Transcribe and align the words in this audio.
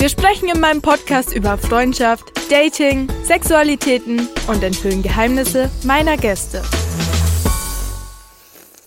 Wir 0.00 0.08
sprechen 0.08 0.48
in 0.48 0.60
meinem 0.60 0.80
Podcast 0.80 1.34
über 1.34 1.58
Freundschaft, 1.58 2.30
Dating, 2.48 3.08
Sexualitäten 3.24 4.28
und 4.46 4.62
enthüllen 4.62 5.02
Geheimnisse 5.02 5.72
meiner 5.82 6.16
Gäste. 6.16 6.62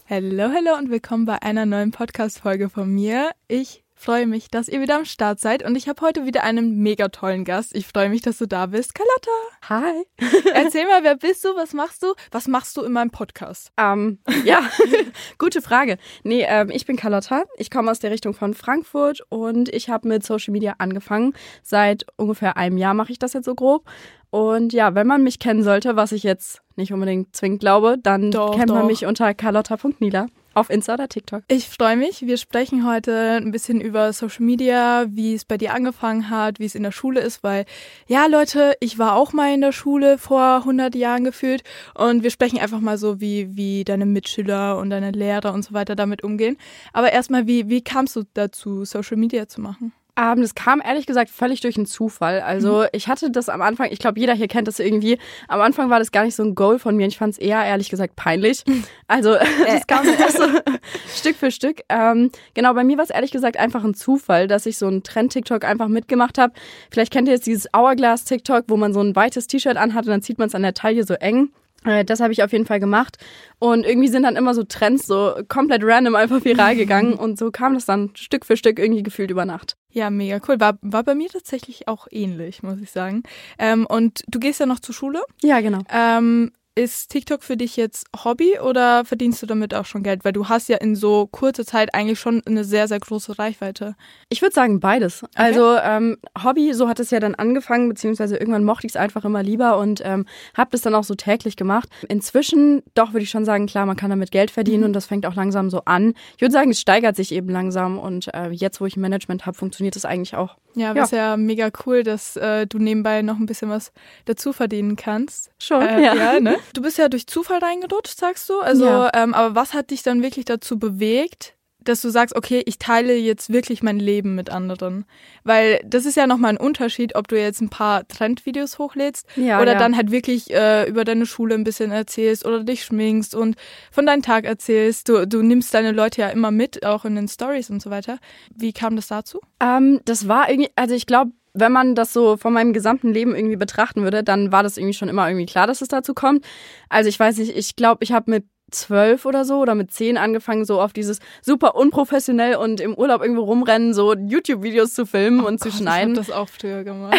Hallo, 0.10 0.50
hallo 0.56 0.78
und 0.78 0.90
willkommen 0.90 1.26
bei 1.26 1.42
einer 1.42 1.66
neuen 1.66 1.92
Podcast-Folge 1.92 2.70
von 2.70 2.94
mir. 2.94 3.32
Ich 3.50 3.84
freue 4.02 4.26
mich, 4.26 4.50
dass 4.50 4.68
ihr 4.68 4.82
wieder 4.82 4.98
am 4.98 5.06
Start 5.06 5.40
seid 5.40 5.64
und 5.64 5.76
ich 5.76 5.88
habe 5.88 6.02
heute 6.02 6.26
wieder 6.26 6.44
einen 6.44 6.78
mega 6.78 7.10
tollen 7.10 7.46
Gast. 7.46 7.76
Ich 7.76 7.86
freue 7.86 8.10
mich, 8.10 8.22
dass 8.22 8.40
du 8.40 8.48
da 8.48 8.66
bist. 8.66 8.96
Carlotta. 8.96 9.32
Hi. 9.70 10.06
Erzähl 10.56 10.88
mal, 10.88 11.04
wer 11.04 11.16
bist 11.16 11.46
du? 11.46 11.50
Was 11.56 11.74
machst 11.74 12.02
du? 12.02 12.14
Was 12.32 12.48
machst 12.48 12.76
du 12.78 12.82
in 12.82 12.94
meinem 12.94 13.12
Podcast? 13.12 13.72
Ähm, 13.78 14.18
ja, 14.44 14.62
gute 15.38 15.62
Frage. 15.62 15.98
Nee, 16.24 16.46
ähm, 16.48 16.72
ich 16.72 16.88
bin 16.88 16.96
Carlotta. 16.96 17.44
Ich 17.58 17.70
komme 17.70 17.92
aus 17.92 18.00
der 18.00 18.10
Richtung 18.10 18.34
von 18.34 18.56
Frankfurt 18.56 19.22
und 19.30 19.70
ich 19.70 19.90
habe 19.90 20.08
mit 20.08 20.26
Social 20.26 20.52
Media 20.52 20.76
angefangen. 20.80 21.34
Seit 21.62 22.08
ungefähr 22.16 22.58
einem 22.58 22.78
Jahr 22.78 22.96
mache 22.96 23.12
ich 23.12 23.20
das 23.20 23.34
jetzt 23.34 23.46
so 23.46 23.54
grob. 23.54 23.86
Und 24.32 24.74
ja, 24.74 24.96
wenn 24.96 25.06
man 25.06 25.24
mich 25.24 25.38
kennen 25.38 25.62
sollte, 25.62 25.96
was 25.96 26.12
ich 26.12 26.24
jetzt 26.24 26.62
nicht 26.76 26.92
unbedingt 26.92 27.36
zwingend 27.36 27.60
glaube, 27.60 27.98
dann 28.02 28.32
Doch, 28.32 28.56
kennt 28.56 28.72
doch. 28.72 28.76
man 28.76 28.88
mich 28.88 29.06
unter 29.06 29.34
carlotta.nila 29.36 30.26
auf 30.54 30.70
Insta 30.70 30.96
oder 30.96 31.08
TikTok. 31.08 31.44
Ich 31.48 31.68
freue 31.68 31.96
mich. 31.96 32.26
Wir 32.26 32.38
sprechen 32.38 32.88
heute 32.88 33.38
ein 33.38 33.52
bisschen 33.52 33.82
über 33.82 34.12
Social 34.14 34.46
Media, 34.46 35.06
wie 35.10 35.34
es 35.34 35.46
bei 35.46 35.58
dir 35.58 35.74
angefangen 35.74 36.30
hat, 36.30 36.60
wie 36.60 36.66
es 36.66 36.76
in 36.76 36.84
der 36.84 36.92
Schule 36.92 37.22
ist, 37.22 37.44
weil, 37.44 37.66
ja, 38.08 38.26
Leute, 38.26 38.76
ich 38.80 39.00
war 39.00 39.16
auch 39.16 39.34
mal 39.34 39.54
in 39.54 39.62
der 39.62 39.72
Schule 39.72 40.18
vor 40.18 40.58
100 40.58 40.96
Jahren 40.96 41.24
gefühlt 41.24 41.64
und 41.96 42.24
wir 42.24 42.32
sprechen 42.32 42.60
einfach 42.60 42.80
mal 42.80 42.98
so, 42.98 43.22
wie, 43.22 43.56
wie 43.56 43.84
deine 43.84 44.06
Mitschüler 44.06 44.78
und 44.78 44.90
deine 44.90 45.12
Lehrer 45.12 45.54
und 45.54 45.64
so 45.64 45.74
weiter 45.74 45.96
damit 45.96 46.24
umgehen. 46.24 46.58
Aber 46.94 47.12
erstmal, 47.12 47.48
wie, 47.48 47.70
wie 47.70 47.82
kamst 47.82 48.16
du 48.16 48.24
dazu, 48.34 48.86
Social 48.86 49.18
Media 49.18 49.48
zu 49.48 49.62
machen? 49.62 49.94
Ähm, 50.22 50.42
das 50.42 50.54
kam 50.54 50.82
ehrlich 50.86 51.06
gesagt 51.08 51.32
völlig 51.32 51.62
durch 51.62 51.78
einen 51.78 51.86
Zufall. 51.88 52.42
Also 52.42 52.86
ich 52.92 53.08
hatte 53.08 53.32
das 53.32 53.50
am 53.50 53.62
Anfang, 53.62 53.90
ich 53.92 53.98
glaube, 53.98 54.20
jeder 54.20 54.34
hier 54.34 54.48
kennt 54.48 54.68
das 54.68 54.80
irgendwie. 54.80 55.18
Am 55.48 55.62
Anfang 55.62 55.90
war 55.90 55.98
das 55.98 56.12
gar 56.12 56.26
nicht 56.26 56.36
so 56.36 56.44
ein 56.44 56.54
Goal 56.54 56.78
von 56.78 56.96
mir. 56.96 57.08
Ich 57.08 57.18
fand 57.18 57.34
es 57.34 57.40
eher 57.40 57.64
ehrlich 57.64 57.90
gesagt 57.90 58.16
peinlich. 58.16 58.64
Also 59.08 59.36
das 59.68 59.88
kam 59.88 60.06
erst 60.08 60.38
so 60.38 60.44
Stück 61.16 61.36
für 61.36 61.50
Stück. 61.50 61.82
Ähm, 61.90 62.32
genau, 62.54 62.74
bei 62.74 62.84
mir 62.84 62.98
war 62.98 63.04
es 63.04 63.10
ehrlich 63.10 63.32
gesagt 63.32 63.58
einfach 63.58 63.84
ein 63.84 63.94
Zufall, 63.96 64.48
dass 64.48 64.66
ich 64.66 64.78
so 64.78 64.88
einen 64.88 65.04
Trend-TikTok 65.04 65.66
einfach 65.66 65.88
mitgemacht 65.88 66.38
habe. 66.38 66.54
Vielleicht 66.92 67.12
kennt 67.12 67.28
ihr 67.28 67.34
jetzt 67.34 67.48
dieses 67.48 67.68
Hourglass-TikTok, 67.76 68.66
wo 68.68 68.78
man 68.78 68.94
so 68.94 69.02
ein 69.02 69.16
weites 69.16 69.48
T-Shirt 69.48 69.78
anhat 69.78 70.06
und 70.06 70.12
dann 70.12 70.22
zieht 70.22 70.38
man 70.38 70.48
es 70.50 70.56
an 70.56 70.62
der 70.62 70.74
Taille 70.74 71.04
so 71.04 71.16
eng. 71.16 71.50
Äh, 71.84 72.06
Das 72.06 72.20
habe 72.20 72.32
ich 72.34 72.44
auf 72.44 72.52
jeden 72.52 72.66
Fall 72.66 72.80
gemacht. 72.80 73.18
Und 73.60 73.86
irgendwie 73.86 74.08
sind 74.08 74.24
dann 74.24 74.36
immer 74.36 74.54
so 74.54 74.64
Trends 74.64 75.08
so 75.08 75.36
komplett 75.48 75.82
random 75.84 76.16
einfach 76.16 76.44
viral 76.44 76.76
gegangen. 76.76 77.14
Und 77.14 77.40
so 77.40 77.50
kam 77.52 77.74
das 77.74 77.86
dann 77.86 78.12
Stück 78.16 78.46
für 78.46 78.58
Stück 78.58 78.78
irgendwie 78.78 79.04
gefühlt 79.04 79.32
über 79.32 79.46
Nacht. 79.46 79.78
Ja, 79.92 80.10
mega 80.10 80.40
cool. 80.48 80.60
War, 80.60 80.78
war 80.82 81.04
bei 81.04 81.16
mir 81.16 81.30
tatsächlich 81.30 81.88
auch 81.88 82.08
ähnlich, 82.12 82.64
muss 82.64 82.80
ich 82.80 82.92
sagen. 82.92 83.24
Ähm, 83.60 83.86
und 83.86 84.24
du 84.28 84.40
gehst 84.40 84.60
ja 84.60 84.66
noch 84.66 84.80
zur 84.80 84.96
Schule. 84.96 85.22
Ja, 85.42 85.60
genau. 85.62 85.80
Ähm, 85.92 86.52
ist 86.76 87.10
TikTok 87.10 87.44
für 87.44 87.58
dich 87.58 87.76
jetzt 87.76 88.08
Hobby 88.24 88.58
oder 88.60 89.04
verdienst 89.04 89.42
du 89.42 89.46
damit 89.46 89.74
auch 89.74 89.86
schon 89.86 90.04
Geld? 90.04 90.24
Weil 90.24 90.32
du 90.32 90.48
hast 90.48 90.70
ja 90.70 90.78
in 90.78 90.96
so 90.96 91.28
kurzer 91.28 91.66
Zeit 91.66 91.94
eigentlich 91.94 92.20
schon 92.20 92.42
eine 92.46 92.64
sehr, 92.64 92.88
sehr 92.88 93.00
große 93.00 93.38
Reichweite. 93.38 93.96
Ich 94.30 94.42
würde 94.42 94.54
sagen 94.54 94.80
beides. 94.80 95.26
Also 95.36 95.76
ähm, 95.78 96.18
Hobby, 96.42 96.74
so 96.74 96.88
hat 96.88 97.02
es 97.02 97.12
ja 97.12 97.20
dann 97.20 97.36
angefangen, 97.36 97.90
beziehungsweise 97.90 98.38
irgendwann 98.38 98.64
mochte 98.64 98.88
ich 98.88 98.94
es 98.94 98.96
einfach 98.96 99.26
immer 99.26 99.44
lieber 99.44 99.78
und 99.80 100.02
ähm, 100.06 100.26
habe 100.56 100.70
das 100.72 100.82
dann 100.82 100.96
auch 100.96 101.04
so 101.04 101.16
täglich 101.16 101.58
gemacht. 101.58 101.90
Inzwischen, 102.08 102.84
doch 102.94 103.12
würde 103.12 103.24
ich 103.24 103.30
schon 103.30 103.44
sagen, 103.44 103.66
klar, 103.68 103.86
man 103.86 103.98
kann 103.98 104.10
damit 104.10 104.32
Geld 104.32 104.50
verdienen 104.50 104.86
und 104.86 104.94
das 104.94 105.08
fängt 105.08 105.26
auch 105.26 105.36
langsam 105.36 105.70
so 105.70 105.82
an. 105.86 106.14
Ich 106.36 106.42
würde 106.42 106.54
sagen, 106.54 106.72
es 106.72 106.80
steigert 106.80 107.18
sich 107.18 107.34
eben 107.34 107.50
langsam 107.50 108.00
und 108.00 108.34
äh, 108.34 108.50
jetzt, 108.50 108.80
wo 108.80 108.86
ich 108.86 108.96
ein 108.96 109.02
Management 109.02 109.46
habe, 109.46 109.58
funktioniert 109.58 109.98
es 109.98 110.06
eigentlich 110.06 110.36
auch. 110.36 110.56
Ja, 110.76 110.96
was 110.96 111.12
ja, 111.12 111.36
mega 111.36 111.70
cool, 111.86 112.04
dass 112.04 112.38
äh, 112.38 112.66
du 112.66 112.78
nebenbei 112.78 113.22
noch 113.24 113.38
ein 113.38 113.46
bisschen 113.46 113.70
was 113.70 113.92
dazu 114.24 114.54
verdienen 114.54 114.96
kannst. 114.96 115.52
Schon, 115.60 115.82
Äh, 115.82 116.02
ja. 116.02 116.16
ja. 116.16 116.40
ne? 116.40 116.56
Du 116.74 116.82
bist 116.82 116.98
ja 116.98 117.10
durch 117.10 117.28
Zufall 117.28 117.60
reingerutscht, 117.60 118.18
sagst 118.18 118.50
du. 118.50 118.60
Also, 118.60 118.86
Ja. 118.86 119.12
ähm, 119.14 119.34
aber 119.34 119.56
was 119.56 119.74
hat 119.74 119.92
dich 119.92 120.04
dann 120.04 120.22
wirklich 120.22 120.46
dazu 120.46 120.78
bewegt, 120.80 121.56
dass 121.84 122.00
du 122.02 122.10
sagst, 122.12 122.36
okay, 122.36 122.62
ich 122.68 122.78
teile 122.78 123.16
jetzt 123.16 123.52
wirklich 123.52 123.82
mein 123.82 123.98
Leben 124.00 124.36
mit 124.36 124.52
anderen? 124.52 125.06
Weil 125.44 125.82
das 125.84 126.06
ist 126.06 126.16
ja 126.16 126.28
nochmal 126.28 126.52
ein 126.52 126.58
Unterschied, 126.58 127.16
ob 127.16 127.28
du 127.28 127.40
jetzt 127.40 127.60
ein 127.60 127.70
paar 127.70 128.08
Trendvideos 128.08 128.78
hochlädst 128.78 129.26
Ja, 129.36 129.60
oder 129.60 129.74
ja. 129.74 129.80
dann 129.80 129.96
halt 129.98 130.12
wirklich 130.12 130.52
äh, 130.52 130.88
über 130.88 131.06
deine 131.06 131.26
Schule 131.26 131.56
ein 131.56 131.64
bisschen 131.64 131.90
erzählst 131.92 132.46
oder 132.46 132.64
dich 132.64 132.84
schminkst 132.84 133.34
und 133.34 133.56
von 133.92 134.06
deinem 134.06 134.22
Tag 134.22 134.46
erzählst. 134.46 135.10
Du, 135.10 135.26
du 135.28 135.42
nimmst 135.42 135.74
deine 135.74 135.92
Leute 135.92 136.22
ja 136.22 136.30
immer 136.30 136.52
mit, 136.52 136.86
auch 136.86 137.04
in 137.04 137.16
den 137.16 137.28
Stories 137.28 137.72
und 137.72 137.82
so 137.82 137.90
weiter. 137.90 138.20
Wie 138.56 138.74
kam 138.74 138.96
das 138.96 139.08
dazu? 139.08 139.40
Ähm, 139.60 140.02
das 140.06 140.28
war 140.28 140.52
irgendwie, 140.52 140.70
also 140.76 140.94
ich 140.94 141.08
glaube, 141.08 141.32
wenn 141.54 141.72
man 141.72 141.96
das 141.96 142.14
so 142.14 142.38
von 142.38 142.54
meinem 142.54 142.74
gesamten 142.74 143.12
Leben 143.14 143.36
irgendwie 143.36 143.58
betrachten 143.58 144.04
würde, 144.04 144.24
dann 144.24 144.52
war 144.52 144.64
das 144.64 144.78
irgendwie 144.78 144.94
schon 144.94 145.10
immer 145.10 145.28
irgendwie 145.28 145.46
klar, 145.46 145.68
dass 145.68 145.82
es 145.82 145.88
dazu 145.88 146.14
kommt. 146.14 146.46
Also 146.90 147.10
ich 147.10 147.20
weiß 147.20 147.38
nicht, 147.38 147.56
ich 147.56 147.76
glaube, 147.76 148.04
ich 148.04 148.12
habe 148.12 148.32
mit 148.32 148.46
zwölf 148.72 149.26
oder 149.26 149.46
so 149.46 149.60
oder 149.60 149.76
mit 149.76 149.92
zehn 149.92 150.18
angefangen, 150.18 150.66
so 150.66 150.82
auf 150.82 150.94
dieses 150.94 151.20
super 151.42 151.76
unprofessionell 151.76 152.56
und 152.56 152.80
im 152.80 152.96
Urlaub 152.96 153.22
irgendwo 153.22 153.44
rumrennen, 153.44 153.94
so 153.94 154.16
YouTube-Videos 154.16 154.94
zu 154.94 155.06
filmen 155.06 155.44
und 155.44 155.60
zu 155.60 155.70
Gott, 155.70 155.80
schneiden. 155.80 156.14
Ich 156.14 156.20
hab 156.20 156.28
das 156.28 156.36
auch 156.36 156.50
früher 156.50 156.84
gemacht. 156.84 157.18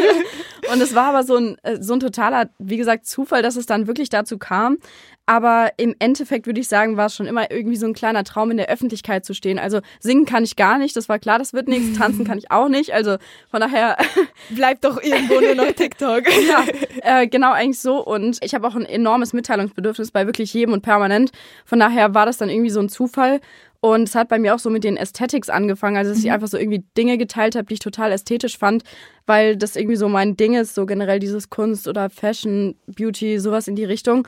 Und 0.72 0.80
es 0.80 0.94
war 0.94 1.08
aber 1.08 1.24
so 1.24 1.36
ein, 1.36 1.56
äh, 1.62 1.80
so 1.80 1.94
ein 1.94 2.00
totaler, 2.00 2.48
wie 2.58 2.76
gesagt, 2.76 3.06
Zufall, 3.06 3.42
dass 3.42 3.56
es 3.56 3.66
dann 3.66 3.86
wirklich 3.86 4.08
dazu 4.08 4.38
kam. 4.38 4.78
Aber 5.26 5.70
im 5.78 5.94
Endeffekt 5.98 6.46
würde 6.46 6.60
ich 6.60 6.68
sagen, 6.68 6.98
war 6.98 7.06
es 7.06 7.14
schon 7.14 7.26
immer 7.26 7.50
irgendwie 7.50 7.76
so 7.76 7.86
ein 7.86 7.94
kleiner 7.94 8.24
Traum, 8.24 8.50
in 8.50 8.58
der 8.58 8.68
Öffentlichkeit 8.68 9.24
zu 9.24 9.32
stehen. 9.32 9.58
Also 9.58 9.80
singen 9.98 10.26
kann 10.26 10.44
ich 10.44 10.54
gar 10.54 10.76
nicht, 10.76 10.94
das 10.96 11.08
war 11.08 11.18
klar, 11.18 11.38
das 11.38 11.54
wird 11.54 11.66
nichts. 11.66 11.98
Tanzen 11.98 12.26
kann 12.26 12.36
ich 12.36 12.50
auch 12.50 12.68
nicht. 12.68 12.92
Also 12.92 13.16
von 13.50 13.60
daher 13.60 13.96
Bleibt 14.50 14.84
doch 14.84 15.02
irgendwo 15.02 15.40
nur 15.40 15.54
noch 15.54 15.72
TikTok. 15.72 16.24
ja, 16.48 16.64
äh, 17.02 17.26
genau 17.26 17.52
eigentlich 17.52 17.80
so. 17.80 18.04
Und 18.04 18.38
ich 18.42 18.54
habe 18.54 18.66
auch 18.66 18.74
ein 18.74 18.84
enormes 18.84 19.32
Mitteilungsbedürfnis 19.32 20.10
bei 20.10 20.26
wirklich 20.26 20.52
jedem 20.52 20.74
und 20.74 20.82
permanent. 20.82 21.30
Von 21.64 21.78
daher 21.78 22.14
war 22.14 22.26
das 22.26 22.38
dann 22.38 22.50
irgendwie 22.50 22.70
so 22.70 22.80
ein 22.80 22.88
Zufall. 22.88 23.40
Und 23.84 24.04
es 24.04 24.14
hat 24.14 24.30
bei 24.30 24.38
mir 24.38 24.54
auch 24.54 24.58
so 24.58 24.70
mit 24.70 24.82
den 24.82 24.96
Aesthetics 24.96 25.50
angefangen, 25.50 25.98
also 25.98 26.10
dass 26.10 26.24
ich 26.24 26.32
einfach 26.32 26.48
so 26.48 26.56
irgendwie 26.56 26.82
Dinge 26.96 27.18
geteilt 27.18 27.54
habe, 27.54 27.66
die 27.66 27.74
ich 27.74 27.80
total 27.80 28.12
ästhetisch 28.12 28.56
fand, 28.56 28.82
weil 29.26 29.58
das 29.58 29.76
irgendwie 29.76 29.96
so 29.96 30.08
mein 30.08 30.38
Ding 30.38 30.54
ist, 30.54 30.74
so 30.74 30.86
generell 30.86 31.18
dieses 31.18 31.50
Kunst 31.50 31.86
oder 31.86 32.08
Fashion, 32.08 32.76
Beauty, 32.86 33.38
sowas 33.38 33.68
in 33.68 33.76
die 33.76 33.84
Richtung. 33.84 34.26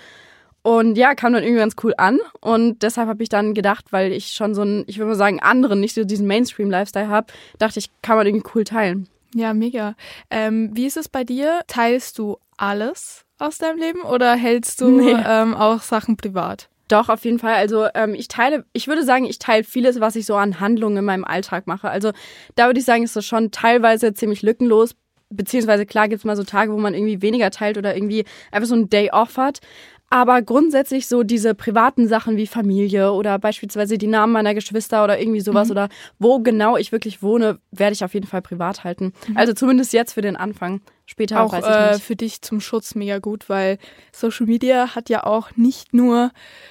Und 0.61 0.99
ja, 0.99 1.15
kam 1.15 1.33
dann 1.33 1.43
irgendwie 1.43 1.61
ganz 1.61 1.75
cool 1.83 1.95
an. 1.97 2.19
Und 2.43 2.83
deshalb 2.83 3.09
habe 3.09 3.23
ich 3.23 3.31
dann 3.31 3.55
gedacht, 3.55 3.87
weil 3.93 4.13
ich 4.13 4.33
schon 4.33 4.55
so 4.55 4.61
einen, 4.61 4.85
ich 4.89 4.99
würde 4.99 5.09
mal 5.09 5.15
sagen, 5.15 5.41
anderen, 5.41 5.81
nicht 5.81 5.95
so 5.95 6.05
diesen 6.05 6.27
Mainstream-Lifestyle 6.27 7.09
habe, 7.09 7.29
dachte 7.59 7.79
ich, 7.79 7.89
kann 8.03 8.19
man 8.19 8.27
irgendwie 8.27 8.51
cool 8.55 8.65
teilen. 8.65 9.09
Ja, 9.35 9.55
mega. 9.55 9.95
Ähm, 10.29 10.69
wie 10.75 10.85
ist 10.85 10.99
es 10.99 11.09
bei 11.09 11.25
dir? 11.25 11.61
Teilst 11.67 12.19
du 12.19 12.37
alles 12.59 13.25
aus 13.39 13.57
deinem 13.57 13.79
Leben 13.79 14.03
oder 14.03 14.35
hältst 14.35 14.83
du 14.83 14.91
Nee. 14.91 15.17
ähm, 15.27 15.55
auch 15.55 15.81
Sachen 15.81 16.19
privat? 16.19 16.69
Doch, 16.89 17.09
auf 17.09 17.25
jeden 17.25 17.39
Fall. 17.39 17.55
Also 17.55 17.89
ähm, 17.95 18.15
ich 18.15 18.29
teile, 18.29 18.65
ich 18.73 18.87
würde 18.87 19.03
sagen, 19.05 19.25
ich 19.25 19.39
teile 19.39 19.65
vieles, 19.65 20.01
was 20.01 20.15
ich 20.15 20.25
so 20.25 20.37
an 20.37 20.61
Handlungen 20.61 20.99
in 20.99 21.05
meinem 21.05 21.25
Alltag 21.25 21.67
mache. 21.67 21.91
Also 21.91 22.13
da 22.55 22.67
würde 22.67 22.79
ich 22.79 22.87
sagen, 22.87 23.03
ist 23.03 23.17
das 23.17 23.27
schon 23.27 23.51
teilweise 23.51 24.15
ziemlich 24.15 24.43
lückenlos. 24.43 24.95
Beziehungsweise 25.29 25.87
klar 25.87 26.09
gibt 26.09 26.21
es 26.21 26.25
mal 26.25 26.37
so 26.37 26.45
Tage, 26.45 26.73
wo 26.73 26.79
man 26.79 26.95
irgendwie 26.95 27.21
weniger 27.23 27.51
teilt 27.51 27.77
oder 27.77 27.97
irgendwie 27.97 28.25
einfach 28.53 28.69
so 28.69 28.77
einen 28.77 28.89
Day 28.89 29.11
off 29.11 29.37
hat. 29.37 29.59
Aber 30.09 30.41
grundsätzlich 30.41 31.09
so 31.09 31.25
diese 31.25 31.55
privaten 31.55 32.07
Sachen 32.07 32.37
wie 32.37 32.47
Familie 32.47 33.13
oder 33.13 33.39
beispielsweise 33.39 33.99
die 33.99 34.07
Namen 34.07 34.33
meiner 34.33 34.55
Geschwister 34.55 35.03
oder 35.03 35.19
irgendwie 35.19 35.41
sowas 35.41 35.71
oder 35.71 35.89
wo 36.19 36.39
genau 36.39 36.77
ich 36.77 36.93
wirklich 36.93 37.23
wohne, 37.23 37.59
werde 37.73 37.93
ich 37.93 38.05
auf 38.05 38.15
jeden 38.15 38.27
Fall 38.27 38.41
privat 38.41 38.85
halten. 38.85 39.13
Also 39.35 39.53
zumindest 39.53 39.93
jetzt 39.93 40.13
für 40.13 40.23
den 40.23 40.37
Anfang. 40.37 40.81
Später 41.07 41.41
auch 41.43 41.53
weiß 41.53 41.65
ich 41.65 41.71
äh, 41.71 41.99
für 42.01 42.17
dich 42.17 42.43
zum 42.43 42.61
Schutz 42.61 42.95
mega 42.95 43.19
gut, 43.19 43.49
weil 43.49 43.79
Social 44.13 44.47
Media 44.47 44.95
hat 44.95 45.09
ja 45.09 45.25
auch 45.25 45.51
nicht 45.57 45.95
nur 45.95 46.31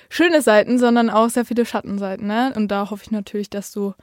schöne 0.09 0.41
Seiten, 0.41 0.77
sondern 0.77 1.09
auch 1.09 1.29
sehr 1.29 1.45
viele 1.45 1.65
Schattenseiten. 1.65 2.27
Ne? 2.27 2.53
Und 2.55 2.69
da 2.69 2.89
hoffe 2.89 3.03
ich 3.05 3.11
natürlich, 3.11 3.49
dass 3.49 3.71
du 3.71 3.93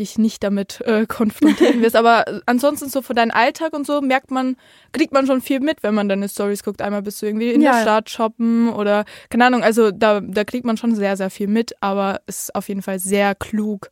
dich 0.00 0.18
nicht 0.18 0.42
damit 0.42 0.80
äh, 0.86 1.06
konfrontieren 1.06 1.80
wirst. 1.82 1.94
Aber 1.94 2.26
äh, 2.26 2.40
ansonsten 2.46 2.88
so 2.88 3.02
für 3.02 3.14
deinen 3.14 3.30
Alltag 3.30 3.72
und 3.74 3.86
so 3.86 4.00
merkt 4.00 4.32
man, 4.32 4.56
kriegt 4.92 5.12
man 5.12 5.26
schon 5.26 5.40
viel 5.40 5.60
mit, 5.60 5.82
wenn 5.84 5.94
man 5.94 6.08
deine 6.08 6.28
Stories 6.28 6.64
guckt. 6.64 6.82
Einmal 6.82 7.02
bist 7.02 7.22
du 7.22 7.26
irgendwie 7.26 7.52
in 7.52 7.60
Ja. 7.62 7.72
der 7.74 7.82
Stadt 7.82 8.10
shoppen 8.10 8.70
oder 8.70 9.04
keine 9.28 9.46
Ahnung. 9.46 9.62
Also 9.62 9.92
da, 9.92 10.20
da 10.20 10.42
kriegt 10.44 10.64
man 10.64 10.76
schon 10.76 10.94
sehr, 10.96 11.16
sehr 11.16 11.30
viel 11.30 11.46
mit, 11.46 11.74
aber 11.80 12.20
es 12.26 12.40
ist 12.44 12.54
auf 12.56 12.68
jeden 12.68 12.82
Fall 12.82 12.98
sehr 12.98 13.34
klug, 13.36 13.90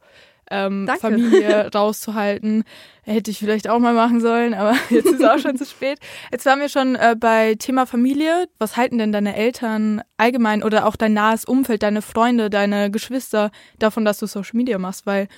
ähm, 0.51 0.89
Familie 0.99 1.71
rauszuhalten. 1.75 2.65
Hätte 3.03 3.31
ich 3.31 3.39
vielleicht 3.39 3.69
auch 3.69 3.79
mal 3.79 3.93
machen 3.93 4.21
sollen, 4.21 4.55
aber 4.55 4.75
jetzt 4.91 5.07
ist 5.07 5.21
es 5.21 5.25
auch 5.29 5.39
schon 5.39 5.57
zu 5.59 5.67
spät. 5.67 5.99
Jetzt 6.33 6.47
waren 6.47 6.59
wir 6.61 6.71
schon 6.71 6.95
äh, 6.97 7.15
bei 7.19 7.55
Thema 7.59 7.85
Familie. 7.87 8.49
Was 8.59 8.77
halten 8.79 8.97
denn 8.97 9.13
deine 9.13 9.37
Eltern 9.37 10.01
allgemein 10.17 10.63
oder 10.63 10.87
auch 10.87 10.97
dein 10.97 11.13
nahes 11.13 11.45
Umfeld, 11.45 11.83
deine 11.83 12.01
Freunde, 12.01 12.49
deine 12.49 12.91
Geschwister 12.91 13.51
davon, 13.79 14.07
dass 14.07 14.19
du 14.21 14.27
Social 14.27 14.57
Media 14.57 14.79
machst? 14.79 15.05
Weil 15.05 15.29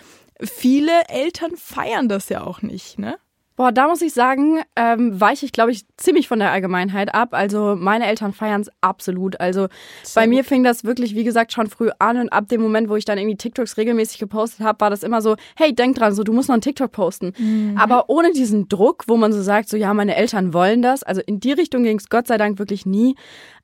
viele 0.42 1.08
Eltern 1.08 1.56
feiern 1.56 2.08
das 2.08 2.28
ja 2.28 2.44
auch 2.44 2.62
nicht, 2.62 2.98
ne? 2.98 3.18
Boah, 3.60 3.72
da 3.72 3.88
muss 3.88 4.00
ich 4.00 4.14
sagen, 4.14 4.60
ähm, 4.74 5.20
weiche 5.20 5.44
ich, 5.44 5.52
glaube 5.52 5.70
ich, 5.70 5.84
ziemlich 5.98 6.28
von 6.28 6.38
der 6.38 6.50
Allgemeinheit 6.50 7.14
ab. 7.14 7.34
Also 7.34 7.76
meine 7.78 8.06
Eltern 8.06 8.32
feiern 8.32 8.62
es 8.62 8.70
absolut. 8.80 9.38
Also 9.38 9.68
Sehr 10.02 10.22
bei 10.22 10.26
mir 10.26 10.44
fing 10.44 10.64
das 10.64 10.84
wirklich, 10.84 11.14
wie 11.14 11.24
gesagt, 11.24 11.52
schon 11.52 11.66
früh 11.66 11.90
an 11.98 12.16
und 12.16 12.30
ab 12.30 12.48
dem 12.48 12.62
Moment, 12.62 12.88
wo 12.88 12.96
ich 12.96 13.04
dann 13.04 13.18
irgendwie 13.18 13.36
TikToks 13.36 13.76
regelmäßig 13.76 14.18
gepostet 14.18 14.64
habe, 14.64 14.80
war 14.80 14.88
das 14.88 15.02
immer 15.02 15.20
so, 15.20 15.36
hey, 15.56 15.74
denk 15.74 15.96
dran, 15.96 16.14
so 16.14 16.24
du 16.24 16.32
musst 16.32 16.48
noch 16.48 16.54
einen 16.54 16.62
TikTok 16.62 16.90
posten. 16.90 17.34
Mhm. 17.36 17.76
Aber 17.76 18.08
ohne 18.08 18.32
diesen 18.32 18.66
Druck, 18.70 19.04
wo 19.08 19.18
man 19.18 19.30
so 19.30 19.42
sagt, 19.42 19.68
so 19.68 19.76
ja, 19.76 19.92
meine 19.92 20.16
Eltern 20.16 20.54
wollen 20.54 20.80
das. 20.80 21.02
Also 21.02 21.20
in 21.20 21.38
die 21.38 21.52
Richtung 21.52 21.82
ging 21.82 21.98
es 21.98 22.08
Gott 22.08 22.28
sei 22.28 22.38
Dank 22.38 22.58
wirklich 22.58 22.86
nie. 22.86 23.14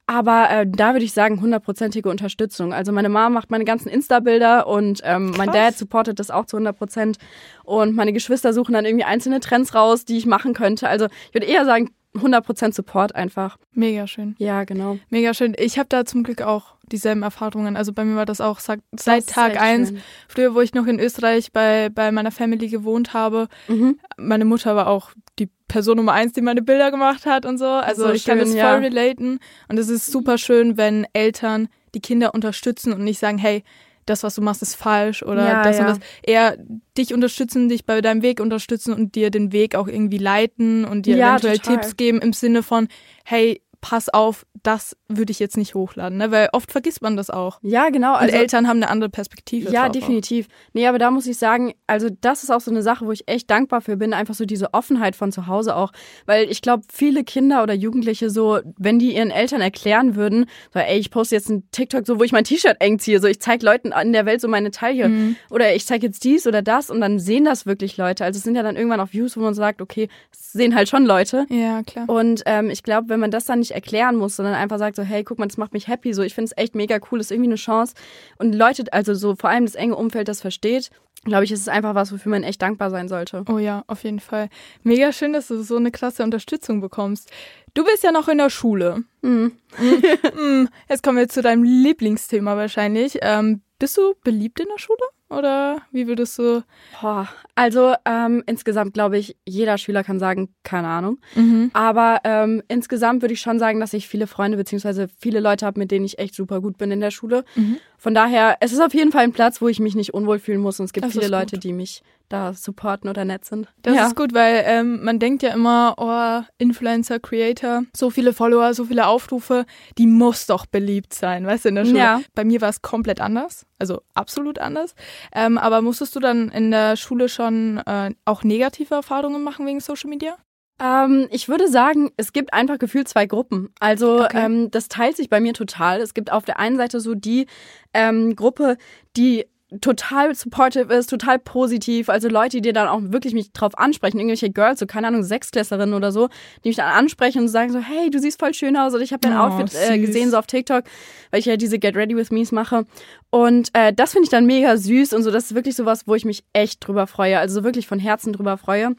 Aber 0.09 0.49
äh, 0.51 0.67
da 0.69 0.93
würde 0.93 1.05
ich 1.05 1.13
sagen, 1.13 1.41
hundertprozentige 1.41 2.09
Unterstützung. 2.09 2.73
Also 2.73 2.93
meine 2.93 3.09
Mama 3.09 3.29
macht 3.29 3.51
meine 3.51 3.65
ganzen 3.65 3.89
Insta-Bilder 3.89 4.69
und 4.69 5.01
ähm, 5.03 5.33
mein 5.37 5.51
Dad 5.51 5.77
supportet 5.77 6.21
das 6.21 6.31
auch 6.31 6.47
zu 6.47 6.57
100 6.57 6.79
Prozent. 6.79 7.19
Und 7.65 7.97
meine 7.97 8.13
Geschwister 8.13 8.53
suchen 8.53 8.75
dann 8.75 8.85
irgendwie 8.85 9.05
einzelne 9.05 9.41
Trends 9.41 9.75
raus, 9.75 10.05
die 10.05 10.17
ich 10.17 10.27
machen 10.27 10.55
könnte. 10.55 10.89
Also 10.89 11.07
ich 11.29 11.35
würde 11.35 11.47
eher 11.47 11.65
sagen, 11.65 11.91
100% 12.19 12.75
Support 12.75 13.15
einfach. 13.15 13.59
Mega 13.73 14.07
schön. 14.07 14.35
Ja, 14.39 14.65
genau. 14.65 14.99
Mega 15.11 15.35
schön. 15.35 15.55
Ich 15.59 15.79
habe 15.79 15.89
da 15.89 16.05
zum 16.05 16.23
Glück 16.23 16.43
auch 16.43 16.77
dieselben 16.91 17.23
Erfahrungen. 17.23 17.77
Also 17.77 17.93
bei 17.93 18.05
mir 18.05 18.17
war 18.17 18.27
das 18.27 18.41
auch 18.41 18.61
seit 18.61 18.81
das 18.93 19.27
Tag 19.27 19.61
eins. 19.61 19.93
Früher, 20.29 20.55
wo 20.55 20.61
ich 20.61 20.75
noch 20.75 20.87
in 20.87 21.01
Österreich 21.01 21.53
bei, 21.53 21.89
bei 21.89 22.13
meiner 22.13 22.31
Family 22.31 22.69
gewohnt 22.69 23.13
habe, 23.13 23.49
mhm. 23.69 23.99
meine 24.17 24.45
Mutter 24.45 24.77
war 24.77 24.87
auch 24.87 25.11
die 25.39 25.49
Person 25.69 25.97
Nummer 25.97 26.13
eins, 26.13 26.33
die 26.33 26.43
meine 26.43 26.63
Bilder 26.63 26.91
gemacht 26.91 27.27
hat 27.27 27.45
und 27.45 27.59
so. 27.59 27.67
Also 27.67 28.07
so 28.07 28.13
ich 28.13 28.23
schön, 28.23 28.33
kann 28.33 28.39
das 28.39 28.51
voll 28.51 28.59
ja. 28.59 28.77
relaten. 28.77 29.41
Und 29.69 29.79
es 29.79 29.89
ist 29.89 30.07
super 30.07 30.39
schön, 30.39 30.77
wenn 30.77 31.07
Eltern 31.13 31.69
die 31.95 32.01
Kinder 32.01 32.35
unterstützen 32.35 32.93
und 32.93 33.03
nicht 33.03 33.19
sagen, 33.19 33.39
hey, 33.39 33.65
das, 34.07 34.23
was 34.23 34.35
du 34.35 34.43
machst, 34.43 34.63
ist 34.63 34.75
falsch 34.75 35.23
oder 35.23 35.47
ja, 35.47 35.63
das 35.63 35.79
ja. 35.79 35.83
und 35.83 35.91
das. 35.91 36.09
Eher 36.23 36.57
dich 36.97 37.13
unterstützen, 37.13 37.69
dich 37.69 37.85
bei 37.85 38.01
deinem 38.01 38.23
Weg 38.23 38.41
unterstützen 38.41 38.95
und 38.95 39.15
dir 39.15 39.31
den 39.31 39.53
Weg 39.53 39.75
auch 39.75 39.89
irgendwie 39.89 40.19
leiten 40.19 40.85
und 40.85 41.07
dir 41.07 41.17
ja, 41.17 41.31
eventuell 41.31 41.59
total. 41.59 41.81
Tipps 41.81 41.97
geben 41.97 42.21
im 42.21 42.33
Sinne 42.33 42.63
von, 42.63 42.89
hey, 43.25 43.61
pass 43.89 44.09
auf, 44.09 44.45
das 44.65 44.97
würde 45.07 45.31
ich 45.31 45.39
jetzt 45.39 45.57
nicht 45.57 45.77
hochladen, 45.77 46.19
ne? 46.19 46.33
weil 46.33 46.49
oft 46.53 46.73
vergisst 46.73 47.03
man 47.03 47.17
das 47.17 47.31
auch. 47.31 47.61
Ja, 47.63 47.89
genau. 47.91 48.15
Also, 48.15 48.35
und 48.35 48.41
Eltern 48.41 48.67
haben 48.67 48.79
eine 48.79 48.89
andere 48.91 49.09
Perspektive. 49.09 49.71
Ja, 49.71 49.89
definitiv. 49.89 50.47
Auch. 50.47 50.71
Nee, 50.73 50.89
aber 50.89 50.99
da 50.99 51.13
muss 51.13 51.29
ich 51.29 51.39
sagen, 51.39 51.73
also 51.87 52.09
das 52.21 52.43
ist 52.43 52.51
auch 52.51 52.61
so 52.61 52.73
eine 52.73 52.83
Sache, 52.83 53.07
wo 53.07 53.13
ich 53.13 53.29
echt 53.29 53.49
dankbar 53.49 53.81
für 53.81 53.97
bin, 53.97 54.13
einfach 54.13 54.35
so 54.35 54.45
diese 54.45 54.75
Offenheit 54.75 55.15
von 55.15 55.31
zu 55.31 55.47
Hause 55.47 55.77
auch, 55.77 55.93
weil 56.25 56.51
ich 56.51 56.63
glaube, 56.63 56.83
viele 56.93 57.23
Kinder 57.23 57.63
oder 57.63 57.75
Jugendliche 57.75 58.29
so, 58.29 58.59
wenn 58.77 58.99
die 58.99 59.15
ihren 59.15 59.31
Eltern 59.31 59.61
erklären 59.61 60.17
würden, 60.17 60.47
so, 60.75 60.81
ey, 60.81 60.99
ich 60.99 61.13
poste 61.13 61.37
jetzt 61.37 61.49
ein 61.49 61.63
TikTok 61.71 62.05
so, 62.05 62.19
wo 62.19 62.25
ich 62.25 62.33
mein 62.33 62.43
T-Shirt 62.43 62.79
eng 62.81 62.99
ziehe, 62.99 63.21
so 63.21 63.29
ich 63.29 63.39
zeige 63.39 63.65
Leuten 63.65 63.93
in 63.93 64.13
der 64.13 64.27
Welt 64.27 64.41
so 64.41 64.49
meine 64.49 64.73
Taille 64.73 65.09
mhm. 65.09 65.37
oder 65.49 65.77
ich 65.77 65.87
zeige 65.87 66.07
jetzt 66.07 66.25
dies 66.25 66.49
oder 66.49 66.61
das 66.61 66.91
und 66.91 67.01
dann 67.01 67.21
sehen 67.21 67.45
das 67.45 67.67
wirklich 67.67 67.97
Leute. 67.97 68.25
Also 68.25 68.39
es 68.39 68.43
sind 68.43 68.57
ja 68.57 68.65
dann 68.65 68.75
irgendwann 68.75 68.99
auch 68.99 69.13
Views, 69.13 69.37
wo 69.37 69.43
man 69.43 69.55
sagt, 69.55 69.81
okay, 69.81 70.09
sehen 70.33 70.75
halt 70.75 70.89
schon 70.89 71.07
Leute. 71.07 71.47
Ja, 71.51 71.85
klar. 71.85 72.09
Und 72.09 72.43
ähm, 72.47 72.69
ich 72.71 72.83
glaube, 72.83 73.11
wenn 73.11 73.21
man 73.21 73.31
das 73.31 73.45
dann 73.45 73.61
nicht 73.61 73.76
erklären 73.77 74.17
muss, 74.17 74.35
sondern 74.37 74.55
einfach 74.55 74.79
sagt 74.79 74.97
so, 74.97 75.03
hey, 75.03 75.23
guck 75.23 75.39
mal, 75.39 75.47
das 75.47 75.57
macht 75.57 75.73
mich 75.73 75.87
happy, 75.87 76.13
so 76.13 76.23
ich 76.23 76.35
finde 76.35 76.51
es 76.51 76.61
echt 76.61 76.75
mega 76.75 76.99
cool, 77.11 77.21
ist 77.21 77.31
irgendwie 77.31 77.51
eine 77.51 77.57
Chance. 77.57 77.95
Und 78.39 78.55
Leute, 78.55 78.93
also 78.93 79.15
so 79.15 79.37
vor 79.37 79.51
allem 79.51 79.67
das 79.67 79.77
enge 79.77 79.95
Umfeld 79.95 80.27
das 80.27 80.41
versteht, 80.41 80.91
glaube 81.25 81.45
ich, 81.45 81.53
ist 81.53 81.61
es 81.61 81.69
einfach 81.69 81.95
was, 81.95 82.13
wofür 82.13 82.31
man 82.31 82.43
echt 82.43 82.63
dankbar 82.63 82.91
sein 82.91 83.09
sollte. 83.09 83.45
Oh 83.51 83.59
ja, 83.59 83.85
auf 83.87 84.05
jeden 84.05 84.21
Fall. 84.21 84.49
Mega 84.83 85.13
schön, 85.13 85.33
dass 85.33 85.49
du 85.49 85.63
so 85.63 85.77
eine 85.77 85.91
klasse 85.91 86.23
Unterstützung 86.23 86.81
bekommst. 86.81 87.31
Du 87.75 87.85
bist 87.85 88.03
ja 88.03 88.13
noch 88.13 88.29
in 88.29 88.39
der 88.39 88.51
Schule. 88.51 89.05
Mhm. 89.23 89.53
mhm. 89.79 90.69
Jetzt 90.89 91.03
kommen 91.03 91.19
wir 91.19 91.29
zu 91.29 91.43
deinem 91.43 91.65
Lieblingsthema 91.65 92.57
wahrscheinlich. 92.57 93.19
Ähm, 93.23 93.63
bist 93.79 93.97
du 93.99 94.15
beliebt 94.25 94.61
in 94.61 94.69
der 94.73 94.79
Schule? 94.81 94.99
Oder 95.29 95.79
wie 95.91 96.07
würdest 96.07 96.39
du? 96.39 96.63
Boah, 97.01 97.29
also 97.57 97.95
ähm, 98.05 98.45
insgesamt 98.47 98.95
glaube 98.95 99.19
ich, 99.19 99.37
jeder 99.45 99.77
Schüler 99.77 100.05
kann 100.05 100.21
sagen, 100.21 100.55
keine 100.63 100.87
Ahnung. 100.87 101.19
Mhm. 101.35 101.71
Aber 101.73 102.21
ähm, 102.23 102.63
insgesamt 102.69 103.23
würde 103.23 103.35
ich 103.35 103.41
schon 103.41 103.59
sagen, 103.59 103.81
dass 103.81 103.93
ich 103.93 104.07
viele 104.07 104.29
Freunde 104.29 104.57
bzw. 104.57 105.09
viele 105.19 105.41
Leute 105.41 105.67
habe, 105.67 105.81
mit 105.81 105.91
denen 105.91 106.05
ich 106.05 106.21
echt 106.21 106.35
super 106.35 106.61
gut 106.61 106.79
bin 106.79 106.93
in 106.93 107.01
der 107.01 107.11
Schule. 107.11 107.45
Mhm. 107.57 107.79
Von 107.99 108.15
daher, 108.15 108.59
es 108.61 108.73
ist 108.73 108.81
auf 108.81 108.95
jeden 108.95 109.11
Fall 109.11 109.25
ein 109.25 109.33
Platz, 109.33 109.61
wo 109.61 109.67
ich 109.67 109.81
mich 109.81 109.97
nicht 109.97 110.15
unwohl 110.15 110.39
fühlen 110.39 110.61
muss. 110.61 110.79
Und 110.79 110.87
es 110.87 110.93
gibt 110.93 111.07
das 111.07 111.13
viele 111.13 111.29
Leute, 111.29 111.59
die 111.59 111.73
mich 111.73 112.03
da 112.29 112.55
supporten 112.55 113.09
oder 113.09 113.25
nett 113.25 113.45
sind. 113.45 113.69
Das 113.83 113.95
ja. 113.95 114.07
ist 114.07 114.17
gut, 114.17 114.35
weil 114.35 114.63
ähm, 114.67 115.05
man 115.05 115.19
denkt 115.19 115.43
ja 115.43 115.53
immer, 115.53 115.95
oh, 115.99 116.45
Influencer, 116.59 117.21
Creator, 117.21 117.85
so 117.97 118.11
viele 118.11 118.33
Follower, 118.33 118.75
so 118.75 118.85
viele 118.85 119.07
Aufrufe, 119.07 119.65
die 119.99 120.07
muss 120.07 120.47
doch 120.47 120.67
beliebt 120.67 121.15
sein, 121.15 121.47
weißt 121.47 121.65
du, 121.65 121.69
in 121.71 121.75
der 121.77 121.85
Schule. 121.85 121.99
Ja. 121.99 122.21
Bei 122.35 122.45
mir 122.45 122.61
war 122.61 122.69
es 122.69 122.83
komplett 122.83 123.21
anders, 123.21 123.67
also 123.79 124.03
absolut 124.15 124.59
anders. 124.59 124.95
Ähm, 125.35 125.59
aber 125.59 125.83
musstest 125.83 126.17
du 126.17 126.21
dann 126.21 126.49
in 126.51 126.71
der 126.71 126.97
Schule 126.97 127.29
schon 127.29 127.79
äh, 127.87 128.11
auch 128.25 128.45
negative 128.45 128.95
Erfahrungen 128.95 129.43
machen 129.43 129.67
wegen 129.67 129.81
Social 129.81 130.11
Media? 130.11 130.37
Ähm, 130.79 131.27
ich 131.31 131.49
würde 131.49 131.69
sagen, 131.69 132.11
es 132.17 132.33
gibt 132.33 132.53
einfach 132.53 132.79
gefühlt 132.79 133.09
zwei 133.09 133.27
Gruppen. 133.27 133.71
Also 133.81 134.25
okay. 134.25 134.45
ähm, 134.45 134.71
das 134.71 134.89
teilt 134.89 135.17
sich 135.17 135.31
bei 135.31 135.41
mir 135.41 135.55
total. 135.55 136.01
Es 136.01 136.13
gibt 136.13 136.31
auf 136.31 136.45
der 136.45 136.59
einen 136.59 136.77
Seite 136.77 137.01
so 137.01 137.15
die 137.15 137.47
ähm, 137.95 138.37
Gruppe, 138.37 138.77
die 139.17 139.47
total 139.81 140.35
supportive 140.35 140.93
ist, 140.93 141.09
total 141.09 141.39
positiv. 141.39 142.09
Also 142.09 142.29
Leute, 142.29 142.61
die 142.61 142.73
dann 142.73 142.89
auch 142.89 143.01
wirklich 143.03 143.35
mich 143.35 143.53
drauf 143.53 143.77
ansprechen, 143.77 144.19
irgendwelche 144.19 144.51
Girls, 144.51 144.81
so 144.81 144.87
keine 144.87 145.09
Ahnung, 145.09 145.23
Sechsklässerinnen 145.23 145.95
oder 145.95 146.13
so, 146.13 146.29
die 146.65 146.69
mich 146.69 146.77
dann 146.77 146.87
ansprechen 146.87 147.43
und 147.43 147.49
sagen 147.49 147.73
so, 147.73 147.79
hey, 147.79 148.11
du 148.11 148.19
siehst 148.19 148.39
voll 148.39 148.55
schön 148.55 148.77
aus 148.77 148.95
oder 148.95 149.03
ich 149.03 149.13
habe 149.13 149.21
dein 149.21 149.37
oh, 149.37 149.43
Outfit 149.43 149.75
äh, 149.89 149.99
gesehen 149.99 150.31
so 150.31 150.39
auf 150.39 150.47
TikTok, 150.47 150.85
weil 151.31 151.41
ich 151.41 151.47
ja 151.47 151.57
diese 151.57 151.79
Get 151.79 151.97
Ready 151.97 152.17
With 152.17 152.31
Me's 152.31 152.53
mache. 152.53 152.87
Und 153.31 153.71
äh, 153.73 153.93
das 153.93 154.13
finde 154.13 154.25
ich 154.25 154.31
dann 154.31 154.47
mega 154.47 154.77
süß 154.77 155.13
und 155.13 155.23
so, 155.23 155.31
das 155.31 155.47
ist 155.47 155.55
wirklich 155.55 155.77
sowas, 155.77 156.07
wo 156.07 156.15
ich 156.15 156.25
mich 156.25 156.45
echt 156.53 156.87
drüber 156.87 157.07
freue, 157.07 157.39
also 157.39 157.65
wirklich 157.65 157.87
von 157.87 157.99
Herzen 157.99 158.33
drüber 158.33 158.57
freue. 158.57 158.97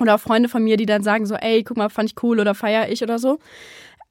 Oder 0.00 0.14
auch 0.14 0.20
Freunde 0.20 0.48
von 0.48 0.62
mir, 0.62 0.76
die 0.76 0.86
dann 0.86 1.02
sagen 1.02 1.26
so, 1.26 1.34
ey, 1.34 1.64
guck 1.64 1.76
mal, 1.76 1.88
fand 1.88 2.10
ich 2.10 2.22
cool 2.22 2.38
oder 2.38 2.54
feier 2.54 2.88
ich 2.88 3.02
oder 3.02 3.18
so. 3.18 3.38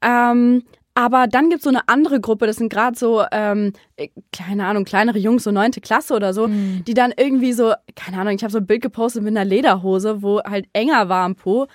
Ähm, 0.02 0.64
aber 0.94 1.26
dann 1.28 1.48
gibt 1.48 1.60
es 1.60 1.64
so 1.64 1.70
eine 1.70 1.88
andere 1.88 2.20
Gruppe, 2.20 2.46
das 2.46 2.56
sind 2.56 2.72
gerade 2.72 2.98
so, 2.98 3.24
ähm, 3.30 3.72
äh, 3.96 4.08
keine 4.32 4.66
Ahnung, 4.66 4.84
kleinere 4.84 5.18
Jungs, 5.18 5.44
so 5.44 5.52
neunte 5.52 5.80
Klasse 5.80 6.14
oder 6.14 6.34
so, 6.34 6.48
mhm. 6.48 6.82
die 6.86 6.94
dann 6.94 7.12
irgendwie 7.16 7.52
so, 7.52 7.72
keine 7.94 8.18
Ahnung, 8.18 8.34
ich 8.34 8.42
habe 8.42 8.52
so 8.52 8.58
ein 8.58 8.66
Bild 8.66 8.82
gepostet 8.82 9.22
mit 9.22 9.36
einer 9.36 9.44
Lederhose, 9.44 10.22
wo 10.22 10.42
halt 10.42 10.66
enger 10.72 11.08
war 11.08 11.24
am 11.24 11.36
Po. 11.36 11.68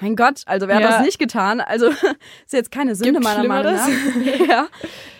Mein 0.00 0.14
Gott, 0.14 0.42
also 0.46 0.68
wer 0.68 0.80
ja. 0.80 0.86
hat 0.86 0.94
das 0.94 1.04
nicht 1.04 1.18
getan? 1.18 1.60
Also 1.60 1.88
ist 2.46 2.52
jetzt 2.52 2.70
keine 2.70 2.94
Sünde 2.94 3.14
Gibt 3.14 3.24
meiner 3.24 3.44
Meinung 3.48 3.74
nach. 3.74 3.88
ja. 4.48 4.68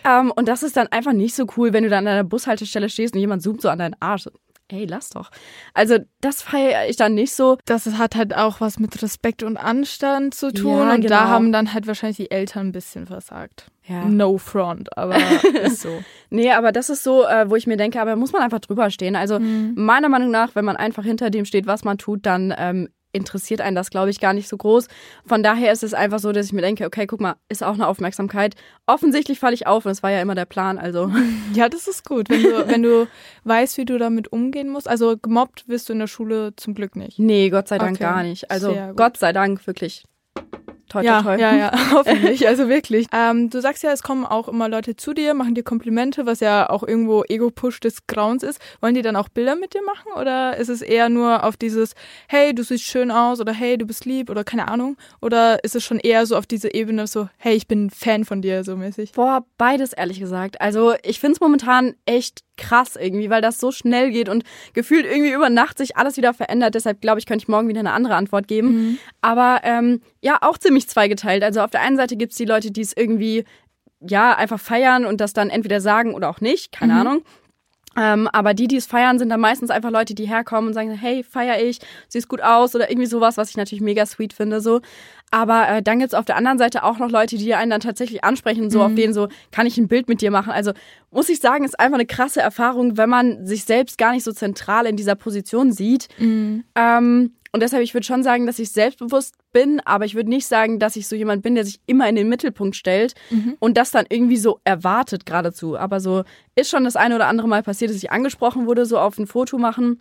Ähm, 0.05 0.31
und 0.31 0.47
das 0.47 0.63
ist 0.63 0.77
dann 0.77 0.87
einfach 0.89 1.13
nicht 1.13 1.35
so 1.35 1.47
cool, 1.57 1.73
wenn 1.73 1.83
du 1.83 1.91
dann 1.91 2.07
an 2.07 2.13
einer 2.13 2.25
Bushaltestelle 2.25 2.89
stehst 2.89 3.15
und 3.15 3.21
jemand 3.21 3.43
zoomt 3.43 3.61
so 3.61 3.69
an 3.69 3.81
deinen 3.81 3.97
Arsch 4.01 4.29
ey, 4.69 4.85
lass 4.85 5.11
doch. 5.11 5.31
Also 5.75 5.99
das 6.21 6.43
feiere 6.43 6.89
ich 6.89 6.97
dann 6.97 7.15
nicht 7.15 7.33
so. 7.33 7.59
Das 7.65 7.87
hat 7.87 8.17
halt 8.17 8.35
auch 8.37 8.61
was 8.61 8.79
mit 8.79 9.03
Respekt 9.03 9.43
und 9.43 9.57
Anstand 9.57 10.35
zu 10.35 10.53
tun. 10.53 10.79
Ja, 10.79 10.95
und 10.95 11.01
genau. 11.01 11.15
da 11.15 11.29
haben 11.29 11.53
dann 11.53 11.73
halt 11.73 11.87
wahrscheinlich 11.87 12.19
die 12.19 12.31
Eltern 12.31 12.69
ein 12.69 12.73
bisschen 12.73 13.07
versagt. 13.07 13.71
Ja. 13.87 14.05
No 14.05 14.37
front, 14.37 14.97
aber 14.99 15.17
ist 15.63 15.83
so. 15.83 15.89
nee, 16.29 16.53
aber 16.53 16.73
das 16.73 16.91
ist 16.91 17.03
so, 17.03 17.25
äh, 17.25 17.49
wo 17.49 17.57
ich 17.57 17.67
mir 17.67 17.79
denke, 17.79 18.01
aber 18.01 18.17
muss 18.17 18.33
man 18.33 18.43
einfach 18.43 18.61
drüber 18.61 18.91
stehen. 18.91 19.17
Also 19.17 19.39
mhm. 19.39 19.73
meiner 19.77 20.11
Meinung 20.11 20.31
nach, 20.31 20.55
wenn 20.55 20.65
man 20.65 20.77
einfach 20.77 21.05
hinter 21.05 21.31
dem 21.31 21.47
steht, 21.47 21.67
was 21.67 21.85
man 21.85 21.97
tut, 21.97 22.27
dann 22.27 22.55
ähm, 22.57 22.89
interessiert 23.13 23.61
einen 23.61 23.77
das, 23.77 23.91
glaube 23.91 24.11
ich, 24.11 24.21
gar 24.21 24.33
nicht 24.33 24.49
so 24.49 24.57
groß. 24.57 24.89
Von 25.25 25.43
daher 25.43 25.73
ist 25.73 25.83
es 25.83 25.95
einfach 25.95 26.19
so, 26.19 26.33
dass 26.33 26.47
ich 26.47 26.53
mir 26.53 26.63
denke, 26.63 26.87
okay, 26.87 27.07
guck 27.07 27.21
mal, 27.21 27.37
ist 27.49 27.63
auch 27.63 27.75
eine 27.75 27.87
Aufmerksamkeit. 27.87 28.55
Offensichtlich 28.87 29.39
falle 29.39 29.55
ich 29.55 29.67
auf 29.67 29.87
und 29.87 29.93
es 29.93 30.03
war 30.03 30.11
ja 30.11 30.21
immer 30.21 30.35
der 30.35 30.47
Plan, 30.47 30.79
also. 30.79 31.11
Ja, 31.55 31.69
das 31.69 31.89
ist 31.89 32.07
gut, 32.07 32.29
wenn 32.29 32.43
du, 32.43 32.69
wenn 32.69 32.83
du 32.83 33.09
weißt, 33.45 33.79
wie 33.79 33.85
du 33.85 33.99
damit 33.99 34.31
umgehen 34.33 34.69
musst. 34.69 34.89
Also 34.89 35.17
gemobbt 35.17 35.67
wirst 35.69 35.89
du 35.89 35.95
in 35.95 35.99
der 35.99 36.07
Schule 36.07 36.55
zum 36.57 36.75
Glück 36.75 36.95
nicht. 36.95 37.19
Nee, 37.19 37.49
Gott 37.51 37.69
sei 37.69 37.79
Dank 37.79 37.97
okay. 37.97 38.05
gar 38.05 38.23
nicht. 38.23 38.51
Also 38.51 38.77
Gott 38.95 39.17
sei 39.17 39.33
Dank, 39.33 39.67
wirklich. 39.67 40.05
Toi, 40.89 41.03
ja, 41.03 41.23
toi, 41.23 41.37
toi. 41.37 41.41
ja, 41.41 41.55
ja, 41.55 41.73
hoffentlich, 41.93 42.47
also 42.49 42.69
wirklich. 42.69 43.07
Ähm, 43.13 43.51
du 43.51 43.61
sagst 43.61 43.83
ja, 43.83 43.93
es 43.93 44.03
kommen 44.03 44.25
auch 44.25 44.49
immer 44.49 44.69
Leute 44.69 44.97
zu 44.97 45.13
dir, 45.13 45.35
machen 45.35 45.55
dir 45.55 45.63
Komplimente, 45.63 46.27
was 46.27 46.41
ja 46.41 46.71
auch 46.71 46.83
irgendwo 46.83 47.25
Ego-Push 47.25 47.81
des 47.81 48.07
Grauens 48.07 48.43
ist. 48.43 48.61
Wollen 48.81 48.95
die 48.95 49.03
dann 49.03 49.17
auch 49.17 49.29
Bilder 49.29 49.57
mit 49.57 49.75
dir 49.75 49.83
machen 49.83 50.13
oder 50.19 50.57
ist 50.57 50.69
es 50.69 50.83
eher 50.83 51.09
nur 51.09 51.45
auf 51.45 51.57
dieses, 51.57 51.95
hey, 52.29 52.55
du 52.55 52.63
siehst 52.63 52.85
schön 52.85 53.11
aus 53.11 53.41
oder 53.41 53.53
hey, 53.53 53.77
du 53.77 53.87
bist 53.87 54.05
lieb 54.05 54.31
oder 54.31 54.45
keine 54.45 54.69
Ahnung? 54.69 54.97
Oder 55.21 55.63
ist 55.65 55.77
es 55.77 55.85
schon 55.85 55.99
eher 55.99 56.27
so 56.27 56.37
auf 56.37 56.47
diese 56.47 56.73
Ebene 56.73 57.07
so, 57.07 57.29
hey, 57.37 57.55
ich 57.55 57.69
bin 57.69 57.91
Fan 57.91 58.25
von 58.25 58.43
dir, 58.43 58.65
so 58.65 58.77
mäßig? 58.77 59.13
Boah, 59.13 59.45
beides 59.59 59.93
ehrlich 59.93 60.21
gesagt. 60.21 60.61
Also 60.61 60.95
ich 61.03 61.21
finde 61.21 61.35
es 61.35 61.41
momentan 61.41 61.95
echt 62.07 62.43
krass 62.59 62.97
irgendwie, 62.97 63.31
weil 63.31 63.41
das 63.41 63.59
so 63.59 63.73
schnell 63.73 64.11
geht 64.11 64.29
und 64.29 64.45
gefühlt 64.75 65.07
irgendwie 65.07 65.33
über 65.33 65.49
Nacht 65.49 65.79
sich 65.79 65.97
alles 65.97 66.17
wieder 66.17 66.35
verändert. 66.35 66.75
Deshalb 66.75 67.01
glaube 67.01 67.19
ich, 67.19 67.27
könnte 67.27 67.45
ich 67.45 67.49
morgen 67.49 67.69
wieder 67.69 67.81
eine 67.81 67.93
andere 67.93 68.17
Antwort 68.17 68.49
geben. 68.49 68.69
Mhm. 68.69 68.99
Aber 69.23 69.61
ähm, 69.63 70.01
ja, 70.21 70.39
auch 70.43 70.59
ziemlich 70.59 70.89
zweigeteilt. 70.89 71.43
Also 71.43 71.61
auf 71.61 71.71
der 71.71 71.81
einen 71.81 71.97
Seite 71.97 72.17
gibt 72.17 72.33
es 72.33 72.39
die 72.39 72.45
Leute, 72.45 72.71
die 72.71 72.83
es 72.83 72.93
irgendwie 72.95 73.45
ja 74.01 74.37
einfach 74.37 74.61
feiern 74.61 75.05
und 75.05 75.21
das 75.21 75.33
dann 75.33 75.51
entweder 75.51 75.81
sagen 75.81 76.15
oder 76.15 76.29
auch 76.29 76.41
nicht, 76.41 76.73
keine 76.73 76.95
mhm. 76.95 77.01
Ahnung. 77.01 77.23
Ähm, 77.97 78.29
aber 78.33 78.55
die, 78.55 78.69
die 78.69 78.77
es 78.77 78.87
feiern, 78.87 79.19
sind 79.19 79.31
dann 79.31 79.41
meistens 79.41 79.71
einfach 79.71 79.91
Leute, 79.91 80.15
die 80.15 80.27
herkommen 80.27 80.69
und 80.69 80.75
sagen, 80.75 80.91
hey, 80.91 81.25
feier 81.25 81.61
ich, 81.61 81.81
siehst 82.09 82.29
gut 82.29 82.43
aus 82.43 82.75
oder 82.75 82.91
irgendwie 82.91 83.07
sowas, 83.07 83.37
was 83.37 83.51
ich 83.51 83.57
natürlich 83.57 83.83
mega 83.83 84.07
sweet 84.07 84.33
finde. 84.33 84.61
So. 84.61 84.81
Aber 85.31 85.69
äh, 85.69 85.83
dann 85.83 85.99
gibt's 85.99 86.15
auf 86.15 86.25
der 86.25 86.37
anderen 86.37 86.59
Seite 86.59 86.85
auch 86.85 86.99
noch 86.99 87.11
Leute, 87.11 87.37
die 87.37 87.55
einen 87.55 87.71
dann 87.71 87.81
tatsächlich 87.81 88.25
ansprechen, 88.25 88.71
so 88.71 88.79
mhm. 88.79 88.85
auf 88.85 88.95
denen 88.95 89.15
so, 89.15 89.29
kann 89.51 89.67
ich 89.67 89.79
ein 89.79 89.89
Bild 89.89 90.09
mit 90.09 90.21
dir 90.21 90.31
machen? 90.31 90.53
Also 90.53 90.73
muss 91.11 91.29
ich 91.29 91.41
sagen, 91.41 91.65
ist 91.65 91.79
einfach 91.79 91.97
eine 91.97 92.07
krasse 92.07 92.41
Erfahrung, 92.41 92.97
wenn 92.97 93.09
man 93.09 93.47
sich 93.47 93.65
selbst 93.65 93.99
gar 93.99 94.13
nicht 94.13 94.25
so 94.25 94.33
zentral 94.33 94.87
in 94.87 94.97
dieser 94.97 95.15
Position 95.15 95.73
sieht. 95.73 96.09
Mhm. 96.19 96.65
Ähm, 96.75 97.33
und 97.53 97.63
deshalb, 97.63 97.83
ich 97.83 97.95
würde 97.95 98.07
schon 98.07 98.23
sagen, 98.23 98.47
dass 98.47 98.59
ich 98.59 98.71
selbstbewusst 98.71 99.35
bin, 99.53 99.81
aber 99.85 100.05
ich 100.05 100.15
würde 100.15 100.29
nicht 100.29 100.47
sagen, 100.47 100.79
dass 100.79 100.97
ich 100.97 101.09
so 101.09 101.17
jemand 101.17 101.43
bin, 101.43 101.55
der 101.55 101.65
sich 101.65 101.81
immer 101.87 102.09
in 102.09 102.17
den 102.17 102.29
Mittelpunkt 102.29 102.77
stellt 102.77 103.15
mhm. 103.31 103.57
und 103.59 103.77
das 103.77 103.91
dann 103.91 104.07
irgendwie 104.09 104.37
so 104.37 104.61
erwartet 104.65 105.27
geradezu. 105.27 105.79
Aber 105.79 106.01
so 106.01 106.25
ist 106.55 106.71
schon 106.71 106.85
das 106.85 106.97
eine 106.97 107.15
oder 107.15 107.27
andere 107.27 107.49
Mal 107.49 107.63
passiert, 107.63 107.91
dass 107.91 107.97
ich 107.97 108.11
angesprochen 108.11 108.67
wurde, 108.67 108.87
so 108.87 108.99
auf 108.99 109.19
ein 109.19 109.27
Foto 109.27 109.59
machen 109.59 110.01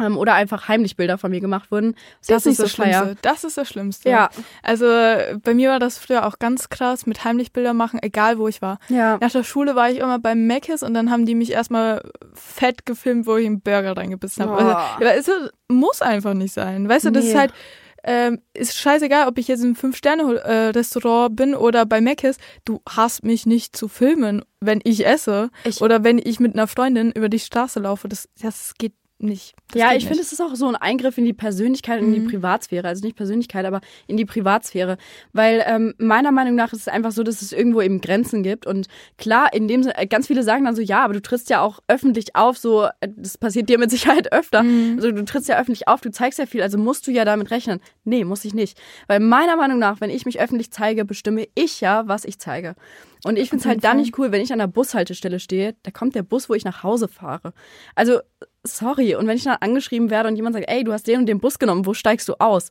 ähm, 0.00 0.16
oder 0.16 0.34
einfach 0.34 0.68
heimlich 0.68 0.96
Bilder 0.96 1.18
von 1.18 1.30
mir 1.30 1.40
gemacht 1.40 1.70
wurden. 1.70 1.94
Das, 2.20 2.44
das 2.44 2.46
ist 2.46 2.60
das 2.60 2.70
so 2.70 2.76
Schlimmste. 2.76 3.16
Das 3.22 3.44
ist 3.44 3.56
das 3.56 3.68
Schlimmste. 3.68 4.08
Ja. 4.08 4.30
Also 4.62 4.86
bei 5.42 5.54
mir 5.54 5.70
war 5.70 5.78
das 5.78 5.98
früher 5.98 6.26
auch 6.26 6.38
ganz 6.38 6.68
krass 6.68 7.06
mit 7.06 7.24
heimlich 7.24 7.52
Bilder 7.52 7.74
machen, 7.74 8.00
egal 8.02 8.38
wo 8.38 8.48
ich 8.48 8.62
war. 8.62 8.78
Ja. 8.88 9.18
Nach 9.20 9.30
der 9.30 9.44
Schule 9.44 9.74
war 9.74 9.90
ich 9.90 9.98
immer 9.98 10.18
beim 10.18 10.46
Mc's 10.46 10.82
und 10.82 10.94
dann 10.94 11.10
haben 11.10 11.26
die 11.26 11.34
mich 11.34 11.52
erstmal 11.52 12.02
fett 12.34 12.86
gefilmt, 12.86 13.26
wo 13.26 13.36
ich 13.36 13.46
einen 13.46 13.60
Burger 13.60 13.96
reingebissen 13.96 14.44
habe. 14.44 14.62
Oh. 14.62 15.04
Also, 15.04 15.32
es 15.32 15.50
muss 15.68 16.02
einfach 16.02 16.34
nicht 16.34 16.54
sein. 16.54 16.88
Weißt 16.88 17.06
du, 17.06 17.10
das 17.10 17.24
nee. 17.24 17.30
ist 17.30 17.38
halt 17.38 17.52
ähm, 18.02 18.40
ist 18.54 18.76
scheißegal, 18.76 19.28
ob 19.28 19.38
ich 19.38 19.48
jetzt 19.48 19.62
im 19.62 19.76
Fünf-Sterne-Restaurant 19.76 21.36
bin 21.36 21.54
oder 21.54 21.84
bei 21.86 22.00
Mc's. 22.00 22.38
Du 22.64 22.80
hast 22.88 23.24
mich 23.24 23.46
nicht 23.46 23.76
zu 23.76 23.88
filmen, 23.88 24.42
wenn 24.60 24.80
ich 24.84 25.06
esse 25.06 25.50
ich 25.64 25.80
oder 25.80 26.02
wenn 26.04 26.18
ich 26.18 26.40
mit 26.40 26.54
einer 26.54 26.66
Freundin 26.66 27.12
über 27.12 27.28
die 27.28 27.38
Straße 27.38 27.80
laufe. 27.80 28.08
Das, 28.08 28.28
das 28.40 28.74
geht 28.78 28.94
nicht. 29.22 29.54
Das 29.72 29.80
ja, 29.80 29.94
ich 29.94 30.06
finde, 30.06 30.22
es 30.22 30.32
ist 30.32 30.40
auch 30.40 30.54
so 30.54 30.66
ein 30.66 30.76
Eingriff 30.76 31.18
in 31.18 31.24
die 31.24 31.32
Persönlichkeit 31.32 32.00
und 32.00 32.08
mhm. 32.08 32.14
in 32.14 32.22
die. 32.22 32.30
Privatsphäre. 32.30 32.86
Also 32.86 33.04
nicht 33.04 33.16
Persönlichkeit, 33.16 33.64
aber 33.64 33.80
in 34.06 34.16
die 34.16 34.24
Privatsphäre. 34.24 34.96
Weil 35.32 35.62
ähm, 35.66 35.94
meiner 35.98 36.32
Meinung 36.32 36.54
nach 36.54 36.72
ist 36.72 36.80
es 36.80 36.88
einfach 36.88 37.12
so, 37.12 37.22
dass 37.22 37.42
es 37.42 37.52
irgendwo 37.52 37.80
eben 37.80 38.00
Grenzen 38.00 38.42
gibt. 38.42 38.66
Und 38.66 38.86
klar, 39.18 39.52
in 39.52 39.68
dem 39.68 39.82
Sinne, 39.82 39.98
äh, 39.98 40.06
ganz 40.06 40.26
viele 40.26 40.42
sagen 40.42 40.64
dann 40.64 40.76
so, 40.76 40.82
ja, 40.82 41.04
aber 41.04 41.14
du 41.14 41.22
trittst 41.22 41.50
ja 41.50 41.60
auch 41.60 41.80
öffentlich 41.88 42.36
auf, 42.36 42.58
so, 42.58 42.84
äh, 42.84 43.08
das 43.16 43.38
passiert 43.38 43.68
dir 43.68 43.78
mit 43.78 43.90
Sicherheit 44.00 44.32
öfter. 44.32 44.62
Mhm. 44.62 44.94
Also 44.96 45.12
du 45.12 45.24
trittst 45.24 45.48
ja 45.48 45.58
öffentlich 45.58 45.88
auf, 45.88 46.00
du 46.00 46.10
zeigst 46.10 46.38
ja 46.38 46.46
viel, 46.46 46.62
also 46.62 46.78
musst 46.78 47.06
du 47.06 47.10
ja 47.10 47.24
damit 47.24 47.50
rechnen. 47.50 47.80
Nee, 48.04 48.24
muss 48.24 48.44
ich 48.44 48.54
nicht. 48.54 48.80
Weil 49.06 49.20
meiner 49.20 49.56
Meinung 49.56 49.78
nach, 49.78 50.00
wenn 50.00 50.10
ich 50.10 50.24
mich 50.24 50.40
öffentlich 50.40 50.70
zeige, 50.70 51.04
bestimme 51.04 51.46
ich 51.54 51.80
ja, 51.80 52.06
was 52.06 52.24
ich 52.24 52.38
zeige. 52.38 52.74
Und 53.24 53.36
ich 53.36 53.50
finde 53.50 53.62
es 53.62 53.66
halt 53.66 53.84
dann 53.84 53.98
nicht 53.98 54.18
cool, 54.18 54.32
wenn 54.32 54.40
ich 54.40 54.52
an 54.52 54.58
der 54.58 54.66
Bushaltestelle 54.66 55.40
stehe, 55.40 55.74
da 55.82 55.90
kommt 55.90 56.14
der 56.14 56.22
Bus, 56.22 56.48
wo 56.48 56.54
ich 56.54 56.64
nach 56.64 56.82
Hause 56.82 57.06
fahre. 57.06 57.52
Also, 57.94 58.20
sorry. 58.64 59.14
Und 59.14 59.26
wenn 59.26 59.36
ich 59.36 59.44
dann 59.44 59.58
angeschrieben 59.60 60.10
werde 60.10 60.28
und 60.28 60.36
jemand 60.36 60.54
sagt, 60.54 60.68
ey, 60.68 60.84
du 60.84 60.92
hast 60.92 61.06
den 61.06 61.20
und 61.20 61.26
den 61.26 61.40
Bus 61.40 61.58
genommen, 61.58 61.86
wo 61.86 61.94
steigst 61.94 62.28
du 62.28 62.34
aus? 62.38 62.70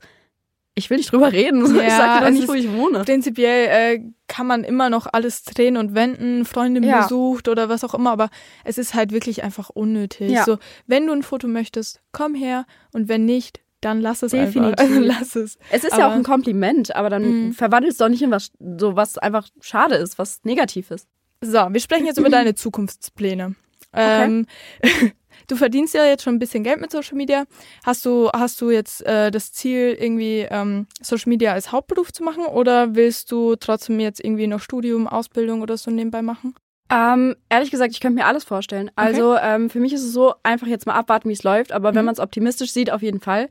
Ich 0.75 0.89
will 0.89 0.97
nicht 0.97 1.11
drüber 1.11 1.31
reden. 1.31 1.65
Ja, 1.75 1.83
ich 1.83 1.93
sage 1.93 2.19
dir 2.19 2.25
doch 2.25 2.33
nicht, 2.33 2.47
wo 2.47 2.53
ich 2.53 2.71
wohne. 2.71 3.03
Prinzipiell 3.03 3.67
äh, 3.67 4.03
kann 4.27 4.47
man 4.47 4.63
immer 4.63 4.89
noch 4.89 5.07
alles 5.11 5.43
drehen 5.43 5.77
und 5.77 5.93
wenden, 5.93 6.45
Freundin 6.45 6.83
ja. 6.83 7.01
besucht 7.01 7.47
oder 7.47 7.69
was 7.69 7.83
auch 7.83 7.93
immer, 7.93 8.11
aber 8.11 8.29
es 8.63 8.77
ist 8.77 8.93
halt 8.93 9.11
wirklich 9.11 9.43
einfach 9.43 9.69
unnötig. 9.69 10.31
Ja. 10.31 10.45
So, 10.45 10.57
wenn 10.87 11.07
du 11.07 11.13
ein 11.13 11.23
Foto 11.23 11.47
möchtest, 11.47 12.01
komm 12.11 12.35
her 12.35 12.65
und 12.93 13.09
wenn 13.09 13.25
nicht, 13.25 13.59
dann 13.81 14.01
lass 14.01 14.23
es 14.23 14.31
Definitiv. 14.31 14.79
einfach. 14.79 15.01
lass 15.19 15.35
es. 15.35 15.57
Es 15.69 15.83
ist 15.83 15.93
aber, 15.93 16.01
ja 16.01 16.09
auch 16.09 16.13
ein 16.13 16.23
Kompliment, 16.23 16.95
aber 16.95 17.09
dann 17.09 17.47
mhm. 17.47 17.53
verwandelt 17.53 17.93
es 17.93 17.97
doch 17.97 18.09
nicht 18.09 18.21
in 18.21 18.31
was, 18.31 18.51
so 18.59 18.95
was 18.95 19.17
einfach 19.17 19.47
schade 19.61 19.95
ist, 19.95 20.17
was 20.17 20.43
negativ 20.43 20.91
ist. 20.91 21.07
So, 21.41 21.67
wir 21.69 21.79
sprechen 21.79 22.05
jetzt 22.05 22.17
über 22.17 22.29
deine 22.29 22.55
Zukunftspläne. 22.55 23.55
Okay. 23.91 24.23
Ähm, 24.23 24.45
du 25.49 25.55
verdienst 25.55 25.93
ja 25.93 26.05
jetzt 26.05 26.23
schon 26.23 26.35
ein 26.35 26.39
bisschen 26.39 26.63
Geld 26.63 26.79
mit 26.79 26.91
Social 26.91 27.17
Media. 27.17 27.45
Hast 27.83 28.05
du, 28.05 28.29
hast 28.33 28.61
du 28.61 28.71
jetzt 28.71 29.05
äh, 29.05 29.31
das 29.31 29.51
Ziel, 29.51 29.97
irgendwie 29.99 30.47
ähm, 30.49 30.87
Social 31.01 31.29
Media 31.29 31.51
als 31.51 31.71
Hauptberuf 31.71 32.13
zu 32.13 32.23
machen 32.23 32.45
oder 32.45 32.95
willst 32.95 33.31
du 33.31 33.55
trotzdem 33.55 33.99
jetzt 33.99 34.23
irgendwie 34.23 34.47
noch 34.47 34.61
Studium, 34.61 35.07
Ausbildung 35.07 35.61
oder 35.61 35.77
so 35.77 35.91
nebenbei 35.91 36.21
machen? 36.21 36.55
Ähm, 36.91 37.35
ehrlich 37.49 37.69
gesagt, 37.69 37.91
ich 37.91 37.99
könnte 37.99 38.19
mir 38.19 38.25
alles 38.25 38.43
vorstellen. 38.43 38.89
Also 38.95 39.33
okay. 39.33 39.55
ähm, 39.55 39.69
für 39.69 39.79
mich 39.79 39.93
ist 39.93 40.03
es 40.03 40.11
so, 40.11 40.33
einfach 40.41 40.67
jetzt 40.67 40.87
mal 40.87 40.95
abwarten, 40.95 41.29
wie 41.29 41.33
es 41.33 41.43
läuft. 41.43 41.71
Aber 41.71 41.91
mhm. 41.91 41.97
wenn 41.97 42.05
man 42.05 42.13
es 42.13 42.19
optimistisch 42.19 42.71
sieht, 42.71 42.91
auf 42.91 43.01
jeden 43.01 43.19
Fall. 43.19 43.49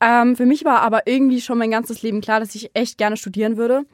Ähm, 0.00 0.36
für 0.36 0.44
mich 0.44 0.64
war 0.64 0.80
aber 0.82 1.06
irgendwie 1.06 1.40
schon 1.40 1.56
mein 1.58 1.70
ganzes 1.70 2.02
Leben 2.02 2.20
klar, 2.20 2.40
dass 2.40 2.54
ich 2.54 2.70
echt 2.74 2.98
gerne 2.98 3.16
studieren 3.16 3.56
würde. 3.56 3.84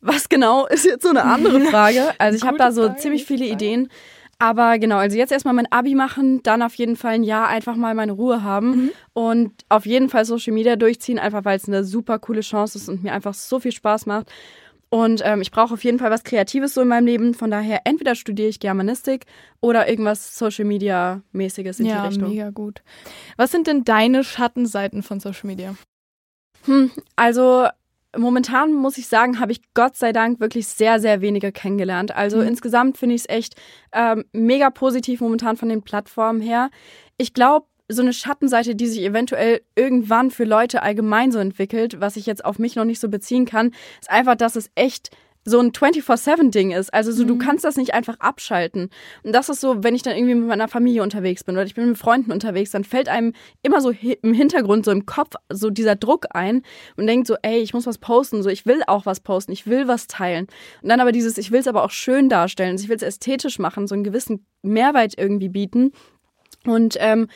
Was 0.00 0.28
genau 0.28 0.66
ist 0.68 0.84
jetzt 0.84 1.02
so 1.02 1.08
eine 1.08 1.24
andere 1.24 1.60
Frage. 1.70 2.12
Also 2.18 2.36
ich 2.36 2.44
habe 2.44 2.58
da 2.58 2.70
so 2.70 2.82
Frage, 2.82 2.96
ziemlich 2.98 3.24
viele 3.24 3.46
Ideen. 3.46 3.88
Aber 4.40 4.78
genau, 4.78 4.98
also 4.98 5.16
jetzt 5.16 5.32
erstmal 5.32 5.54
mein 5.54 5.70
Abi 5.72 5.96
machen, 5.96 6.42
dann 6.44 6.62
auf 6.62 6.74
jeden 6.76 6.94
Fall 6.96 7.14
ein 7.14 7.24
Jahr 7.24 7.48
einfach 7.48 7.74
mal 7.74 7.94
meine 7.94 8.12
Ruhe 8.12 8.44
haben 8.44 8.70
mhm. 8.70 8.90
und 9.12 9.52
auf 9.68 9.84
jeden 9.84 10.08
Fall 10.08 10.24
Social 10.24 10.52
Media 10.52 10.76
durchziehen, 10.76 11.18
einfach 11.18 11.44
weil 11.44 11.56
es 11.56 11.66
eine 11.66 11.82
super 11.82 12.20
coole 12.20 12.42
Chance 12.42 12.78
ist 12.78 12.88
und 12.88 13.02
mir 13.02 13.12
einfach 13.12 13.34
so 13.34 13.58
viel 13.58 13.72
Spaß 13.72 14.06
macht. 14.06 14.30
Und 14.90 15.22
ähm, 15.24 15.42
ich 15.42 15.50
brauche 15.50 15.74
auf 15.74 15.84
jeden 15.84 15.98
Fall 15.98 16.10
was 16.10 16.24
Kreatives 16.24 16.72
so 16.72 16.80
in 16.80 16.88
meinem 16.88 17.04
Leben. 17.04 17.34
Von 17.34 17.50
daher 17.50 17.80
entweder 17.84 18.14
studiere 18.14 18.48
ich 18.48 18.60
Germanistik 18.60 19.26
oder 19.60 19.88
irgendwas 19.88 20.38
Social 20.38 20.64
Media 20.64 21.20
mäßiges 21.32 21.80
in 21.80 21.86
ja, 21.86 22.00
die 22.00 22.08
Richtung. 22.08 22.28
Ja, 22.28 22.44
mega 22.44 22.50
gut. 22.50 22.82
Was 23.36 23.50
sind 23.50 23.66
denn 23.66 23.84
deine 23.84 24.24
Schattenseiten 24.24 25.02
von 25.02 25.20
Social 25.20 25.46
Media? 25.46 25.74
Hm, 26.64 26.90
also 27.16 27.66
momentan 28.16 28.72
muss 28.72 28.98
ich 28.98 29.08
sagen, 29.08 29.40
habe 29.40 29.52
ich 29.52 29.60
Gott 29.74 29.96
sei 29.96 30.12
Dank 30.12 30.40
wirklich 30.40 30.66
sehr, 30.66 31.00
sehr 31.00 31.20
wenige 31.20 31.52
kennengelernt. 31.52 32.14
Also 32.14 32.38
mhm. 32.38 32.48
insgesamt 32.48 32.98
finde 32.98 33.14
ich 33.14 33.22
es 33.22 33.28
echt 33.28 33.54
ähm, 33.92 34.24
mega 34.32 34.70
positiv 34.70 35.20
momentan 35.20 35.56
von 35.56 35.68
den 35.68 35.82
Plattformen 35.82 36.40
her. 36.40 36.70
Ich 37.18 37.34
glaube, 37.34 37.66
so 37.88 38.02
eine 38.02 38.12
Schattenseite, 38.12 38.74
die 38.74 38.86
sich 38.86 39.02
eventuell 39.02 39.62
irgendwann 39.74 40.30
für 40.30 40.44
Leute 40.44 40.82
allgemein 40.82 41.32
so 41.32 41.38
entwickelt, 41.38 42.00
was 42.00 42.16
ich 42.16 42.26
jetzt 42.26 42.44
auf 42.44 42.58
mich 42.58 42.76
noch 42.76 42.84
nicht 42.84 43.00
so 43.00 43.08
beziehen 43.08 43.46
kann, 43.46 43.72
ist 44.00 44.10
einfach, 44.10 44.34
dass 44.34 44.56
es 44.56 44.70
echt 44.74 45.10
so 45.48 45.58
ein 45.60 45.72
24-7-Ding 45.72 46.72
ist. 46.72 46.92
Also 46.92 47.12
so, 47.12 47.24
mhm. 47.24 47.28
du 47.28 47.38
kannst 47.38 47.64
das 47.64 47.76
nicht 47.76 47.94
einfach 47.94 48.18
abschalten. 48.20 48.90
Und 49.22 49.32
das 49.34 49.48
ist 49.48 49.60
so, 49.60 49.82
wenn 49.82 49.94
ich 49.94 50.02
dann 50.02 50.16
irgendwie 50.16 50.34
mit 50.34 50.48
meiner 50.48 50.68
Familie 50.68 51.02
unterwegs 51.02 51.44
bin 51.44 51.56
oder 51.56 51.64
ich 51.64 51.74
bin 51.74 51.88
mit 51.88 51.98
Freunden 51.98 52.32
unterwegs, 52.32 52.70
dann 52.70 52.84
fällt 52.84 53.08
einem 53.08 53.32
immer 53.62 53.80
so 53.80 53.90
im 53.90 54.34
Hintergrund, 54.34 54.84
so 54.84 54.90
im 54.90 55.06
Kopf, 55.06 55.34
so 55.50 55.70
dieser 55.70 55.96
Druck 55.96 56.26
ein 56.30 56.62
und 56.96 57.06
denkt 57.06 57.26
so, 57.26 57.36
ey, 57.42 57.58
ich 57.58 57.74
muss 57.74 57.86
was 57.86 57.98
posten, 57.98 58.42
so 58.42 58.50
ich 58.50 58.66
will 58.66 58.82
auch 58.86 59.06
was 59.06 59.20
posten, 59.20 59.52
ich 59.52 59.66
will 59.66 59.88
was 59.88 60.06
teilen. 60.06 60.46
Und 60.82 60.88
dann 60.88 61.00
aber 61.00 61.12
dieses, 61.12 61.38
ich 61.38 61.50
will 61.50 61.60
es 61.60 61.68
aber 61.68 61.84
auch 61.84 61.90
schön 61.90 62.28
darstellen, 62.28 62.76
ich 62.76 62.88
will 62.88 62.96
es 62.96 63.02
ästhetisch 63.02 63.58
machen, 63.58 63.86
so 63.86 63.94
einen 63.94 64.04
gewissen 64.04 64.46
Mehrwert 64.62 65.14
irgendwie 65.16 65.48
bieten. 65.48 65.92
Und 66.64 66.96
ähm, 66.98 67.28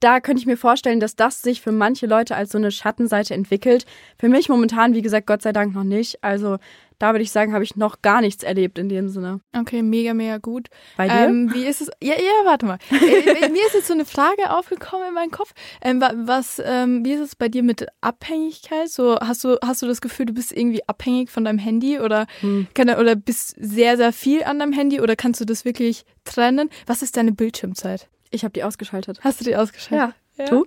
da 0.00 0.20
könnte 0.20 0.40
ich 0.40 0.46
mir 0.46 0.58
vorstellen, 0.58 1.00
dass 1.00 1.16
das 1.16 1.40
sich 1.40 1.62
für 1.62 1.72
manche 1.72 2.06
Leute 2.06 2.36
als 2.36 2.52
so 2.52 2.58
eine 2.58 2.70
Schattenseite 2.70 3.32
entwickelt. 3.32 3.86
Für 4.18 4.28
mich 4.28 4.48
momentan, 4.48 4.94
wie 4.94 5.02
gesagt, 5.02 5.26
Gott 5.26 5.42
sei 5.42 5.52
Dank 5.52 5.74
noch 5.74 5.84
nicht. 5.84 6.22
Also 6.22 6.58
da 6.98 7.12
würde 7.12 7.22
ich 7.22 7.30
sagen, 7.30 7.52
habe 7.52 7.64
ich 7.64 7.76
noch 7.76 8.02
gar 8.02 8.20
nichts 8.20 8.42
erlebt 8.42 8.78
in 8.78 8.88
dem 8.88 9.08
Sinne. 9.08 9.40
Okay, 9.56 9.82
mega, 9.82 10.14
mega 10.14 10.38
gut. 10.38 10.68
Bei 10.96 11.08
dir? 11.08 11.28
Ähm, 11.28 11.52
wie 11.52 11.64
ist 11.64 11.80
es? 11.80 11.90
Ja, 12.02 12.14
ja, 12.14 12.44
warte 12.44 12.66
mal. 12.66 12.78
Äh, 13.36 13.48
mir 13.50 13.66
ist 13.66 13.74
jetzt 13.74 13.88
so 13.88 13.92
eine 13.92 14.04
Frage 14.04 14.50
aufgekommen 14.50 15.08
in 15.08 15.14
meinen 15.14 15.30
Kopf. 15.30 15.52
Ähm, 15.82 16.00
was, 16.00 16.60
ähm, 16.64 17.04
wie 17.04 17.12
ist 17.12 17.20
es 17.20 17.36
bei 17.36 17.48
dir 17.48 17.62
mit 17.62 17.86
Abhängigkeit? 18.00 18.88
So, 18.88 19.18
hast 19.20 19.44
du, 19.44 19.58
hast 19.62 19.82
du 19.82 19.86
das 19.86 20.00
Gefühl, 20.00 20.26
du 20.26 20.32
bist 20.32 20.52
irgendwie 20.52 20.86
abhängig 20.88 21.30
von 21.30 21.44
deinem 21.44 21.58
Handy 21.58 21.98
oder, 21.98 22.26
hm. 22.40 22.66
kann, 22.74 22.88
oder 22.90 23.16
bist 23.16 23.54
sehr, 23.58 23.96
sehr 23.96 24.12
viel 24.12 24.44
an 24.44 24.58
deinem 24.58 24.72
Handy 24.72 25.00
oder 25.00 25.16
kannst 25.16 25.40
du 25.40 25.44
das 25.44 25.64
wirklich 25.64 26.04
trennen? 26.24 26.70
Was 26.86 27.02
ist 27.02 27.16
deine 27.16 27.32
Bildschirmzeit? 27.32 28.08
Ich 28.30 28.44
habe 28.44 28.52
die 28.52 28.64
ausgeschaltet. 28.64 29.18
Hast 29.22 29.40
du 29.40 29.44
die 29.44 29.56
ausgeschaltet? 29.56 30.14
Ja. 30.36 30.44
ja. 30.44 30.50
Du? 30.50 30.66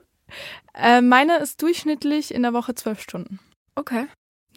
Äh, 0.73 1.01
meine 1.01 1.37
ist 1.37 1.61
durchschnittlich 1.61 2.33
in 2.33 2.43
der 2.43 2.53
Woche 2.53 2.75
zwölf 2.75 3.01
Stunden. 3.01 3.39
Okay. 3.75 4.07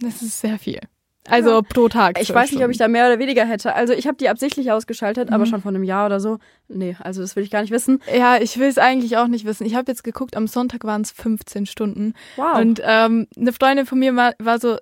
Das 0.01 0.23
ist 0.23 0.41
sehr 0.41 0.59
viel. 0.59 0.81
Also 1.29 1.51
ja. 1.51 1.63
pro 1.63 1.89
Tag. 1.89 2.21
Ich 2.21 2.35
weiß 2.35 2.51
nicht, 2.53 2.65
ob 2.65 2.71
ich 2.71 2.79
da 2.79 2.89
mehr 2.89 3.07
oder 3.07 3.19
weniger 3.19 3.45
hätte. 3.45 3.75
Also 3.75 3.93
ich 3.93 4.07
habe 4.07 4.17
die 4.17 4.29
absichtlich 4.29 4.73
ausgeschaltet, 4.73 5.29
mhm. 5.31 5.35
aber 5.35 5.47
schon 5.47 5.63
vor 5.63 5.71
einem 5.71 5.85
Jahr 5.85 6.07
oder 6.07 6.19
so. 6.19 6.39
Nee, 6.69 6.97
also 6.99 7.21
das 7.21 7.37
will 7.37 7.45
ich 7.45 7.51
gar 7.51 7.63
nicht 7.63 7.71
wissen. 7.71 8.01
Ja, 8.13 8.39
ich 8.39 8.59
will 8.59 8.69
es 8.69 8.79
eigentlich 8.79 9.17
auch 9.17 9.29
nicht 9.29 9.45
wissen. 9.45 9.65
Ich 9.65 9.77
habe 9.77 9.91
jetzt 9.91 10.03
geguckt, 10.03 10.37
am 10.37 10.49
Sonntag 10.49 10.85
waren 10.85 11.03
es 11.03 11.13
15 11.13 11.67
Stunden. 11.67 12.15
Wow. 12.37 12.59
Und 12.59 12.81
ähm, 12.85 13.29
eine 13.37 13.53
Freundin 13.53 13.87
von 13.87 14.01
mir 14.01 14.17
war, 14.17 14.35
war 14.39 14.59
so, 14.59 14.79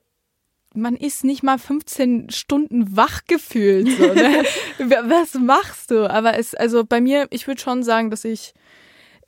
man 0.74 0.96
ist 0.96 1.24
nicht 1.24 1.42
mal 1.42 1.58
15 1.58 2.30
Stunden 2.30 2.96
wach 2.96 3.24
gefühlt. 3.26 3.88
So, 3.88 4.14
ne? 4.14 4.42
Was 4.78 5.34
machst 5.34 5.90
du? 5.90 6.08
Aber 6.08 6.38
es, 6.38 6.54
also 6.54 6.84
bei 6.84 7.00
mir, 7.00 7.26
ich 7.30 7.46
würde 7.46 7.60
schon 7.60 7.82
sagen, 7.82 8.10
dass 8.10 8.24
ich, 8.24 8.54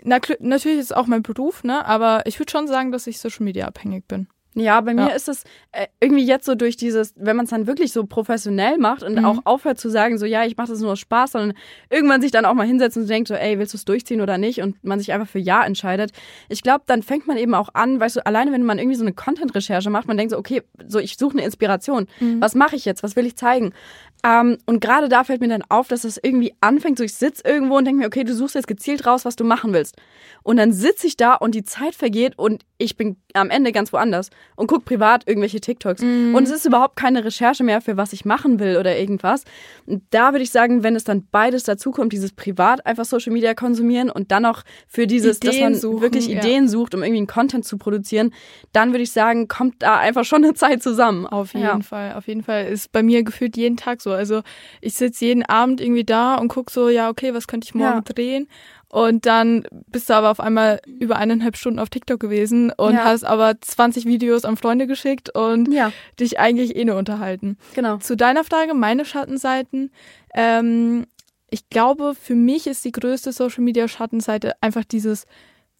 na, 0.02 0.18
natürlich 0.40 0.78
ist 0.78 0.86
es 0.86 0.92
auch 0.92 1.06
mein 1.06 1.22
Beruf, 1.22 1.64
ne? 1.64 1.84
Aber 1.84 2.22
ich 2.26 2.38
würde 2.38 2.50
schon 2.50 2.68
sagen, 2.68 2.92
dass 2.92 3.06
ich 3.06 3.18
Social 3.18 3.44
Media 3.44 3.66
abhängig 3.66 4.06
bin. 4.08 4.28
Ja, 4.54 4.80
bei 4.82 4.92
mir 4.92 5.08
ja. 5.08 5.14
ist 5.14 5.28
es 5.28 5.44
äh, 5.72 5.86
irgendwie 5.98 6.24
jetzt 6.24 6.44
so 6.44 6.54
durch 6.54 6.76
dieses, 6.76 7.14
wenn 7.16 7.36
man 7.36 7.44
es 7.44 7.50
dann 7.50 7.66
wirklich 7.66 7.92
so 7.92 8.04
professionell 8.04 8.76
macht 8.76 9.02
und 9.02 9.18
mhm. 9.18 9.24
auch 9.24 9.38
aufhört 9.44 9.78
zu 9.78 9.88
sagen, 9.88 10.18
so 10.18 10.26
ja, 10.26 10.44
ich 10.44 10.56
mache 10.58 10.68
das 10.68 10.80
nur 10.80 10.92
aus 10.92 11.00
Spaß, 11.00 11.32
sondern 11.32 11.56
irgendwann 11.88 12.20
sich 12.20 12.32
dann 12.32 12.44
auch 12.44 12.52
mal 12.52 12.66
hinsetzt 12.66 12.98
und 12.98 13.08
denkt 13.08 13.28
so, 13.28 13.34
ey, 13.34 13.58
willst 13.58 13.72
du 13.72 13.78
es 13.78 13.86
durchziehen 13.86 14.20
oder 14.20 14.36
nicht? 14.36 14.60
Und 14.60 14.82
man 14.84 14.98
sich 14.98 15.12
einfach 15.12 15.28
für 15.28 15.38
Ja 15.38 15.64
entscheidet. 15.64 16.12
Ich 16.50 16.62
glaube, 16.62 16.84
dann 16.86 17.02
fängt 17.02 17.26
man 17.26 17.38
eben 17.38 17.54
auch 17.54 17.70
an, 17.72 17.98
weißt 17.98 18.16
du, 18.16 18.26
alleine 18.26 18.52
wenn 18.52 18.62
man 18.62 18.78
irgendwie 18.78 18.96
so 18.96 19.04
eine 19.04 19.14
Content-Recherche 19.14 19.88
macht, 19.88 20.06
man 20.06 20.18
denkt 20.18 20.32
so, 20.32 20.38
okay, 20.38 20.62
so 20.86 20.98
ich 20.98 21.16
suche 21.16 21.38
eine 21.38 21.44
Inspiration. 21.44 22.06
Mhm. 22.20 22.42
Was 22.42 22.54
mache 22.54 22.76
ich 22.76 22.84
jetzt? 22.84 23.02
Was 23.02 23.16
will 23.16 23.24
ich 23.24 23.36
zeigen? 23.36 23.72
Ähm, 24.24 24.58
und 24.66 24.80
gerade 24.80 25.08
da 25.08 25.24
fällt 25.24 25.40
mir 25.40 25.48
dann 25.48 25.64
auf, 25.68 25.88
dass 25.88 26.02
das 26.02 26.18
irgendwie 26.22 26.54
anfängt, 26.60 26.98
so 26.98 27.04
ich 27.04 27.14
sitze 27.14 27.42
irgendwo 27.44 27.76
und 27.76 27.84
denke 27.84 28.00
mir, 28.00 28.06
okay, 28.06 28.22
du 28.22 28.34
suchst 28.34 28.54
jetzt 28.54 28.68
gezielt 28.68 29.04
raus, 29.06 29.24
was 29.24 29.34
du 29.34 29.44
machen 29.44 29.72
willst. 29.72 29.96
Und 30.44 30.56
dann 30.56 30.72
sitze 30.72 31.06
ich 31.06 31.16
da 31.16 31.34
und 31.34 31.54
die 31.54 31.64
Zeit 31.64 31.94
vergeht 31.94 32.38
und 32.38 32.64
ich 32.78 32.96
bin 32.96 33.16
am 33.34 33.50
Ende 33.50 33.72
ganz 33.72 33.92
woanders 33.92 34.30
und 34.56 34.66
gucke 34.66 34.84
privat 34.84 35.26
irgendwelche 35.28 35.60
TikToks. 35.60 36.02
Mhm. 36.02 36.34
Und 36.34 36.44
es 36.44 36.50
ist 36.50 36.66
überhaupt 36.66 36.96
keine 36.96 37.24
Recherche 37.24 37.64
mehr 37.64 37.80
für 37.80 37.96
was 37.96 38.12
ich 38.12 38.24
machen 38.24 38.58
will 38.58 38.76
oder 38.76 38.96
irgendwas. 38.96 39.44
Und 39.86 40.02
da 40.10 40.32
würde 40.32 40.42
ich 40.42 40.50
sagen, 40.50 40.82
wenn 40.82 40.96
es 40.96 41.04
dann 41.04 41.26
beides 41.30 41.64
dazukommt, 41.64 42.12
dieses 42.12 42.32
privat 42.32 42.84
einfach 42.86 43.04
Social 43.04 43.32
Media 43.32 43.54
konsumieren 43.54 44.10
und 44.10 44.32
dann 44.32 44.44
auch 44.44 44.62
für 44.88 45.06
dieses, 45.06 45.38
Ideen 45.38 45.50
dass 45.50 45.60
man 45.60 45.74
suchen, 45.74 46.02
wirklich 46.02 46.28
Ideen 46.28 46.64
ja. 46.64 46.68
sucht, 46.68 46.94
um 46.94 47.02
irgendwie 47.02 47.18
einen 47.18 47.26
Content 47.26 47.64
zu 47.64 47.78
produzieren, 47.78 48.32
dann 48.72 48.92
würde 48.92 49.02
ich 49.02 49.12
sagen, 49.12 49.48
kommt 49.48 49.82
da 49.82 49.98
einfach 49.98 50.24
schon 50.24 50.44
eine 50.44 50.54
Zeit 50.54 50.82
zusammen. 50.82 51.26
Auf 51.26 51.54
jeden 51.54 51.66
ja. 51.66 51.80
Fall, 51.80 52.14
auf 52.14 52.26
jeden 52.26 52.42
Fall 52.42 52.66
ist 52.66 52.92
bei 52.92 53.02
mir 53.02 53.22
gefühlt 53.22 53.56
jeden 53.56 53.76
Tag 53.76 54.00
so. 54.00 54.11
Also 54.12 54.42
ich 54.80 54.94
sitze 54.94 55.24
jeden 55.24 55.44
Abend 55.44 55.80
irgendwie 55.80 56.04
da 56.04 56.36
und 56.36 56.48
gucke 56.48 56.72
so, 56.72 56.88
ja, 56.88 57.08
okay, 57.08 57.34
was 57.34 57.46
könnte 57.46 57.66
ich 57.66 57.74
morgen 57.74 58.02
ja. 58.06 58.12
drehen? 58.12 58.48
Und 58.88 59.24
dann 59.24 59.64
bist 59.86 60.10
du 60.10 60.14
aber 60.14 60.30
auf 60.30 60.38
einmal 60.38 60.80
über 60.86 61.16
eineinhalb 61.16 61.56
Stunden 61.56 61.78
auf 61.78 61.88
TikTok 61.88 62.20
gewesen 62.20 62.70
und 62.76 62.92
ja. 62.92 63.04
hast 63.04 63.24
aber 63.24 63.58
20 63.58 64.04
Videos 64.04 64.44
an 64.44 64.58
Freunde 64.58 64.86
geschickt 64.86 65.34
und 65.34 65.72
ja. 65.72 65.92
dich 66.20 66.38
eigentlich 66.38 66.76
eh 66.76 66.84
nur 66.84 66.96
unterhalten. 66.96 67.56
Genau. 67.74 67.96
Zu 67.96 68.18
deiner 68.18 68.44
Frage, 68.44 68.74
meine 68.74 69.06
Schattenseiten. 69.06 69.90
Ähm, 70.34 71.06
ich 71.48 71.70
glaube, 71.70 72.14
für 72.14 72.34
mich 72.34 72.66
ist 72.66 72.84
die 72.84 72.92
größte 72.92 73.32
Social 73.32 73.62
Media 73.62 73.88
Schattenseite 73.88 74.52
einfach 74.60 74.84
dieses 74.84 75.26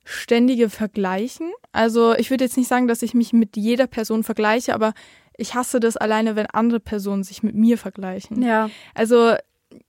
ständige 0.04 0.70
Vergleichen. 0.70 1.52
Also 1.70 2.14
ich 2.14 2.30
würde 2.30 2.44
jetzt 2.44 2.56
nicht 2.56 2.68
sagen, 2.68 2.88
dass 2.88 3.02
ich 3.02 3.12
mich 3.12 3.32
mit 3.32 3.56
jeder 3.56 3.86
Person 3.86 4.24
vergleiche, 4.24 4.74
aber 4.74 4.94
ich 5.36 5.54
hasse 5.54 5.80
das 5.80 5.96
alleine, 5.96 6.36
wenn 6.36 6.46
andere 6.46 6.80
Personen 6.80 7.22
sich 7.22 7.42
mit 7.42 7.54
mir 7.54 7.78
vergleichen. 7.78 8.42
Ja. 8.42 8.70
Also 8.94 9.34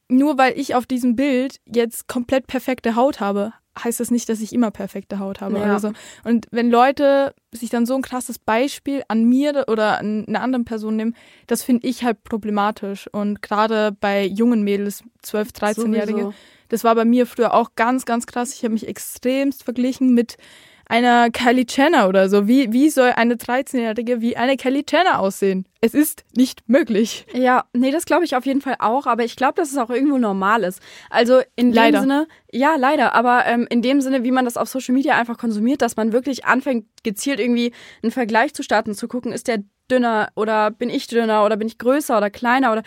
nur 0.08 0.38
weil 0.38 0.58
ich 0.58 0.76
auf 0.76 0.86
diesem 0.86 1.16
Bild 1.16 1.60
jetzt 1.66 2.08
komplett 2.08 2.48
perfekte 2.48 2.96
Haut 2.96 3.20
habe, 3.20 3.54
heißt 3.82 4.00
das 4.00 4.12
nicht, 4.12 4.30
dass 4.30 4.40
ich 4.40 4.54
immer 4.54 4.72
perfekte 4.72 5.20
Haut 5.20 5.42
habe. 5.42 5.60
Ja. 5.60 5.74
Also. 5.74 5.94
Und 6.24 6.48
wenn 6.52 6.70
Leute 6.70 7.34
sich 7.52 7.70
dann 7.70 7.86
so 7.86 7.96
ein 7.96 8.02
krasses 8.02 8.38
Beispiel 8.40 9.04
an 9.08 9.24
mir 9.26 9.66
oder 9.68 10.00
an 10.00 10.26
einer 10.28 10.42
anderen 10.42 10.66
Person 10.66 10.96
nehmen, 10.96 11.16
das 11.48 11.64
finde 11.64 11.88
ich 11.88 12.04
halt 12.04 12.24
problematisch. 12.24 13.08
Und 13.12 13.42
gerade 13.42 13.92
bei 13.92 14.26
jungen 14.26 14.64
Mädels, 14.64 15.04
12, 15.24 15.50
13-Jährige, 15.50 16.34
das 16.70 16.84
war 16.84 16.96
bei 16.96 17.06
mir 17.06 17.26
früher 17.26 17.54
auch 17.54 17.72
ganz, 17.76 18.06
ganz 18.06 18.28
krass. 18.28 18.54
Ich 18.54 18.64
habe 18.64 18.74
mich 18.74 18.88
extremst 18.88 19.64
verglichen 19.64 20.14
mit 20.14 20.38
einer 20.86 21.30
Kylie 21.32 21.66
Jenner 21.68 22.08
oder 22.08 22.30
so. 22.30 22.48
Wie, 22.48 22.72
wie 22.72 22.90
soll 22.90 23.12
eine 23.12 23.36
13-Jährige 23.36 24.22
wie 24.22 24.38
eine 24.38 24.58
Kylie 24.58 24.84
Jenner 24.90 25.20
aussehen? 25.20 25.66
Es 25.82 25.94
ist 25.94 26.24
nicht 26.36 26.68
möglich. 26.68 27.26
Ja, 27.34 27.66
nee, 27.74 27.92
das 27.92 28.06
glaube 28.06 28.26
ich 28.26 28.36
auf 28.36 28.46
jeden 28.46 28.62
Fall 28.62 28.76
auch, 28.80 29.06
aber 29.06 29.24
ich 29.24 29.36
glaube, 29.36 29.56
dass 29.56 29.72
es 29.72 29.78
auch 29.78 29.90
irgendwo 29.90 30.18
normal 30.18 30.64
ist. 30.64 30.82
Also 31.10 31.42
in 31.56 31.74
leider. 31.74 32.00
dem 32.00 32.02
Sinne, 32.02 32.28
ja, 32.52 32.76
leider, 32.76 33.16
aber 33.16 33.46
ähm, 33.46 33.68
in 33.70 33.82
dem 33.82 34.02
Sinne, 34.02 34.24
wie 34.24 34.32
man 34.32 34.46
das 34.46 34.58
auf 34.58 34.70
Social 34.70 34.94
Media 34.94 35.18
einfach 35.18 35.38
konsumiert, 35.38 35.82
dass 35.82 35.96
man 35.96 36.14
wirklich 36.14 36.46
anfängt, 36.46 36.86
gezielt 37.04 37.40
irgendwie 37.40 37.74
einen 38.02 38.12
Vergleich 38.12 38.54
zu 38.54 38.64
starten, 38.64 38.94
zu 38.94 39.08
gucken, 39.08 39.32
ist 39.32 39.48
der 39.48 39.64
dünner 39.92 40.30
oder 40.36 40.72
bin 40.72 40.90
ich 40.90 41.08
dünner 41.08 41.46
oder 41.46 41.58
bin 41.58 41.68
ich 41.68 41.78
größer 41.78 42.18
oder 42.18 42.30
kleiner 42.30 42.72
oder 42.72 42.84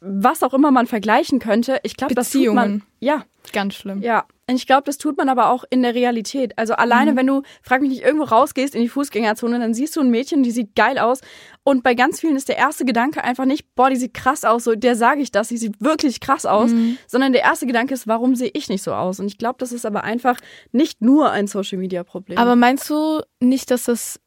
was 0.00 0.42
auch 0.42 0.54
immer 0.54 0.70
man 0.70 0.86
vergleichen 0.86 1.40
könnte. 1.40 1.80
Ich 1.82 1.96
glaube, 1.96 2.14
das 2.14 2.30
tut 2.30 2.52
man. 2.52 2.82
Ja. 3.00 3.24
Ganz 3.52 3.74
schlimm. 3.74 4.02
Ja. 4.02 4.24
Und 4.48 4.56
ich 4.56 4.66
glaube, 4.66 4.84
das 4.84 4.96
tut 4.96 5.18
man 5.18 5.28
aber 5.28 5.50
auch 5.50 5.64
in 5.68 5.82
der 5.82 5.94
Realität. 5.94 6.56
Also 6.56 6.74
alleine, 6.74 7.12
mhm. 7.12 7.16
wenn 7.16 7.26
du, 7.26 7.42
frag 7.62 7.82
mich 7.82 7.90
nicht, 7.90 8.02
irgendwo 8.02 8.24
rausgehst 8.24 8.74
in 8.74 8.80
die 8.80 8.88
Fußgängerzone, 8.88 9.58
dann 9.58 9.74
siehst 9.74 9.94
du 9.96 10.00
ein 10.00 10.10
Mädchen, 10.10 10.42
die 10.42 10.50
sieht 10.50 10.74
geil 10.74 10.98
aus. 10.98 11.20
Und 11.64 11.82
bei 11.82 11.94
ganz 11.94 12.20
vielen 12.20 12.36
ist 12.36 12.48
der 12.48 12.56
erste 12.56 12.84
Gedanke 12.84 13.22
einfach 13.22 13.44
nicht, 13.44 13.74
boah, 13.74 13.90
die 13.90 13.96
sieht 13.96 14.14
krass 14.14 14.44
aus, 14.44 14.64
so 14.64 14.74
der 14.74 14.96
sage 14.96 15.20
ich 15.20 15.30
das, 15.30 15.48
die 15.48 15.58
sieht 15.58 15.80
wirklich 15.80 16.20
krass 16.20 16.46
aus, 16.46 16.70
mhm. 16.70 16.96
sondern 17.06 17.32
der 17.32 17.42
erste 17.42 17.66
Gedanke 17.66 17.92
ist, 17.92 18.06
warum 18.06 18.36
sehe 18.36 18.50
ich 18.54 18.68
nicht 18.68 18.82
so 18.82 18.94
aus? 18.94 19.20
Und 19.20 19.26
ich 19.26 19.36
glaube, 19.36 19.56
das 19.58 19.72
ist 19.72 19.84
aber 19.84 20.04
einfach 20.04 20.38
nicht 20.72 21.02
nur 21.02 21.30
ein 21.30 21.46
Social 21.46 21.78
Media 21.78 22.02
Problem. 22.04 22.38
Aber 22.38 22.56
meinst 22.56 22.88
du 22.88 23.20
nicht, 23.40 23.70
dass 23.70 23.84
das 23.84 24.18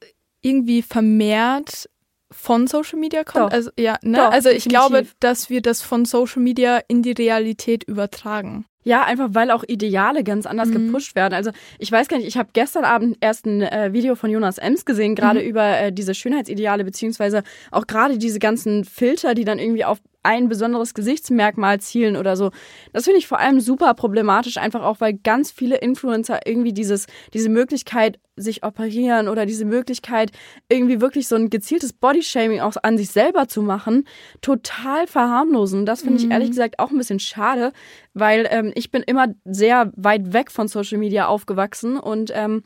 irgendwie 0.42 0.82
vermehrt 0.82 1.90
von 2.32 2.68
Social 2.68 2.98
Media 2.98 3.24
kommt. 3.24 3.52
Doch. 3.52 3.52
Also 3.52 3.72
ja, 3.78 3.98
ne? 4.02 4.18
Doch, 4.18 4.32
also 4.32 4.50
ich 4.50 4.64
definitiv. 4.64 4.90
glaube, 4.90 5.08
dass 5.20 5.50
wir 5.50 5.62
das 5.62 5.82
von 5.82 6.06
Social 6.06 6.42
Media 6.42 6.82
in 6.88 7.04
die 7.04 7.12
Realität 7.12 7.84
übertragen. 7.84 8.66
Ja, 8.84 9.04
einfach 9.04 9.30
weil 9.34 9.52
auch 9.52 9.64
Ideale 9.68 10.24
ganz 10.24 10.46
anders 10.46 10.70
mhm. 10.70 10.88
gepusht 10.88 11.16
werden. 11.16 11.34
Also 11.34 11.52
ich 11.78 11.92
weiß 11.92 12.08
gar 12.08 12.18
nicht, 12.18 12.28
ich 12.28 12.38
habe 12.38 12.50
gestern 12.54 12.84
Abend 12.84 13.18
erst 13.22 13.46
ein 13.46 13.62
äh, 13.62 13.94
Video 13.94 14.16
von 14.16 14.30
Jonas 14.32 14.58
Ems 14.58 14.86
gesehen, 14.86 15.16
gerade 15.16 15.42
mhm. 15.42 15.48
über 15.48 15.80
äh, 15.80 15.92
diese 15.92 16.16
Schönheitsideale, 16.16 16.84
beziehungsweise 16.84 17.44
auch 17.70 17.86
gerade 17.86 18.18
diese 18.18 18.40
ganzen 18.40 18.84
Filter, 18.84 19.36
die 19.36 19.46
dann 19.46 19.60
irgendwie 19.60 19.86
auf 19.86 20.00
ein 20.24 20.50
besonderes 20.50 20.94
Gesichtsmerkmal 20.94 21.80
zielen 21.80 22.16
oder 22.16 22.36
so. 22.36 22.52
Das 22.94 23.06
finde 23.06 23.20
ich 23.20 23.28
vor 23.28 23.40
allem 23.40 23.60
super 23.60 23.94
problematisch, 23.94 24.58
einfach 24.58 24.84
auch, 24.84 25.00
weil 25.00 25.14
ganz 25.14 25.52
viele 25.52 25.78
Influencer 25.78 26.42
irgendwie 26.46 26.74
dieses, 26.74 27.08
diese 27.34 27.50
Möglichkeit 27.50 28.20
sich 28.36 28.64
operieren 28.64 29.28
oder 29.28 29.46
diese 29.46 29.66
Möglichkeit, 29.66 30.32
irgendwie 30.70 31.02
wirklich 31.02 31.28
so 31.28 31.36
ein 31.36 31.50
gezieltes 31.50 31.94
Bodyshaming 31.94 32.62
auch 32.62 32.76
an 32.82 32.98
sich 32.98 33.10
selber 33.10 33.48
zu 33.48 33.62
machen, 33.62 34.06
total 34.42 35.08
verharmlosen. 35.08 35.86
Das 35.86 36.02
finde 36.02 36.20
ich 36.20 36.26
mhm. 36.26 36.32
ehrlich 36.32 36.50
gesagt 36.50 36.80
auch 36.80 36.92
ein 36.92 36.98
bisschen 36.98 37.20
schade, 37.20 37.72
weil 38.14 38.48
ähm, 38.50 38.72
ich 38.76 38.92
bin 38.92 39.04
immer 39.04 39.28
sehr 39.46 39.92
weit 39.96 40.34
weg 40.34 40.52
von 40.52 40.68
Social 40.68 40.98
Media 40.98 41.28
aufgewachsen 41.28 42.00
und 42.00 42.32
ähm, 42.34 42.64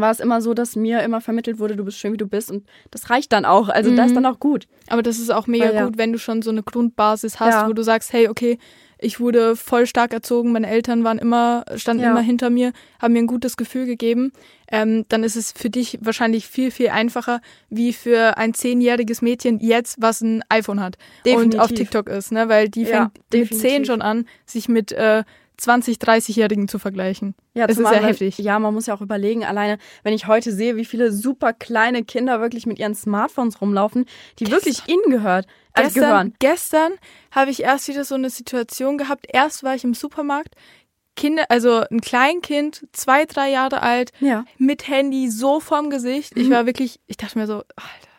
war 0.00 0.10
es 0.10 0.20
immer 0.20 0.40
so, 0.40 0.54
dass 0.54 0.76
mir 0.76 1.02
immer 1.02 1.20
vermittelt 1.20 1.58
wurde, 1.58 1.76
du 1.76 1.84
bist 1.84 1.98
schön, 1.98 2.12
wie 2.12 2.18
du 2.18 2.26
bist 2.26 2.50
und 2.50 2.64
das 2.90 3.10
reicht 3.10 3.32
dann 3.32 3.44
auch. 3.44 3.68
Also 3.68 3.90
mhm. 3.90 3.96
das 3.96 4.06
ist 4.08 4.16
dann 4.16 4.26
auch 4.26 4.40
gut. 4.40 4.66
Aber 4.88 5.02
das 5.02 5.18
ist 5.18 5.30
auch 5.30 5.46
mega 5.46 5.66
Weil, 5.66 5.74
ja. 5.74 5.84
gut, 5.84 5.98
wenn 5.98 6.12
du 6.12 6.18
schon 6.18 6.42
so 6.42 6.50
eine 6.50 6.62
Grundbasis 6.62 7.40
hast, 7.40 7.54
ja. 7.54 7.68
wo 7.68 7.72
du 7.72 7.82
sagst, 7.82 8.12
hey, 8.12 8.28
okay, 8.28 8.58
ich 9.02 9.20
wurde 9.20 9.56
voll 9.56 9.86
stark 9.86 10.12
erzogen, 10.12 10.52
meine 10.52 10.68
Eltern 10.68 11.04
waren 11.04 11.18
immer, 11.18 11.64
standen 11.74 12.04
ja. 12.04 12.10
immer 12.10 12.20
hinter 12.20 12.50
mir, 12.50 12.72
haben 13.00 13.12
mir 13.12 13.18
ein 13.18 13.26
gutes 13.26 13.56
Gefühl 13.56 13.84
gegeben. 13.84 14.32
Ähm, 14.70 15.04
dann 15.08 15.24
ist 15.24 15.36
es 15.36 15.52
für 15.52 15.68
dich 15.68 15.98
wahrscheinlich 16.00 16.46
viel, 16.46 16.70
viel 16.70 16.88
einfacher, 16.88 17.40
wie 17.68 17.92
für 17.92 18.38
ein 18.38 18.54
zehnjähriges 18.54 19.20
Mädchen 19.20 19.58
jetzt, 19.58 20.00
was 20.00 20.20
ein 20.22 20.42
iPhone 20.48 20.80
hat 20.80 20.96
definitiv. 21.26 21.54
und 21.54 21.60
auf 21.60 21.72
TikTok 21.72 22.08
ist, 22.08 22.32
ne? 22.32 22.48
Weil 22.48 22.68
die 22.68 22.86
fängt 22.86 23.12
ja, 23.32 23.40
mit 23.40 23.54
zehn 23.54 23.84
schon 23.84 24.00
an, 24.00 24.24
sich 24.46 24.68
mit 24.68 24.92
äh, 24.92 25.24
20, 25.62 25.98
30-Jährigen 25.98 26.68
zu 26.68 26.78
vergleichen. 26.78 27.34
Ja, 27.54 27.66
es 27.66 27.78
ist 27.78 27.88
sehr 27.88 28.02
heftig. 28.02 28.38
Ja, 28.38 28.58
man 28.58 28.74
muss 28.74 28.86
ja 28.86 28.94
auch 28.94 29.00
überlegen, 29.00 29.44
alleine, 29.44 29.78
wenn 30.02 30.12
ich 30.12 30.26
heute 30.26 30.52
sehe, 30.52 30.76
wie 30.76 30.84
viele 30.84 31.12
super 31.12 31.52
kleine 31.52 32.04
Kinder 32.04 32.40
wirklich 32.40 32.66
mit 32.66 32.78
ihren 32.78 32.94
Smartphones 32.94 33.60
rumlaufen, 33.60 34.06
die 34.38 34.44
gestern, 34.44 34.64
wirklich 34.64 34.88
ihnen 34.88 35.10
gehört, 35.10 35.46
also 35.72 35.88
gestern, 35.88 36.02
gehören. 36.02 36.34
Gestern 36.38 36.92
habe 37.30 37.50
ich 37.50 37.62
erst 37.62 37.88
wieder 37.88 38.04
so 38.04 38.14
eine 38.14 38.30
Situation 38.30 38.98
gehabt. 38.98 39.26
Erst 39.32 39.62
war 39.62 39.74
ich 39.74 39.84
im 39.84 39.94
Supermarkt, 39.94 40.54
Kinder, 41.14 41.44
also 41.48 41.84
ein 41.90 42.00
Kleinkind, 42.00 42.86
zwei, 42.92 43.26
drei 43.26 43.50
Jahre 43.50 43.82
alt, 43.82 44.12
ja. 44.20 44.44
mit 44.58 44.88
Handy 44.88 45.30
so 45.30 45.60
vorm 45.60 45.90
Gesicht. 45.90 46.36
Ich 46.36 46.48
mhm. 46.48 46.52
war 46.52 46.66
wirklich, 46.66 47.00
ich 47.06 47.16
dachte 47.16 47.38
mir 47.38 47.46
so, 47.46 47.56
Alter 47.76 48.11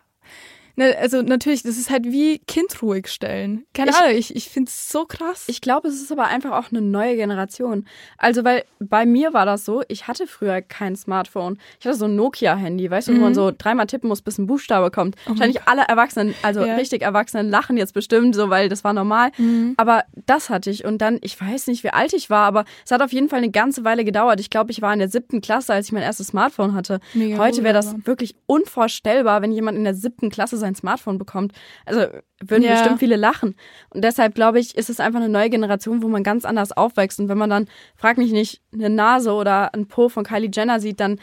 Ne, 0.76 0.98
also 0.98 1.22
natürlich, 1.22 1.62
das 1.62 1.78
ist 1.78 1.92
halt 1.92 2.06
wie 2.06 2.40
Kind 2.40 2.82
ruhig 2.82 3.08
stellen. 3.08 3.66
Keine 3.74 3.92
ich, 3.92 3.98
Ahnung, 3.98 4.16
ich, 4.16 4.36
ich 4.36 4.50
finde 4.50 4.70
es 4.70 4.90
so 4.90 5.06
krass. 5.06 5.44
Ich 5.48 5.62
glaube, 5.62 5.88
es 5.88 6.02
ist 6.02 6.12
aber 6.12 6.26
einfach 6.26 6.52
auch 6.52 6.72
eine 6.72 6.82
neue 6.82 7.16
Generation. 7.16 7.86
Also, 8.18 8.44
weil 8.44 8.64
bei 8.80 9.06
mir 9.06 9.34
war 9.34 9.46
das 9.46 9.66
so, 9.66 9.84
ich 9.88 10.08
hatte 10.08 10.26
früher 10.26 10.62
kein 10.64 10.96
Smartphone. 10.96 11.60
Ich 11.80 11.86
hatte 11.86 11.98
so 11.98 12.06
ein 12.06 12.16
Nokia-Handy, 12.16 12.90
weißt 12.90 13.08
du, 13.08 13.12
mhm. 13.12 13.18
wo 13.18 13.22
man 13.22 13.32
mhm. 13.34 13.36
so 13.36 13.52
dreimal 13.56 13.86
tippen 13.86 14.08
muss, 14.08 14.24
bis 14.24 14.40
ein 14.40 14.48
Buchstabe 14.48 14.90
kommt. 14.90 15.16
Oh 15.28 15.32
Wahrscheinlich 15.32 15.62
alle 15.68 15.84
Erwachsenen, 15.84 16.34
also 16.42 16.66
ja. 16.66 16.76
richtig 16.76 17.04
Erwachsenen, 17.04 17.50
lachen 17.50 17.78
jetzt 17.78 17.94
bestimmt 17.94 18.34
so, 18.34 18.50
weil 18.50 18.68
das 18.68 18.84
war 18.84 18.94
normal. 18.94 19.30
Mhm. 19.38 19.76
Aber 19.78 20.06
das 20.26 20.50
hatte 20.50 20.72
ich. 20.72 20.86
Und 20.86 21.04
dann, 21.04 21.20
ich 21.22 21.40
weiß 21.40 21.68
nicht, 21.68 21.84
wie 21.84 21.90
alt 21.90 22.14
ich 22.14 22.32
war, 22.32 22.48
aber 22.48 22.66
es 22.84 22.90
hat 22.90 23.04
auf 23.04 23.14
jeden 23.14 23.30
Fall 23.30 23.40
eine 23.40 23.52
ganze 23.52 23.84
Weile 23.84 24.04
gedauert. 24.04 24.40
Ich 24.40 24.50
glaube, 24.50 24.72
ich 24.72 24.82
war 24.82 24.92
in 24.92 25.00
der 25.00 25.10
siebten 25.10 25.40
Klasse, 25.42 25.72
als 25.74 25.86
ich 25.86 25.92
mein 25.92 26.02
erstes 26.02 26.28
Smartphone 26.28 26.74
hatte. 26.74 27.00
Mega 27.14 27.38
Heute 27.38 27.64
wäre 27.64 27.76
das 27.76 27.94
wirklich 28.06 28.36
unvorstellbar, 28.48 29.44
wenn 29.44 29.52
jemand 29.52 29.78
in 29.78 29.84
der 29.84 29.94
siebten 29.94 30.32
Klasse 30.32 30.63
sein 30.64 30.76
Smartphone 30.76 31.18
bekommt. 31.18 31.54
Also 31.86 32.06
würden 32.42 32.64
ja. 32.64 32.72
bestimmt 32.72 33.00
viele 33.00 33.16
lachen. 33.16 33.56
Und 33.90 34.04
deshalb 34.04 34.36
glaube 34.36 34.60
ich, 34.60 34.76
ist 34.76 34.90
es 34.90 35.00
einfach 35.00 35.20
eine 35.20 35.30
neue 35.30 35.50
Generation, 35.50 36.02
wo 36.02 36.08
man 36.08 36.24
ganz 36.24 36.46
anders 36.46 36.72
aufwächst. 36.72 37.20
Und 37.20 37.30
wenn 37.30 37.38
man 37.38 37.50
dann, 37.50 37.68
frag 37.96 38.18
mich 38.18 38.32
nicht, 38.32 38.62
eine 38.74 38.90
Nase 38.90 39.34
oder 39.34 39.74
ein 39.74 39.88
Po 39.88 40.10
von 40.10 40.24
Kylie 40.24 40.50
Jenner 40.52 40.80
sieht, 40.80 41.00
dann 41.00 41.20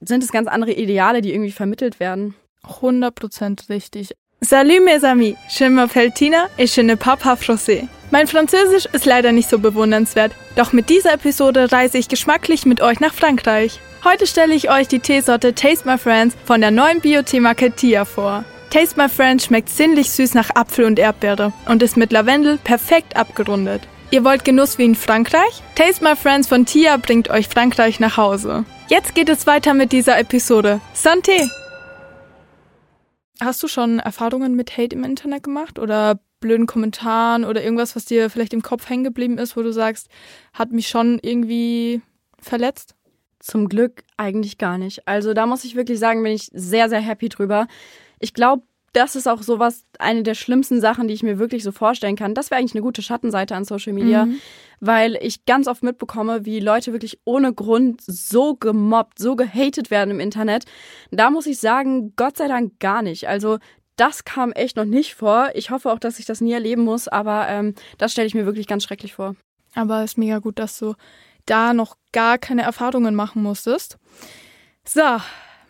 sind 0.00 0.22
es 0.22 0.32
ganz 0.32 0.48
andere 0.48 0.72
Ideale, 0.72 1.20
die 1.20 1.32
irgendwie 1.32 1.52
vermittelt 1.52 2.00
werden. 2.00 2.34
100% 2.64 3.68
richtig. 3.68 4.14
Salut 4.40 4.84
mes 4.84 5.04
amis, 5.04 5.36
je 5.48 5.68
m'appelle 5.68 6.12
Tina 6.12 6.48
et 6.58 6.66
je 6.66 6.82
ne 6.82 6.96
parle 6.96 7.18
pas 7.18 7.36
français. 7.36 7.88
Mein 8.10 8.26
Französisch 8.26 8.86
ist 8.92 9.06
leider 9.06 9.32
nicht 9.32 9.48
so 9.48 9.58
bewundernswert, 9.58 10.32
doch 10.54 10.72
mit 10.72 10.90
dieser 10.90 11.14
Episode 11.14 11.72
reise 11.72 11.98
ich 11.98 12.08
geschmacklich 12.08 12.66
mit 12.66 12.82
euch 12.82 13.00
nach 13.00 13.14
Frankreich. 13.14 13.80
Heute 14.04 14.26
stelle 14.26 14.54
ich 14.54 14.70
euch 14.70 14.86
die 14.86 14.98
Teesorte 14.98 15.54
Taste 15.54 15.88
My 15.88 15.96
Friends 15.96 16.36
von 16.44 16.60
der 16.60 16.70
neuen 16.70 17.00
Bioteemarke 17.00 17.72
Tia 17.72 18.04
vor. 18.04 18.44
Taste 18.74 19.00
My 19.00 19.08
Friend 19.08 19.40
schmeckt 19.40 19.68
sinnlich 19.68 20.10
süß 20.10 20.34
nach 20.34 20.50
Apfel 20.56 20.84
und 20.84 20.98
Erdbeere 20.98 21.52
und 21.68 21.80
ist 21.80 21.96
mit 21.96 22.10
Lavendel 22.10 22.58
perfekt 22.58 23.14
abgerundet. 23.14 23.82
Ihr 24.10 24.24
wollt 24.24 24.44
Genuss 24.44 24.78
wie 24.78 24.84
in 24.84 24.96
Frankreich? 24.96 25.62
Taste 25.76 26.02
My 26.02 26.16
Friends 26.16 26.48
von 26.48 26.66
Tia 26.66 26.96
bringt 26.96 27.30
euch 27.30 27.46
Frankreich 27.46 28.00
nach 28.00 28.16
Hause. 28.16 28.64
Jetzt 28.88 29.14
geht 29.14 29.28
es 29.28 29.46
weiter 29.46 29.74
mit 29.74 29.92
dieser 29.92 30.18
Episode. 30.18 30.80
Santé! 30.92 31.48
Hast 33.40 33.62
du 33.62 33.68
schon 33.68 34.00
Erfahrungen 34.00 34.56
mit 34.56 34.76
Hate 34.76 34.96
im 34.96 35.04
Internet 35.04 35.44
gemacht 35.44 35.78
oder 35.78 36.18
blöden 36.40 36.66
Kommentaren 36.66 37.44
oder 37.44 37.62
irgendwas, 37.62 37.94
was 37.94 38.06
dir 38.06 38.28
vielleicht 38.28 38.54
im 38.54 38.62
Kopf 38.62 38.90
hängen 38.90 39.04
geblieben 39.04 39.38
ist, 39.38 39.56
wo 39.56 39.62
du 39.62 39.72
sagst, 39.72 40.08
hat 40.52 40.72
mich 40.72 40.88
schon 40.88 41.20
irgendwie 41.22 42.02
verletzt? 42.40 42.96
Zum 43.38 43.68
Glück 43.68 44.02
eigentlich 44.16 44.58
gar 44.58 44.78
nicht. 44.78 45.06
Also 45.06 45.32
da 45.32 45.46
muss 45.46 45.62
ich 45.62 45.76
wirklich 45.76 46.00
sagen, 46.00 46.24
bin 46.24 46.32
ich 46.32 46.50
sehr, 46.52 46.88
sehr 46.88 47.00
happy 47.00 47.28
drüber. 47.28 47.68
Ich 48.24 48.32
glaube, 48.32 48.62
das 48.94 49.16
ist 49.16 49.28
auch 49.28 49.42
sowas, 49.42 49.84
eine 49.98 50.22
der 50.22 50.34
schlimmsten 50.34 50.80
Sachen, 50.80 51.08
die 51.08 51.14
ich 51.14 51.22
mir 51.22 51.38
wirklich 51.38 51.62
so 51.62 51.72
vorstellen 51.72 52.16
kann. 52.16 52.32
Das 52.32 52.50
wäre 52.50 52.58
eigentlich 52.58 52.74
eine 52.74 52.80
gute 52.80 53.02
Schattenseite 53.02 53.54
an 53.54 53.66
Social 53.66 53.92
Media, 53.92 54.24
mhm. 54.24 54.40
weil 54.80 55.18
ich 55.20 55.44
ganz 55.44 55.66
oft 55.68 55.82
mitbekomme, 55.82 56.46
wie 56.46 56.58
Leute 56.58 56.92
wirklich 56.92 57.18
ohne 57.24 57.52
Grund 57.52 58.00
so 58.00 58.54
gemobbt, 58.54 59.18
so 59.18 59.36
gehatet 59.36 59.90
werden 59.90 60.10
im 60.12 60.20
Internet. 60.20 60.64
Da 61.10 61.28
muss 61.28 61.46
ich 61.46 61.58
sagen, 61.58 62.14
Gott 62.16 62.38
sei 62.38 62.48
Dank 62.48 62.80
gar 62.80 63.02
nicht. 63.02 63.28
Also 63.28 63.58
das 63.96 64.24
kam 64.24 64.52
echt 64.52 64.76
noch 64.76 64.86
nicht 64.86 65.14
vor. 65.14 65.50
Ich 65.54 65.70
hoffe 65.70 65.92
auch, 65.92 65.98
dass 65.98 66.18
ich 66.18 66.24
das 66.24 66.40
nie 66.40 66.52
erleben 66.52 66.82
muss, 66.82 67.06
aber 67.06 67.46
ähm, 67.48 67.74
das 67.98 68.12
stelle 68.12 68.26
ich 68.26 68.34
mir 68.34 68.46
wirklich 68.46 68.66
ganz 68.66 68.84
schrecklich 68.84 69.12
vor. 69.12 69.36
Aber 69.74 69.98
es 69.98 70.12
ist 70.12 70.18
mega 70.18 70.38
gut, 70.38 70.58
dass 70.58 70.78
du 70.78 70.94
da 71.44 71.74
noch 71.74 71.96
gar 72.12 72.38
keine 72.38 72.62
Erfahrungen 72.62 73.14
machen 73.14 73.42
musstest. 73.42 73.98
So, 74.84 75.02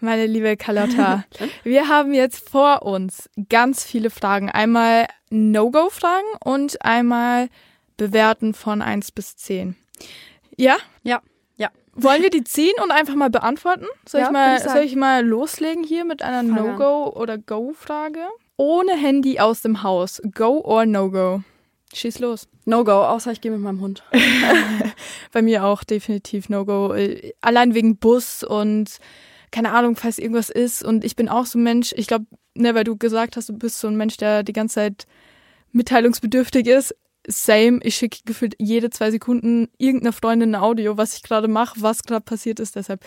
meine 0.05 0.27
liebe 0.27 0.57
Carlotta, 0.57 1.25
wir 1.65 1.89
haben 1.89 2.15
jetzt 2.15 2.49
vor 2.49 2.83
uns 2.83 3.29
ganz 3.49 3.85
viele 3.85 4.11
Fragen. 4.11 4.51
Einmal 4.51 5.07
No-Go-Fragen 5.31 6.27
und 6.45 6.85
einmal 6.85 7.49
Bewerten 7.97 8.55
von 8.55 8.83
1 8.83 9.13
bis 9.13 9.37
10. 9.37 9.77
Ja? 10.57 10.77
Ja. 11.03 11.23
Ja. 11.57 11.71
Wollen 11.95 12.23
wir 12.23 12.31
die 12.31 12.45
ziehen 12.45 12.75
und 12.83 12.91
einfach 12.91 13.15
mal 13.15 13.31
beantworten? 13.31 13.87
Soll, 14.09 14.21
ja, 14.21 14.27
ich, 14.27 14.33
mal, 14.33 14.57
ich 14.57 14.63
soll 14.63 14.83
ich 14.83 14.97
mal 14.97 15.25
loslegen 15.25 15.85
hier 15.85 16.05
mit 16.05 16.23
einer 16.23 16.43
No-Go- 16.43 17.13
oder 17.15 17.39
Go-Frage? 17.39 18.21
Ohne 18.57 18.93
Handy 18.97 19.41
aus 19.41 19.63
dem 19.63 19.83
Haus. 19.83 20.23
Go 20.33 20.61
or 20.61 20.87
No-Go? 20.87 21.43
Schieß 21.93 22.19
los. 22.19 22.49
No-Go, 22.65 22.93
außer 22.93 23.33
ich 23.33 23.41
gehe 23.41 23.53
mit 23.53 23.61
meinem 23.61 23.81
Hund. 23.81 24.03
Bei 25.33 25.43
mir 25.43 25.65
auch 25.65 25.85
definitiv 25.85 26.49
No-Go. 26.49 26.95
Allein 27.41 27.75
wegen 27.75 27.97
Bus 27.97 28.43
und 28.43 28.99
keine 29.55 29.71
Ahnung, 29.71 29.95
falls 29.95 30.19
irgendwas 30.19 30.51
ist. 30.51 30.83
Und 30.83 31.05
ich 31.05 31.15
bin 31.15 31.29
auch 31.29 31.47
so 31.47 31.61
ein 31.61 31.63
Mensch, 31.63 31.95
ich 31.97 32.09
glaube, 32.09 32.27
ne, 32.55 32.75
weil 32.75 32.83
du 32.83 32.97
gesagt 32.97 33.37
hast, 33.37 33.49
du 33.49 33.53
bist 33.53 33.79
so 33.79 33.87
ein 33.87 33.97
Mensch, 33.97 34.17
der 34.17 34.43
die 34.43 34.53
ganze 34.53 34.75
Zeit 34.75 35.07
mitteilungsbedürftig 35.71 36.67
ist. 36.67 36.93
Same, 37.29 37.79
ich 37.85 37.95
schicke 37.95 38.19
gefühlt 38.25 38.57
jede 38.59 38.91
zwei 38.91 39.13
Sekunden 39.13 39.69
irgendeiner 39.79 40.13
Freundin 40.13 40.57
ein 40.57 40.61
Audio, 40.61 40.99
was 40.99 41.17
ich 41.17 41.23
gerade 41.23 41.47
mache, 41.47 41.81
was 41.81 42.03
gerade 42.03 42.25
passiert 42.25 42.59
ist. 42.59 42.75
Deshalb, 42.75 43.05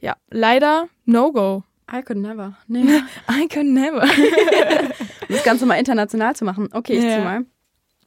ja, 0.00 0.16
leider 0.30 0.88
No-Go. 1.04 1.64
I 1.92 2.02
could 2.02 2.18
never. 2.18 2.56
Nee. 2.68 2.84
I 3.28 3.48
could 3.48 3.66
never. 3.66 4.06
das 5.28 5.42
Ganze 5.42 5.66
mal 5.66 5.74
international 5.74 6.36
zu 6.36 6.44
machen. 6.44 6.68
Okay, 6.72 6.94
ich 6.94 7.02
yeah. 7.02 7.18
zieh 7.18 7.24
mal. 7.24 7.44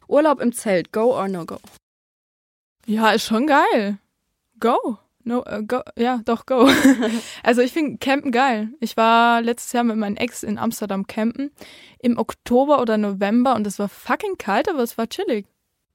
Urlaub 0.07 0.39
im 0.39 0.53
Zelt, 0.53 0.93
go 0.93 1.13
or 1.13 1.27
no 1.27 1.45
go? 1.45 1.57
Ja, 2.85 3.11
ist 3.11 3.25
schon 3.25 3.47
geil. 3.47 3.97
Go. 4.61 4.97
No, 5.23 5.39
uh, 5.39 5.63
go, 5.65 5.81
ja, 5.97 6.21
doch, 6.25 6.45
go. 6.45 6.67
also 7.43 7.61
ich 7.61 7.71
finde 7.71 7.97
Campen 7.97 8.31
geil. 8.31 8.69
Ich 8.79 8.97
war 8.97 9.41
letztes 9.41 9.71
Jahr 9.73 9.83
mit 9.83 9.97
meinem 9.97 10.17
Ex 10.17 10.43
in 10.43 10.57
Amsterdam 10.57 11.07
campen 11.07 11.51
im 11.99 12.17
Oktober 12.17 12.81
oder 12.81 12.97
November 12.97 13.55
und 13.55 13.67
es 13.67 13.79
war 13.79 13.89
fucking 13.89 14.37
kalt, 14.37 14.69
aber 14.69 14.81
es 14.81 14.97
war 14.97 15.07
chillig. 15.07 15.45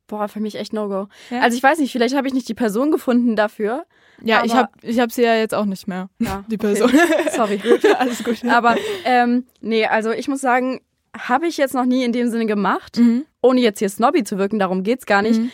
Boah, 0.06 0.28
für 0.28 0.40
mich 0.40 0.54
echt 0.54 0.72
No-Go. 0.72 1.08
Ja? 1.30 1.40
Also 1.40 1.56
ich 1.56 1.62
weiß 1.62 1.78
nicht, 1.78 1.90
vielleicht 1.90 2.14
habe 2.14 2.28
ich 2.28 2.34
nicht 2.34 2.48
die 2.48 2.54
Person 2.54 2.92
gefunden 2.92 3.34
dafür. 3.34 3.86
Ja, 4.22 4.44
ich 4.44 4.54
habe 4.54 4.70
ich 4.82 4.98
hab 4.98 5.12
sie 5.12 5.22
ja 5.22 5.34
jetzt 5.34 5.54
auch 5.54 5.64
nicht 5.64 5.88
mehr, 5.88 6.08
ja, 6.18 6.44
die 6.48 6.56
Person. 6.56 6.88
Okay. 6.88 7.30
Sorry. 7.34 7.60
Alles 7.98 8.24
gut. 8.24 8.44
Aber 8.44 8.76
ähm, 9.04 9.44
nee, 9.60 9.84
also 9.84 10.10
ich 10.10 10.28
muss 10.28 10.40
sagen, 10.40 10.80
habe 11.18 11.46
ich 11.46 11.56
jetzt 11.56 11.74
noch 11.74 11.84
nie 11.84 12.04
in 12.04 12.12
dem 12.12 12.30
Sinne 12.30 12.46
gemacht, 12.46 12.98
mhm. 12.98 13.26
ohne 13.42 13.60
jetzt 13.60 13.78
hier 13.78 13.88
Snobby 13.88 14.24
zu 14.24 14.38
wirken, 14.38 14.58
darum 14.58 14.82
geht's 14.82 15.06
gar 15.06 15.22
nicht. 15.22 15.40
Mhm. 15.40 15.50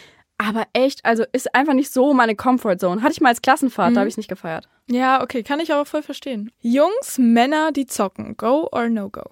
Aber 0.49 0.67
echt, 0.73 1.05
also 1.05 1.25
ist 1.33 1.55
einfach 1.55 1.75
nicht 1.75 1.93
so 1.93 2.15
meine 2.15 2.35
Comfortzone. 2.35 3.03
Hatte 3.03 3.13
ich 3.13 3.21
mal 3.21 3.29
als 3.29 3.43
Klassenfahrt, 3.43 3.91
mhm. 3.91 3.95
da 3.95 4.01
habe 4.01 4.09
ich 4.09 4.17
nicht 4.17 4.29
gefeiert. 4.29 4.69
Ja, 4.91 5.23
okay, 5.23 5.43
kann 5.43 5.61
ich 5.61 5.73
aber 5.73 5.85
voll 5.85 6.03
verstehen. 6.03 6.51
Jungs, 6.61 7.19
Männer, 7.19 7.73
die 7.73 7.87
zocken, 7.87 8.37
go 8.37 8.69
or 8.73 8.89
no 8.89 9.09
go? 9.09 9.23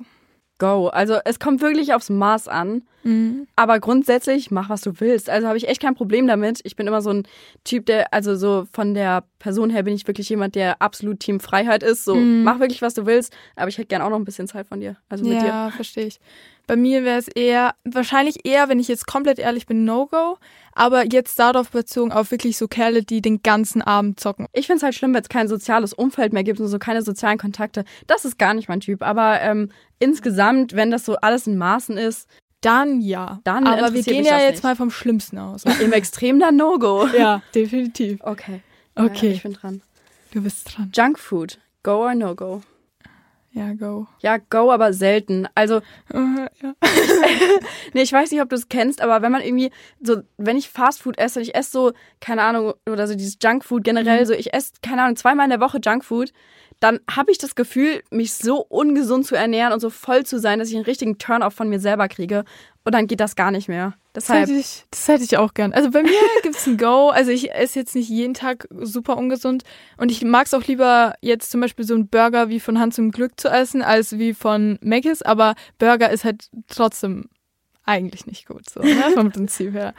Go. 0.59 0.89
Also 0.89 1.19
es 1.25 1.41
kommt 1.41 1.63
wirklich 1.63 1.95
aufs 1.95 2.11
Maß 2.11 2.47
an. 2.47 2.83
Mhm. 3.03 3.47
Aber 3.57 3.81
grundsätzlich 3.81 4.51
mach, 4.51 4.69
was 4.69 4.83
du 4.83 5.01
willst. 5.01 5.31
Also 5.31 5.49
habe 5.49 5.57
ich 5.57 5.67
echt 5.67 5.81
kein 5.81 5.95
Problem 5.95 6.27
damit. 6.27 6.61
Ich 6.65 6.77
bin 6.77 6.87
immer 6.87 7.01
so 7.01 7.11
ein 7.11 7.23
Typ, 7.65 7.87
der, 7.87 8.13
also 8.13 8.37
so 8.37 8.67
von 8.71 8.93
der 8.93 9.25
Person 9.39 9.71
her 9.71 9.83
bin 9.83 9.95
ich 9.95 10.07
wirklich 10.07 10.29
jemand, 10.29 10.55
der 10.55 10.83
absolut 10.83 11.19
Team 11.21 11.41
Freiheit 11.41 11.83
ist. 11.83 12.05
So, 12.05 12.15
mhm. 12.15 12.45
mach 12.45 12.61
wirklich, 12.61 12.83
was 12.83 12.93
du 12.93 13.07
willst. 13.07 13.35
Aber 13.57 13.69
ich 13.69 13.79
hätte 13.79 13.89
gern 13.89 14.03
auch 14.03 14.11
noch 14.11 14.19
ein 14.19 14.27
bisschen 14.27 14.49
Zeit 14.49 14.67
von 14.67 14.81
dir. 14.81 14.97
Also 15.09 15.25
mit 15.25 15.33
ja, 15.33 15.41
dir. 15.41 15.49
Ja, 15.49 15.71
verstehe 15.71 16.07
ich. 16.07 16.21
Bei 16.71 16.77
mir 16.77 17.03
wäre 17.03 17.19
es 17.19 17.27
eher, 17.27 17.75
wahrscheinlich 17.83 18.47
eher, 18.47 18.69
wenn 18.69 18.79
ich 18.79 18.87
jetzt 18.87 19.09
komplett 19.09 19.41
ehrlich 19.41 19.67
bin, 19.67 19.85
No-Go. 19.85 20.39
Aber 20.73 21.05
jetzt 21.05 21.37
darauf 21.41 21.73
bezogen 21.73 22.13
auf 22.13 22.31
wirklich 22.31 22.57
so 22.57 22.69
Kerle, 22.69 23.03
die 23.03 23.21
den 23.21 23.43
ganzen 23.43 23.83
Abend 23.83 24.21
zocken. 24.21 24.47
Ich 24.53 24.69
finde 24.69 24.77
es 24.77 24.83
halt 24.85 24.95
schlimm, 24.95 25.13
wenn 25.13 25.23
es 25.23 25.29
kein 25.29 25.49
soziales 25.49 25.93
Umfeld 25.93 26.33
mehr 26.33 26.45
gibt 26.45 26.61
und 26.61 26.69
so 26.69 26.79
keine 26.79 27.03
sozialen 27.03 27.39
Kontakte. 27.39 27.85
Das 28.07 28.25
ist 28.25 28.39
gar 28.39 28.55
nicht 28.55 28.69
mein 28.69 28.79
Typ. 28.79 29.03
Aber 29.03 29.41
ähm, 29.41 29.73
insgesamt, 29.99 30.77
wenn 30.77 30.93
das 30.93 31.05
so 31.05 31.17
alles 31.17 31.49
in 31.49 31.59
Maßen 31.59 31.99
ist, 31.99 32.29
dann 32.61 33.01
ja. 33.01 33.41
Dann 33.43 33.67
Aber 33.67 33.93
wir 33.93 34.05
gehen 34.05 34.25
ja 34.25 34.39
jetzt 34.39 34.59
nicht. 34.59 34.63
mal 34.63 34.77
vom 34.77 34.93
Schlimmsten 34.93 35.39
aus. 35.39 35.65
Im 35.81 35.93
Extrem 35.93 36.39
dann 36.39 36.55
No-Go. 36.55 37.09
Ja, 37.19 37.43
definitiv. 37.53 38.21
Okay. 38.23 38.61
Okay. 38.95 39.27
Ja, 39.31 39.35
ich 39.35 39.43
bin 39.43 39.55
dran. 39.55 39.83
Du 40.33 40.41
bist 40.41 40.73
dran. 40.73 40.93
Junkfood. 40.95 41.59
Go 41.83 42.05
or 42.05 42.15
no 42.15 42.37
go? 42.37 42.63
Ja, 43.53 43.73
go. 43.75 44.07
Ja, 44.21 44.37
go, 44.37 44.71
aber 44.71 44.93
selten. 44.93 45.49
Also, 45.55 45.79
uh, 46.15 46.47
ja. 46.63 46.75
nee, 47.95 48.03
ich 48.03 48.13
weiß 48.13 48.31
nicht, 48.31 48.41
ob 48.41 48.49
du 48.49 48.57
es 48.57 48.69
kennst, 48.69 49.01
aber 49.01 49.23
wenn 49.23 49.33
man 49.33 49.43
irgendwie 49.43 49.71
so, 50.01 50.23
wenn 50.37 50.57
ich 50.57 50.71
Fastfood 50.71 51.19
esse, 51.19 51.41
ich 51.41 51.55
esse 51.55 51.71
so, 51.71 51.93
keine 52.21 52.43
Ahnung, 52.43 52.75
oder 52.89 53.09
so 53.09 53.15
dieses 53.15 53.39
Junkfood 53.43 53.83
generell, 53.83 54.21
mhm. 54.21 54.27
so 54.27 54.33
ich 54.35 54.55
esse, 54.55 54.75
keine 54.83 55.03
Ahnung, 55.03 55.17
zweimal 55.17 55.45
in 55.45 55.51
der 55.51 55.61
Woche 55.61 55.81
Junkfood, 55.85 56.33
dann 56.81 57.01
habe 57.11 57.31
ich 57.31 57.39
das 57.39 57.55
Gefühl, 57.55 58.03
mich 58.11 58.35
so 58.35 58.65
ungesund 58.69 59.27
zu 59.27 59.37
ernähren 59.37 59.73
und 59.73 59.81
so 59.81 59.91
voll 59.91 60.25
zu 60.25 60.39
sein, 60.39 60.59
dass 60.59 60.69
ich 60.71 60.75
einen 60.75 60.85
richtigen 60.85 61.19
Turn-off 61.19 61.55
von 61.55 61.69
mir 61.69 61.79
selber 61.79 62.09
kriege. 62.09 62.45
Und 62.85 62.95
dann 62.95 63.07
geht 63.07 63.21
das 63.21 63.37
gar 63.37 63.51
nicht 63.51 63.69
mehr. 63.69 63.95
Deshalb. 64.15 64.41
Das 64.41 64.51
hätte 64.51 64.61
ich, 64.61 64.87
das 64.91 65.09
hätte 65.09 65.25
ich 65.25 65.37
auch 65.37 65.53
gern. 65.53 65.75
Also 65.75 65.91
bei 65.91 66.03
mir 66.03 66.11
gibt 66.43 66.57
es 66.57 66.67
ein 66.67 66.79
Go. 66.79 67.11
Also 67.11 67.31
ich 67.31 67.53
esse 67.53 67.79
jetzt 67.79 67.95
nicht 67.95 68.09
jeden 68.09 68.33
Tag 68.33 68.67
super 68.71 69.19
ungesund. 69.19 69.63
Und 69.99 70.11
ich 70.11 70.25
mag 70.25 70.47
es 70.47 70.55
auch 70.55 70.65
lieber, 70.65 71.15
jetzt 71.21 71.51
zum 71.51 71.61
Beispiel 71.61 71.85
so 71.85 71.95
einen 71.95 72.09
Burger 72.09 72.49
wie 72.49 72.61
von 72.61 72.81
Hans 72.81 72.97
im 72.97 73.11
Glück 73.11 73.39
zu 73.39 73.49
essen, 73.49 73.83
als 73.83 74.19
wie 74.19 74.33
von 74.33 74.79
Mc's. 74.81 75.21
Aber 75.21 75.55
Burger 75.79 76.11
ist 76.11 76.25
halt 76.25 76.49
trotzdem 76.67 77.29
eigentlich 77.91 78.27
nicht 78.27 78.47
gut, 78.47 78.71
so, 78.71 78.81
ne, 78.81 79.11
vom 79.15 79.31
Prinzip 79.33 79.75
her. 79.75 79.95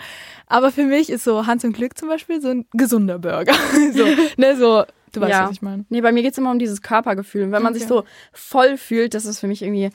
Aber 0.47 0.71
für 0.71 0.83
mich 0.83 1.09
ist 1.09 1.25
so 1.25 1.45
Hans 1.45 1.63
im 1.63 1.73
Glück 1.73 1.97
zum 1.97 2.07
Beispiel 2.07 2.41
so 2.41 2.49
ein 2.49 2.65
gesunder 2.71 3.19
Burger. 3.19 3.53
so, 3.93 4.05
ne, 4.37 4.55
so, 4.55 4.85
du 5.11 5.21
weißt, 5.21 5.31
ja. 5.31 5.43
was 5.43 5.51
ich 5.51 5.61
meine. 5.61 5.85
Nee, 5.89 6.01
bei 6.01 6.11
mir 6.11 6.23
geht 6.23 6.31
es 6.31 6.37
immer 6.37 6.51
um 6.51 6.59
dieses 6.59 6.81
Körpergefühl. 6.81 7.43
Und 7.43 7.51
wenn 7.51 7.61
man 7.61 7.73
okay. 7.73 7.79
sich 7.79 7.87
so 7.87 8.05
voll 8.31 8.77
fühlt, 8.77 9.13
das 9.13 9.25
ist 9.25 9.39
für 9.39 9.47
mich 9.47 9.61
irgendwie 9.61 9.89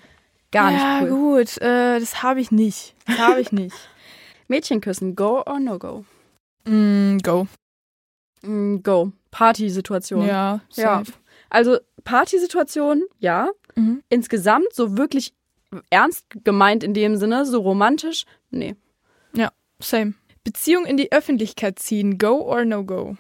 gar 0.53 0.71
ja, 0.71 1.01
nicht 1.01 1.11
cool. 1.13 1.39
Ja, 1.39 1.45
gut, 1.45 1.63
äh, 1.63 2.01
das 2.01 2.23
habe 2.23 2.41
ich 2.41 2.51
nicht. 2.51 2.95
Das 3.07 3.19
habe 3.19 3.41
ich 3.41 3.51
nicht. 3.51 3.75
Mädchen 4.49 4.81
küssen, 4.81 5.17
go 5.17 5.43
or 5.47 5.59
no 5.59 5.79
go? 5.79 6.05
Mm, 6.69 7.19
go. 7.19 7.49
Mm, 8.43 8.77
go. 8.83 9.13
Partysituation. 9.31 10.27
Ja, 10.27 10.61
safe. 10.69 11.11
ja. 11.11 11.17
Also 11.49 11.79
Partysituation, 12.05 13.05
ja. 13.19 13.49
Mhm. 13.75 14.03
Insgesamt 14.09 14.73
so 14.73 14.97
wirklich 14.97 15.33
ernst 15.91 16.27
gemeint 16.45 16.83
in 16.85 16.95
dem 16.95 17.17
Sinne, 17.17 17.45
so 17.47 17.61
romantisch, 17.61 18.25
nee. 18.51 18.77
Ja, 19.35 19.51
same. 19.81 20.15
Beziehung 20.45 20.87
in 20.87 20.97
die 20.97 21.13
Öffentlichkeit 21.13 21.79
ziehen, 21.79 22.19
go 22.19 22.41
or 22.41 22.65
no 22.65 22.85
go? 22.85 23.17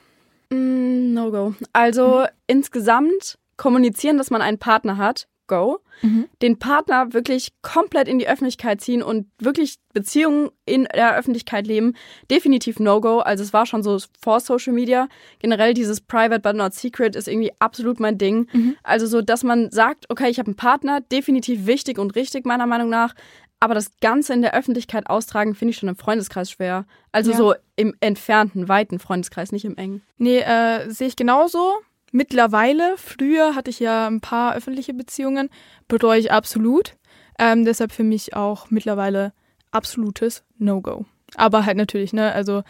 Mm, 0.50 1.12
no 1.12 1.30
go. 1.30 1.54
Also 1.72 2.20
mhm. 2.20 2.26
insgesamt 2.46 3.38
kommunizieren, 3.56 4.18
dass 4.18 4.30
man 4.30 4.42
einen 4.42 4.59
Partner 4.59 4.96
hat, 4.96 5.26
go. 5.46 5.80
Mhm. 6.02 6.28
Den 6.42 6.59
Partner 6.59 7.12
wirklich 7.12 7.52
komplett 7.62 8.09
in 8.09 8.18
die 8.18 8.28
Öffentlichkeit 8.28 8.80
ziehen 8.80 9.02
und 9.02 9.26
wirklich 9.38 9.78
Beziehungen 9.92 10.50
in 10.64 10.85
der 10.94 11.16
Öffentlichkeit 11.16 11.66
leben, 11.66 11.94
definitiv 12.30 12.78
No-Go. 12.78 13.20
Also 13.20 13.42
es 13.42 13.52
war 13.52 13.66
schon 13.66 13.82
so 13.82 13.98
vor 14.20 14.40
Social 14.40 14.72
Media. 14.72 15.09
Generell 15.38 15.74
dieses 15.74 16.00
Private 16.00 16.40
but 16.40 16.54
not 16.54 16.74
Secret 16.74 17.16
ist 17.16 17.28
irgendwie 17.28 17.52
absolut 17.59 18.00
mein 18.00 18.18
Ding. 18.18 18.48
Mhm. 18.52 18.76
Also 18.82 19.06
so, 19.06 19.22
dass 19.22 19.42
man 19.42 19.70
sagt, 19.70 20.06
okay, 20.09 20.28
ich 20.28 20.38
habe 20.38 20.48
einen 20.48 20.56
Partner, 20.56 21.00
definitiv 21.00 21.66
wichtig 21.66 21.98
und 21.98 22.14
richtig 22.14 22.44
meiner 22.44 22.66
Meinung 22.66 22.88
nach. 22.88 23.14
Aber 23.59 23.74
das 23.74 23.90
Ganze 24.00 24.35
in 24.35 24.42
der 24.42 24.54
Öffentlichkeit 24.54 25.09
austragen, 25.09 25.54
finde 25.54 25.70
ich 25.70 25.78
schon 25.78 25.88
im 25.88 25.96
Freundeskreis 25.96 26.50
schwer. 26.50 26.85
Also 27.11 27.30
ja. 27.30 27.37
so 27.37 27.54
im 27.76 27.94
entfernten, 28.00 28.68
weiten 28.68 28.98
Freundeskreis, 28.98 29.50
nicht 29.50 29.64
im 29.64 29.76
engen. 29.76 30.02
Nee, 30.18 30.40
äh, 30.40 30.90
sehe 30.90 31.09
ich 31.09 31.16
genauso. 31.16 31.76
Mittlerweile, 32.12 32.95
früher 32.97 33.55
hatte 33.55 33.71
ich 33.71 33.81
ja 33.81 34.07
ein 34.07 34.21
paar 34.21 34.55
öffentliche 34.55 34.95
Beziehungen, 34.95 35.51
bereue 35.88 36.21
ich 36.21 36.33
absolut. 36.33 36.97
Ähm, 37.38 37.64
deshalb 37.64 37.92
für 37.92 38.05
mich 38.05 38.35
auch 38.35 38.71
mittlerweile 38.71 39.33
absolutes 39.71 40.45
No-Go. 40.59 41.05
Aber 41.35 41.66
halt 41.66 41.77
natürlich, 41.77 42.12
ne, 42.12 42.33
also 42.33 42.62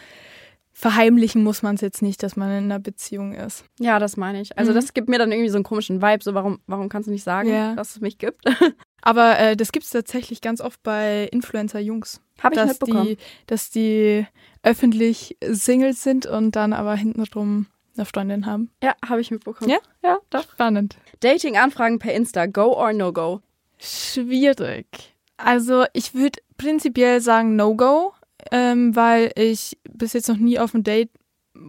verheimlichen 0.73 1.43
muss 1.43 1.63
man 1.63 1.77
es 1.77 1.81
jetzt 1.81 2.03
nicht, 2.03 2.23
dass 2.23 2.37
man 2.37 2.51
in 2.51 2.65
einer 2.65 2.79
Beziehung 2.79 3.33
ist. 3.33 3.65
Ja, 3.79 3.99
das 3.99 4.19
meine 4.19 4.43
ich. 4.43 4.59
Also 4.59 4.73
mhm. 4.73 4.75
das 4.75 4.93
gibt 4.93 5.09
mir 5.09 5.19
dann 5.19 5.33
irgendwie 5.33 5.49
so 5.49 5.57
einen 5.57 5.65
komischen 5.65 6.03
Vibe, 6.03 6.23
so 6.23 6.35
warum, 6.35 6.61
warum 6.67 6.91
kannst 6.91 7.07
du 7.07 7.13
nicht 7.13 7.23
sagen, 7.23 7.49
ja. 7.49 7.75
dass 7.75 7.97
es 7.97 8.01
mich 8.01 8.19
gibt? 8.19 8.45
Aber 9.01 9.39
äh, 9.39 9.57
das 9.57 9.73
gibt 9.73 9.87
es 9.87 9.91
tatsächlich 9.91 10.41
ganz 10.41 10.61
oft 10.61 10.83
bei 10.83 11.29
Influencer-Jungs. 11.33 12.21
Hab 12.43 12.55
ich 12.55 12.63
mitbekommen. 12.63 13.07
die, 13.07 13.19
dass 13.47 13.71
die 13.71 14.27
öffentlich 14.63 15.39
Singles 15.43 16.03
sind 16.03 16.27
und 16.27 16.57
dann 16.57 16.73
aber 16.73 16.95
hintenrum 16.97 17.67
eine 17.99 18.07
Freundin 18.07 18.47
haben. 18.47 18.71
Ja, 18.83 18.95
habe 19.07 19.21
ich 19.21 19.31
mitbekommen. 19.31 19.71
Ja? 19.71 19.79
Ja, 20.03 20.19
doch. 20.31 20.45
Spannend. 20.53 20.97
Dating-Anfragen 21.21 21.99
per 21.99 22.15
Insta, 22.15 22.47
go 22.47 22.75
or 22.75 22.93
no 22.93 23.13
go? 23.13 23.41
Schwierig. 23.79 25.15
Also 25.37 25.85
ich 25.93 26.15
würde 26.15 26.41
prinzipiell 26.57 27.21
sagen 27.21 27.57
No-Go, 27.57 28.13
ähm, 28.51 28.97
weil 28.97 29.33
ich 29.37 29.79
bis 29.91 30.13
jetzt 30.15 30.29
noch 30.29 30.39
nie 30.39 30.59
auf 30.59 30.75
ein 30.75 30.83
Date 30.83 31.11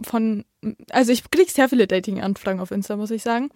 von, 0.03 0.45
also 0.91 1.11
ich 1.11 1.29
kriege 1.29 1.51
sehr 1.51 1.69
viele 1.69 1.87
Dating-Anfragen 1.87 2.59
auf 2.59 2.71
Insta, 2.71 2.95
muss 2.95 3.11
ich 3.11 3.23
sagen. 3.23 3.49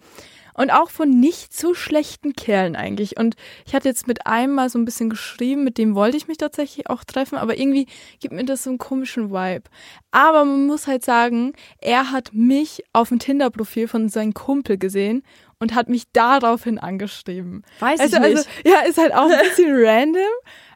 Und 0.54 0.70
auch 0.70 0.90
von 0.90 1.08
nicht 1.08 1.56
so 1.56 1.74
schlechten 1.74 2.34
Kerlen 2.34 2.76
eigentlich. 2.76 3.18
Und 3.18 3.36
ich 3.66 3.74
hatte 3.74 3.88
jetzt 3.88 4.06
mit 4.06 4.26
einem 4.26 4.54
mal 4.54 4.68
so 4.68 4.78
ein 4.78 4.84
bisschen 4.84 5.10
geschrieben, 5.10 5.64
mit 5.64 5.78
dem 5.78 5.94
wollte 5.94 6.16
ich 6.16 6.28
mich 6.28 6.38
tatsächlich 6.38 6.90
auch 6.90 7.04
treffen, 7.04 7.38
aber 7.38 7.58
irgendwie 7.58 7.86
gibt 8.20 8.34
mir 8.34 8.44
das 8.44 8.64
so 8.64 8.70
einen 8.70 8.78
komischen 8.78 9.30
Vibe. 9.30 9.64
Aber 10.10 10.44
man 10.44 10.66
muss 10.66 10.86
halt 10.86 11.04
sagen, 11.04 11.52
er 11.78 12.10
hat 12.12 12.34
mich 12.34 12.84
auf 12.92 13.08
dem 13.08 13.18
Tinder-Profil 13.18 13.88
von 13.88 14.08
seinem 14.08 14.34
Kumpel 14.34 14.76
gesehen 14.78 15.22
und 15.58 15.74
hat 15.74 15.88
mich 15.88 16.04
daraufhin 16.12 16.78
angeschrieben. 16.78 17.62
Weiß 17.78 18.00
Also, 18.00 18.16
ich 18.16 18.22
nicht. 18.22 18.36
also, 18.36 18.48
ja, 18.64 18.80
ist 18.80 18.98
halt 18.98 19.14
auch 19.14 19.30
ein 19.30 19.38
bisschen 19.48 19.70
random. 19.74 20.22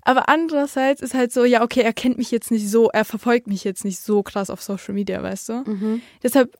Aber 0.02 0.28
andererseits 0.28 1.02
ist 1.02 1.14
halt 1.14 1.32
so, 1.32 1.44
ja, 1.44 1.62
okay, 1.62 1.80
er 1.80 1.92
kennt 1.92 2.16
mich 2.16 2.30
jetzt 2.30 2.52
nicht 2.52 2.70
so, 2.70 2.88
er 2.90 3.04
verfolgt 3.04 3.48
mich 3.48 3.64
jetzt 3.64 3.84
nicht 3.84 3.98
so 3.98 4.22
krass 4.22 4.50
auf 4.50 4.62
Social 4.62 4.94
Media, 4.94 5.20
weißt 5.20 5.48
du? 5.48 5.52
mhm. 5.66 6.02
Deshalb, 6.22 6.56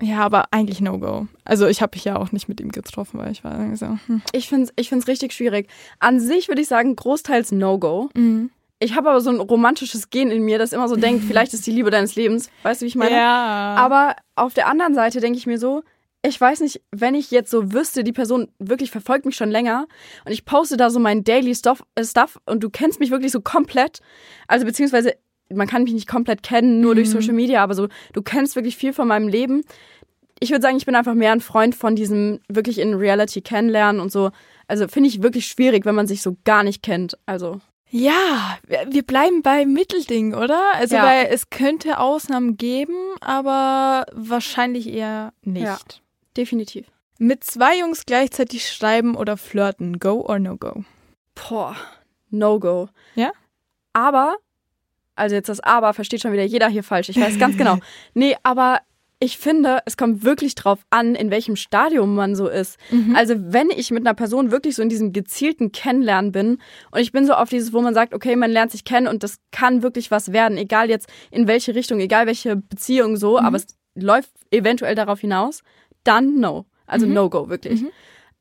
ja, 0.00 0.20
aber 0.20 0.46
eigentlich 0.52 0.80
No-Go. 0.80 1.26
Also 1.44 1.66
ich 1.66 1.82
habe 1.82 1.96
mich 1.96 2.04
ja 2.04 2.16
auch 2.16 2.32
nicht 2.32 2.48
mit 2.48 2.60
ihm 2.60 2.70
getroffen, 2.70 3.18
weil 3.18 3.32
ich 3.32 3.44
war 3.44 3.76
so, 3.76 3.98
hm. 4.06 4.22
Ich 4.32 4.48
finde 4.48 4.64
es 4.64 4.72
ich 4.76 4.88
find's 4.88 5.08
richtig 5.08 5.32
schwierig. 5.32 5.68
An 5.98 6.20
sich 6.20 6.48
würde 6.48 6.62
ich 6.62 6.68
sagen, 6.68 6.96
großteils 6.96 7.52
No-Go. 7.52 8.10
Mhm. 8.14 8.50
Ich 8.82 8.96
habe 8.96 9.10
aber 9.10 9.20
so 9.20 9.30
ein 9.30 9.40
romantisches 9.40 10.08
Gen 10.08 10.30
in 10.30 10.42
mir, 10.42 10.58
das 10.58 10.72
immer 10.72 10.88
so 10.88 10.96
denkt, 10.96 11.24
vielleicht 11.24 11.52
ist 11.52 11.66
die 11.66 11.70
Liebe 11.70 11.90
deines 11.90 12.16
Lebens. 12.16 12.50
Weißt 12.62 12.80
du, 12.80 12.84
wie 12.84 12.88
ich 12.88 12.96
meine? 12.96 13.14
Ja. 13.14 13.74
Aber 13.76 14.16
auf 14.36 14.54
der 14.54 14.68
anderen 14.68 14.94
Seite 14.94 15.20
denke 15.20 15.36
ich 15.36 15.46
mir 15.46 15.58
so, 15.58 15.82
ich 16.22 16.40
weiß 16.40 16.60
nicht, 16.60 16.82
wenn 16.90 17.14
ich 17.14 17.30
jetzt 17.30 17.50
so 17.50 17.72
wüsste, 17.72 18.04
die 18.04 18.12
Person 18.12 18.48
wirklich 18.58 18.90
verfolgt 18.90 19.24
mich 19.24 19.36
schon 19.36 19.50
länger 19.50 19.86
und 20.24 20.32
ich 20.32 20.44
poste 20.44 20.76
da 20.76 20.90
so 20.90 20.98
mein 20.98 21.24
Daily 21.24 21.54
Stuff, 21.54 21.82
äh, 21.94 22.04
Stuff 22.04 22.38
und 22.46 22.62
du 22.62 22.70
kennst 22.70 23.00
mich 23.00 23.10
wirklich 23.10 23.32
so 23.32 23.40
komplett, 23.40 24.00
also 24.46 24.66
beziehungsweise 24.66 25.14
man 25.52 25.66
kann 25.66 25.84
mich 25.84 25.92
nicht 25.92 26.08
komplett 26.08 26.42
kennen, 26.42 26.80
nur 26.80 26.94
durch 26.94 27.08
Mhm. 27.08 27.12
Social 27.12 27.34
Media, 27.34 27.62
aber 27.62 27.74
so, 27.74 27.88
du 28.12 28.22
kennst 28.22 28.56
wirklich 28.56 28.76
viel 28.76 28.92
von 28.92 29.08
meinem 29.08 29.28
Leben. 29.28 29.62
Ich 30.40 30.50
würde 30.50 30.62
sagen, 30.62 30.76
ich 30.76 30.86
bin 30.86 30.94
einfach 30.94 31.14
mehr 31.14 31.32
ein 31.32 31.40
Freund 31.40 31.74
von 31.74 31.94
diesem 31.96 32.40
wirklich 32.48 32.78
in 32.78 32.94
Reality 32.94 33.42
kennenlernen 33.42 34.00
und 34.00 34.10
so. 34.10 34.30
Also 34.68 34.88
finde 34.88 35.08
ich 35.08 35.22
wirklich 35.22 35.46
schwierig, 35.46 35.84
wenn 35.84 35.94
man 35.94 36.06
sich 36.06 36.22
so 36.22 36.36
gar 36.44 36.62
nicht 36.62 36.82
kennt. 36.82 37.18
Also 37.26 37.60
ja, 37.92 38.56
wir 38.88 39.02
bleiben 39.02 39.42
bei 39.42 39.66
Mittelding, 39.66 40.32
oder? 40.34 40.62
Also 40.74 40.94
Ja. 40.96 41.04
weil 41.04 41.26
es 41.30 41.50
könnte 41.50 41.98
Ausnahmen 41.98 42.56
geben, 42.56 42.94
aber 43.20 44.06
wahrscheinlich 44.12 44.88
eher 44.88 45.32
nicht. 45.42 45.64
Ja. 45.64 45.78
definitiv. 46.36 46.86
Mit 47.18 47.42
zwei 47.44 47.78
Jungs 47.78 48.06
gleichzeitig 48.06 48.66
schreiben 48.70 49.14
oder 49.16 49.36
flirten, 49.36 49.98
go 49.98 50.24
or 50.26 50.38
no 50.38 50.56
go? 50.56 50.84
Boah, 51.34 51.76
No-Go. 52.30 52.88
Ja? 53.16 53.32
Aber, 53.92 54.36
also 55.16 55.34
jetzt 55.34 55.48
das 55.48 55.60
Aber 55.60 55.92
versteht 55.94 56.22
schon 56.22 56.32
wieder 56.32 56.44
jeder 56.44 56.68
hier 56.68 56.82
falsch. 56.82 57.08
Ich 57.08 57.20
weiß 57.20 57.38
ganz 57.38 57.56
genau. 57.56 57.78
Nee, 58.14 58.36
aber 58.42 58.80
ich 59.22 59.36
finde, 59.36 59.80
es 59.84 59.98
kommt 59.98 60.24
wirklich 60.24 60.54
drauf 60.54 60.78
an, 60.88 61.14
in 61.14 61.30
welchem 61.30 61.54
Stadium 61.54 62.14
man 62.14 62.34
so 62.34 62.48
ist. 62.48 62.78
Also 63.14 63.34
wenn 63.38 63.68
ich 63.68 63.90
mit 63.90 64.06
einer 64.06 64.14
Person 64.14 64.50
wirklich 64.50 64.76
so 64.76 64.82
in 64.82 64.88
diesem 64.88 65.12
gezielten 65.12 65.72
Kennenlernen 65.72 66.32
bin 66.32 66.58
und 66.90 67.00
ich 67.00 67.12
bin 67.12 67.26
so 67.26 67.34
auf 67.34 67.50
dieses, 67.50 67.74
wo 67.74 67.82
man 67.82 67.92
sagt, 67.92 68.14
okay, 68.14 68.34
man 68.34 68.50
lernt 68.50 68.72
sich 68.72 68.84
kennen 68.84 69.06
und 69.06 69.22
das 69.22 69.36
kann 69.52 69.82
wirklich 69.82 70.10
was 70.10 70.32
werden, 70.32 70.56
egal 70.56 70.88
jetzt 70.88 71.06
in 71.30 71.46
welche 71.46 71.74
Richtung, 71.74 72.00
egal 72.00 72.26
welche 72.26 72.56
Beziehung 72.56 73.18
so, 73.18 73.38
aber 73.38 73.58
es 73.58 73.66
läuft 73.94 74.30
eventuell 74.50 74.94
darauf 74.94 75.20
hinaus, 75.20 75.60
dann 76.02 76.40
no. 76.40 76.64
Also 76.86 77.06
No-Go, 77.06 77.50
wirklich. 77.50 77.82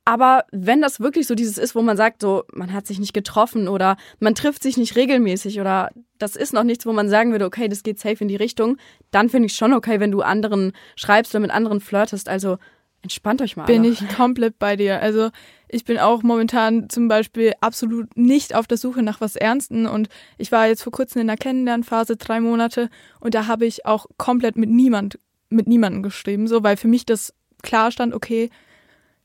Aber 0.10 0.46
wenn 0.52 0.82
das 0.82 1.00
wirklich 1.00 1.28
so 1.28 1.36
dieses 1.36 1.60
ist, 1.60 1.76
wo 1.76 1.84
man 1.84 1.96
sagt, 1.96 2.24
so, 2.24 2.44
man 2.52 2.74
hat 2.74 2.88
sich 2.88 2.98
nicht 2.98 3.14
getroffen 3.14 3.68
oder 3.68 3.96
man 4.20 4.34
trifft 4.34 4.64
sich 4.64 4.76
nicht 4.76 4.96
regelmäßig 4.96 5.62
oder 5.62 5.92
das 6.18 6.36
ist 6.36 6.52
noch 6.52 6.64
nichts, 6.64 6.88
wo 6.88 6.94
man 6.94 7.10
sagen 7.10 7.32
würde, 7.32 7.46
okay, 7.46 7.68
das 7.68 7.84
geht 7.84 8.00
safe 8.00 8.18
in 8.22 8.28
die 8.28 8.36
Richtung, 8.36 8.78
dann 9.12 9.30
finde 9.30 9.46
ich 9.46 9.56
schon 9.56 9.72
okay, 9.72 10.00
wenn 10.00 10.10
du 10.10 10.22
anderen 10.22 10.72
schreibst 10.96 11.36
oder 11.36 11.42
mit 11.42 11.52
anderen 11.52 11.80
flirtest. 11.80 12.28
Also 12.28 12.58
entspannt 13.04 13.44
euch 13.44 13.56
mal. 13.56 13.66
Bin 13.66 13.84
alle. 13.84 13.92
ich 13.92 14.10
komplett 14.10 14.58
bei 14.58 14.76
dir. 14.76 15.00
Also 15.00 15.30
ich 15.68 15.86
bin 15.86 16.00
auch 16.00 16.24
momentan 16.24 16.90
zum 16.90 17.08
Beispiel 17.08 17.54
absolut 17.62 18.18
nicht 18.18 18.56
auf 18.56 18.66
der 18.66 18.80
Suche 18.80 19.04
nach 19.04 19.22
was 19.22 19.36
Ernsten 19.36 19.86
und 19.86 20.10
ich 20.40 20.52
war 20.52 20.66
jetzt 20.66 20.82
vor 20.82 20.92
kurzem 20.92 21.22
in 21.22 21.28
der 21.28 21.38
Kennenlernphase 21.38 22.18
drei 22.18 22.40
Monate 22.40 22.90
und 23.20 23.36
da 23.36 23.46
habe 23.46 23.68
ich 23.68 23.86
auch 23.86 24.08
komplett 24.18 24.56
mit 24.56 24.72
niemand 24.72 25.20
mit 25.52 25.68
niemandem 25.68 26.02
geschrieben, 26.02 26.48
so 26.48 26.64
weil 26.64 26.78
für 26.78 26.88
mich 26.88 27.06
das 27.06 27.36
klar 27.62 27.92
stand, 27.92 28.16
okay, 28.16 28.50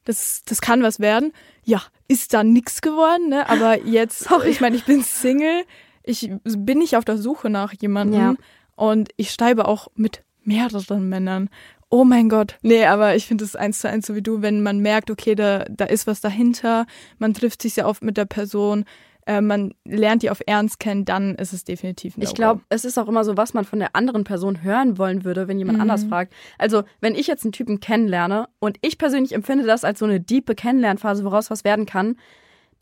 das 0.04 0.42
das 0.44 0.60
kann 0.60 0.82
was 0.82 1.00
werden. 1.00 1.32
Ja, 1.64 1.82
ist 2.08 2.34
da 2.34 2.44
nix 2.44 2.80
geworden, 2.82 3.28
ne? 3.28 3.48
Aber 3.48 3.84
jetzt, 3.84 4.20
Sorry. 4.28 4.48
ich 4.50 4.60
meine, 4.60 4.76
ich 4.76 4.84
bin 4.84 5.02
Single, 5.02 5.64
ich 6.02 6.30
bin 6.42 6.78
nicht 6.78 6.96
auf 6.96 7.04
der 7.04 7.16
Suche 7.18 7.50
nach 7.50 7.72
jemandem 7.72 8.20
Ja. 8.20 8.34
und 8.76 9.08
ich 9.16 9.30
schreibe 9.30 9.66
auch 9.66 9.88
mit 9.94 10.22
mehreren 10.42 11.08
Männern. 11.08 11.48
Oh 11.90 12.04
mein 12.04 12.28
Gott. 12.28 12.56
Nee, 12.62 12.84
aber 12.86 13.14
ich 13.14 13.26
finde 13.26 13.44
es 13.44 13.54
eins 13.56 13.78
zu 13.78 13.88
eins 13.88 14.06
so 14.06 14.14
wie 14.14 14.22
du, 14.22 14.42
wenn 14.42 14.62
man 14.62 14.80
merkt, 14.80 15.10
okay, 15.10 15.34
da, 15.34 15.64
da 15.70 15.84
ist 15.84 16.06
was 16.06 16.20
dahinter, 16.20 16.86
man 17.18 17.34
trifft 17.34 17.62
sich 17.62 17.74
sehr 17.74 17.86
oft 17.88 18.02
mit 18.02 18.16
der 18.16 18.24
Person, 18.24 18.84
äh, 19.26 19.40
man 19.40 19.74
lernt 19.84 20.22
die 20.22 20.30
auf 20.30 20.40
Ernst 20.46 20.78
kennen, 20.78 21.04
dann 21.04 21.34
ist 21.34 21.52
es 21.52 21.64
definitiv 21.64 22.16
ein 22.16 22.22
Ich 22.22 22.34
glaube, 22.34 22.62
es 22.68 22.84
ist 22.84 22.98
auch 22.98 23.08
immer 23.08 23.24
so, 23.24 23.36
was 23.36 23.54
man 23.54 23.64
von 23.64 23.78
der 23.78 23.94
anderen 23.96 24.24
Person 24.24 24.62
hören 24.62 24.98
wollen 24.98 25.24
würde, 25.24 25.48
wenn 25.48 25.58
jemand 25.58 25.78
Mhm. 25.78 25.82
anders 25.82 26.04
fragt. 26.04 26.32
Also, 26.58 26.82
wenn 27.00 27.14
ich 27.14 27.26
jetzt 27.26 27.44
einen 27.44 27.52
Typen 27.52 27.80
kennenlerne 27.80 28.48
und 28.58 28.78
ich 28.82 28.98
persönlich 28.98 29.34
empfinde 29.34 29.64
das 29.66 29.84
als 29.84 29.98
so 29.98 30.04
eine 30.04 30.20
diepe 30.20 30.54
Kennenlernphase, 30.54 31.24
woraus 31.24 31.50
was 31.50 31.64
werden 31.64 31.86
kann, 31.86 32.16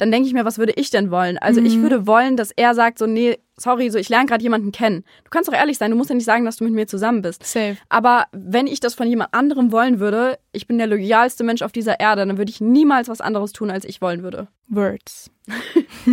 dann 0.02 0.10
denke 0.10 0.26
ich 0.26 0.34
mir, 0.34 0.44
was 0.44 0.58
würde 0.58 0.72
ich 0.76 0.90
denn 0.90 1.10
wollen? 1.10 1.38
Also, 1.38 1.60
ich 1.60 1.76
Mhm. 1.76 1.82
würde 1.82 2.06
wollen, 2.06 2.36
dass 2.36 2.50
er 2.50 2.74
sagt 2.74 2.98
so, 2.98 3.06
nee, 3.06 3.38
sorry, 3.56 3.88
so 3.90 3.98
ich 3.98 4.08
lerne 4.08 4.26
gerade 4.26 4.42
jemanden 4.42 4.72
kennen. 4.72 5.04
Du 5.24 5.30
kannst 5.30 5.48
doch 5.48 5.54
ehrlich 5.54 5.78
sein, 5.78 5.90
du 5.92 5.96
musst 5.96 6.10
ja 6.10 6.16
nicht 6.16 6.24
sagen, 6.24 6.44
dass 6.44 6.56
du 6.56 6.64
mit 6.64 6.72
mir 6.72 6.86
zusammen 6.88 7.22
bist. 7.22 7.44
Safe. 7.46 7.76
Aber 7.88 8.26
wenn 8.32 8.66
ich 8.66 8.80
das 8.80 8.94
von 8.94 9.06
jemand 9.06 9.32
anderem 9.32 9.70
wollen 9.72 10.00
würde, 10.00 10.38
ich 10.52 10.66
bin 10.66 10.78
der 10.78 10.88
loyalste 10.88 11.44
Mensch 11.44 11.62
auf 11.62 11.70
dieser 11.72 12.00
Erde, 12.00 12.26
dann 12.26 12.36
würde 12.38 12.50
ich 12.50 12.60
niemals 12.60 13.08
was 13.08 13.20
anderes 13.20 13.52
tun, 13.52 13.70
als 13.70 13.84
ich 13.84 14.00
wollen 14.02 14.22
würde. 14.22 14.48
Words. 14.68 15.30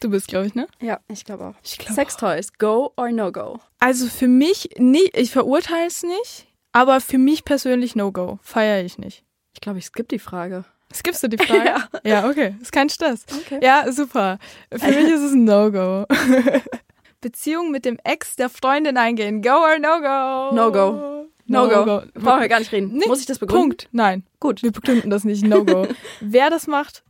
du 0.00 0.10
bist, 0.10 0.28
glaube 0.28 0.46
ich, 0.46 0.54
ne? 0.54 0.68
Ja, 0.80 1.00
ich 1.08 1.24
glaube 1.24 1.46
auch. 1.48 1.54
Ich 1.62 1.78
glaube 1.78 1.94
Sextoys, 1.94 2.52
go 2.58 2.92
or 2.96 3.10
no 3.10 3.32
go? 3.32 3.58
Also 3.80 4.06
für 4.06 4.28
mich, 4.28 4.70
nie, 4.78 5.08
ich 5.14 5.30
verurteile 5.30 5.86
es 5.86 6.02
nicht, 6.02 6.46
aber 6.72 7.00
für 7.00 7.18
mich 7.18 7.44
persönlich 7.44 7.96
No-Go. 7.96 8.38
Feiere 8.42 8.84
ich 8.84 8.98
nicht. 8.98 9.24
Ich 9.54 9.60
glaube, 9.60 9.78
ich 9.78 9.86
skippe 9.86 10.08
die 10.08 10.18
Frage. 10.18 10.64
Skippst 10.92 11.22
du 11.22 11.28
die 11.28 11.38
Frage? 11.38 11.64
Ja. 12.04 12.22
ja, 12.22 12.28
okay. 12.28 12.54
Ist 12.60 12.72
kein 12.72 12.88
Stress. 12.88 13.24
Okay. 13.30 13.60
Ja, 13.62 13.90
super. 13.92 14.38
Für 14.72 14.86
mich 14.86 15.08
ist 15.08 15.20
es 15.20 15.32
ein 15.32 15.44
No-Go. 15.44 16.06
Beziehung 17.20 17.70
mit 17.70 17.84
dem 17.84 17.98
Ex 18.04 18.36
der 18.36 18.48
Freundin 18.48 18.96
eingehen. 18.96 19.42
Go 19.42 19.50
or 19.50 19.78
no 19.78 20.00
go? 20.00 20.54
No-Go. 20.54 21.26
No, 21.46 21.66
go. 21.68 22.02
Brauchen 22.14 22.40
wir 22.40 22.48
gar 22.48 22.58
nicht 22.60 22.72
reden. 22.72 22.92
Nee, 22.92 23.06
Muss 23.06 23.20
ich 23.20 23.26
das 23.26 23.38
begründen? 23.38 23.68
Punkt. 23.70 23.88
Nein. 23.92 24.22
Gut. 24.38 24.62
Wir 24.62 24.70
begründen 24.70 25.10
das 25.10 25.24
nicht. 25.24 25.44
No-Go. 25.44 25.88
Wer 26.20 26.50
das 26.50 26.66
macht? 26.66 27.02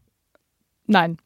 Nein. 0.87 1.19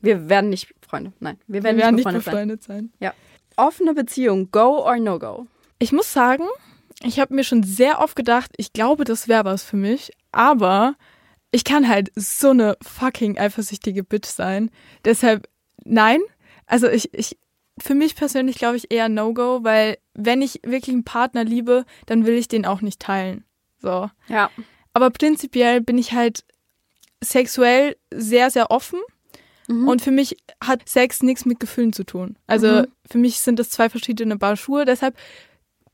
Wir 0.00 0.28
werden 0.28 0.50
nicht 0.50 0.72
Freunde. 0.86 1.12
Nein, 1.20 1.38
wir 1.46 1.54
Wir 1.60 1.64
werden, 1.64 1.78
werden 1.78 1.94
nicht 1.94 2.06
nicht 2.06 2.14
befreundet 2.24 2.62
sein. 2.62 2.90
befreundet 2.90 3.00
sein. 3.00 3.12
Offene 3.56 3.94
Beziehung, 3.94 4.50
go 4.50 4.84
or 4.84 4.96
no 4.98 5.18
go? 5.18 5.46
Ich 5.78 5.92
muss 5.92 6.12
sagen, 6.12 6.44
ich 7.02 7.20
habe 7.20 7.34
mir 7.34 7.44
schon 7.44 7.62
sehr 7.62 8.00
oft 8.00 8.16
gedacht, 8.16 8.52
ich 8.56 8.72
glaube, 8.72 9.04
das 9.04 9.28
wäre 9.28 9.44
was 9.44 9.62
für 9.62 9.76
mich, 9.76 10.12
aber 10.32 10.94
ich 11.52 11.64
kann 11.64 11.88
halt 11.88 12.10
so 12.14 12.50
eine 12.50 12.76
fucking 12.82 13.38
eifersüchtige 13.38 14.04
Bitch 14.04 14.26
sein. 14.28 14.70
Deshalb 15.04 15.48
nein. 15.84 16.20
Also 16.66 16.88
ich, 16.88 17.12
ich 17.14 17.38
für 17.78 17.94
mich 17.94 18.14
persönlich 18.14 18.56
glaube 18.56 18.76
ich 18.76 18.90
eher 18.92 19.08
No-Go, 19.08 19.60
weil 19.62 19.98
wenn 20.14 20.42
ich 20.42 20.60
wirklich 20.64 20.94
einen 20.94 21.04
Partner 21.04 21.44
liebe, 21.44 21.84
dann 22.06 22.26
will 22.26 22.34
ich 22.34 22.48
den 22.48 22.66
auch 22.66 22.80
nicht 22.82 23.00
teilen. 23.00 23.44
So. 23.80 24.10
Ja. 24.28 24.50
Aber 24.92 25.10
prinzipiell 25.10 25.80
bin 25.80 25.98
ich 25.98 26.12
halt 26.12 26.44
sexuell 27.22 27.96
sehr, 28.12 28.50
sehr 28.50 28.70
offen. 28.70 29.00
Mhm. 29.68 29.88
Und 29.88 30.02
für 30.02 30.10
mich 30.10 30.36
hat 30.62 30.88
Sex 30.88 31.22
nichts 31.22 31.44
mit 31.46 31.60
Gefühlen 31.60 31.92
zu 31.92 32.04
tun. 32.04 32.36
Also 32.46 32.66
Mhm. 32.82 32.86
für 33.10 33.18
mich 33.18 33.40
sind 33.40 33.58
das 33.58 33.70
zwei 33.70 33.88
verschiedene 33.88 34.36
Paar 34.36 34.56
Schuhe. 34.56 34.84
Deshalb 34.84 35.16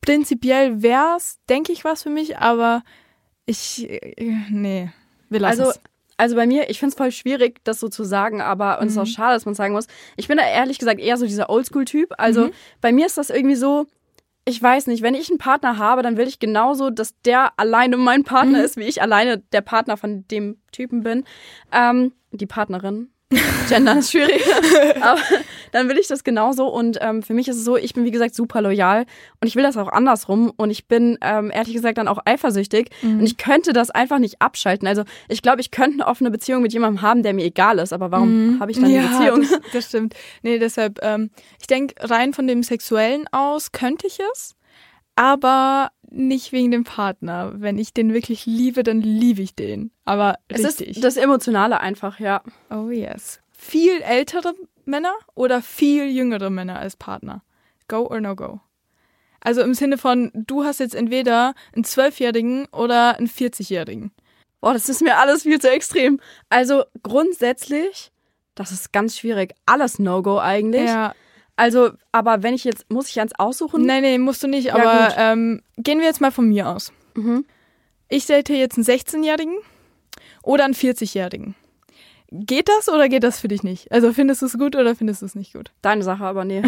prinzipiell 0.01 0.83
wär's, 0.83 1.39
denke 1.49 1.73
ich, 1.73 1.85
was 1.85 2.03
für 2.03 2.11
mich, 2.11 2.39
aber 2.39 2.83
ich, 3.45 3.89
äh, 3.89 4.15
nee, 4.51 4.91
wir 5.29 5.41
lassen 5.41 5.61
Also, 5.61 5.73
es. 5.73 5.81
also 6.17 6.37
bei 6.37 6.47
mir, 6.47 6.71
ich 6.71 6.79
finde 6.79 6.91
es 6.93 6.97
voll 6.97 7.11
schwierig, 7.13 7.61
das 7.65 7.81
so 7.81 7.89
zu 7.89 8.05
sagen, 8.05 8.41
aber 8.41 8.81
und 8.81 8.87
es 8.87 8.93
ist 8.93 8.99
auch 8.99 9.07
schade, 9.07 9.35
dass 9.35 9.45
man 9.47 9.55
sagen 9.55 9.75
muss. 9.75 9.87
Ich 10.17 10.29
bin 10.29 10.37
da 10.39 10.45
ehrlich 10.47 10.79
gesagt 10.79 11.01
eher 11.01 11.17
so 11.17 11.27
dieser 11.27 11.51
Oldschool-Typ. 11.51 12.15
Also 12.19 12.51
bei 12.81 12.93
mir 12.93 13.07
ist 13.07 13.19
das 13.19 13.31
irgendwie 13.31 13.57
so, 13.57 13.87
ich 14.45 14.63
weiß 14.63 14.87
nicht, 14.87 15.03
wenn 15.03 15.15
ich 15.15 15.29
einen 15.29 15.39
Partner 15.39 15.79
habe, 15.79 16.03
dann 16.03 16.17
will 16.17 16.29
ich 16.29 16.39
genauso, 16.39 16.91
dass 16.91 17.15
der 17.23 17.53
alleine 17.59 17.97
mein 17.97 18.23
Partner 18.25 18.63
ist, 18.65 18.77
wie 18.77 18.85
ich 18.85 19.03
alleine 19.03 19.39
der 19.39 19.61
Partner 19.61 19.97
von 19.97 20.27
dem 20.29 20.59
Typen 20.73 21.03
bin. 21.03 21.25
Ähm, 21.73 22.13
die 22.31 22.47
Partnerin. 22.47 23.09
Gender 23.69 23.99
ist 23.99 24.13
schwierig. 24.13 24.43
Aber 25.01 25.21
dann 25.73 25.89
will 25.89 25.99
ich 25.99 26.07
das 26.07 26.23
genauso. 26.23 26.69
Und 26.69 26.99
ähm, 27.01 27.23
für 27.23 27.35
mich 27.35 27.49
ist 27.49 27.57
es 27.57 27.65
so, 27.65 27.77
ich 27.77 27.93
bin 27.93 28.05
wie 28.05 28.13
gesagt 28.13 28.35
super 28.35 28.63
loyal 28.63 29.05
und 29.41 29.49
ich 29.49 29.57
will 29.57 29.65
das 29.65 29.77
auch 29.77 29.89
andersrum. 29.89 30.53
Und 30.57 30.71
ich 30.71 30.87
bin 30.87 31.19
ähm, 31.23 31.51
ehrlich 31.53 31.75
gesagt 31.75 31.99
dann 31.99 32.07
auch 32.07 32.19
eifersüchtig. 32.25 32.91
Mhm. 33.03 33.21
Und 33.21 33.27
ich 33.27 33.37
könnte 33.37 33.73
das 33.73 33.91
einfach 33.91 34.19
nicht 34.19 34.41
abschalten. 34.41 34.87
Also 34.87 35.03
ich 35.29 35.43
glaube, 35.43 35.61
ich 35.61 35.73
könnte 35.73 35.95
eine 35.95 36.07
offene 36.07 36.31
Beziehung 36.31 36.63
mit 36.63 36.73
jemandem 36.73 37.03
haben, 37.03 37.23
der 37.25 37.35
mir 37.35 37.45
egal 37.45 37.79
ist. 37.79 37.93
Aber 37.93 38.13
warum 38.13 38.55
mhm. 38.55 38.61
habe 38.61 38.71
ich 38.71 38.79
dann 38.79 38.91
ja, 38.91 39.01
eine 39.01 39.09
Beziehung? 39.09 39.41
Das, 39.41 39.61
das 39.73 39.87
stimmt. 39.87 40.15
Nee, 40.43 40.59
deshalb, 40.59 41.01
ähm, 41.03 41.31
ich 41.61 41.67
denke, 41.67 41.95
rein 42.09 42.33
von 42.33 42.47
dem 42.47 42.63
Sexuellen 42.63 43.27
aus 43.33 43.73
könnte 43.73 44.07
ich 44.07 44.21
es. 44.33 44.55
Aber 45.17 45.91
nicht 46.11 46.53
wegen 46.53 46.71
dem 46.71 46.85
Partner. 46.85 47.53
Wenn 47.57 47.79
ich 47.79 47.93
den 47.93 48.13
wirklich 48.15 48.47
liebe, 48.47 48.83
dann 48.83 49.01
liebe 49.01 49.43
ich 49.43 49.55
den. 49.55 49.91
Aber 50.05 50.39
es 50.49 50.65
richtig. 50.65 50.89
ist 50.89 51.05
das 51.05 51.17
Emotionale 51.17 51.81
einfach, 51.81 52.21
ja. 52.21 52.43
Oh 52.71 52.91
yes. 52.91 53.41
Viel 53.51 54.01
ältere 54.03 54.55
Männer 54.85 55.15
oder 55.35 55.63
viel 55.63 56.07
jüngere 56.07 56.51
Männer 56.51 56.79
als 56.79 56.97
Partner? 56.97 57.43
Go 57.89 58.07
or 58.07 58.21
no 58.21 58.37
go? 58.37 58.61
Also 59.41 59.63
im 59.63 59.75
Sinne 59.75 59.99
von, 59.99 60.31
du 60.35 60.65
hast 60.65 60.81
jetzt 60.81 60.95
entweder 60.95 61.55
einen 61.75 61.85
Zwölfjährigen 61.85 62.67
oder 62.73 63.17
einen 63.17 63.29
40-Jährigen. 63.29 64.11
Boah, 64.61 64.73
das 64.73 64.89
ist 64.89 65.03
mir 65.03 65.19
alles 65.19 65.43
viel 65.43 65.61
zu 65.61 65.71
extrem. 65.71 66.19
Also 66.49 66.85
grundsätzlich, 67.03 68.11
das 68.55 68.73
ist 68.73 68.93
ganz 68.93 69.17
schwierig. 69.17 69.55
Alles 69.65 69.99
No-Go 69.99 70.39
eigentlich. 70.39 70.87
Ja. 70.87 71.15
Also, 71.57 71.91
aber 72.13 72.43
wenn 72.43 72.55
ich 72.55 72.65
jetzt, 72.65 72.91
muss 72.91 73.09
ich 73.09 73.19
eins 73.21 73.33
aussuchen? 73.39 73.87
Nein, 73.87 74.03
nein, 74.03 74.21
musst 74.21 74.43
du 74.43 74.47
nicht. 74.47 74.67
Ja, 74.67 74.75
aber 74.75 75.17
ähm, 75.17 75.63
gehen 75.79 75.99
wir 75.99 76.07
jetzt 76.07 76.21
mal 76.21 76.31
von 76.31 76.49
mir 76.49 76.69
aus. 76.69 76.93
Mhm. 77.15 77.47
Ich 78.09 78.27
date 78.27 78.51
jetzt 78.51 78.77
einen 78.77 78.85
16-Jährigen 78.85 79.57
oder 80.43 80.65
einen 80.65 80.75
40-Jährigen. 80.75 81.55
Geht 82.31 82.69
das 82.69 82.89
oder 82.89 83.09
geht 83.09 83.23
das 83.23 83.41
für 83.41 83.49
dich 83.49 83.63
nicht? 83.63 83.91
Also 83.93 84.13
findest 84.13 84.43
du 84.43 84.47
es 84.47 84.59
gut 84.59 84.77
oder 84.77 84.95
findest 84.97 85.23
du 85.23 85.27
es 85.27 85.35
nicht 85.35 85.53
gut? 85.55 85.71
Deine 85.81 86.03
Sache, 86.03 86.25
aber 86.25 86.45
nee. 86.45 86.63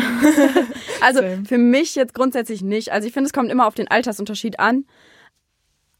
also 1.00 1.20
für 1.46 1.58
mich 1.58 1.94
jetzt 1.96 2.14
grundsätzlich 2.14 2.62
nicht. 2.62 2.92
Also 2.92 3.08
ich 3.08 3.12
finde, 3.12 3.26
es 3.26 3.32
kommt 3.32 3.50
immer 3.50 3.66
auf 3.66 3.74
den 3.74 3.88
Altersunterschied 3.88 4.60
an. 4.60 4.84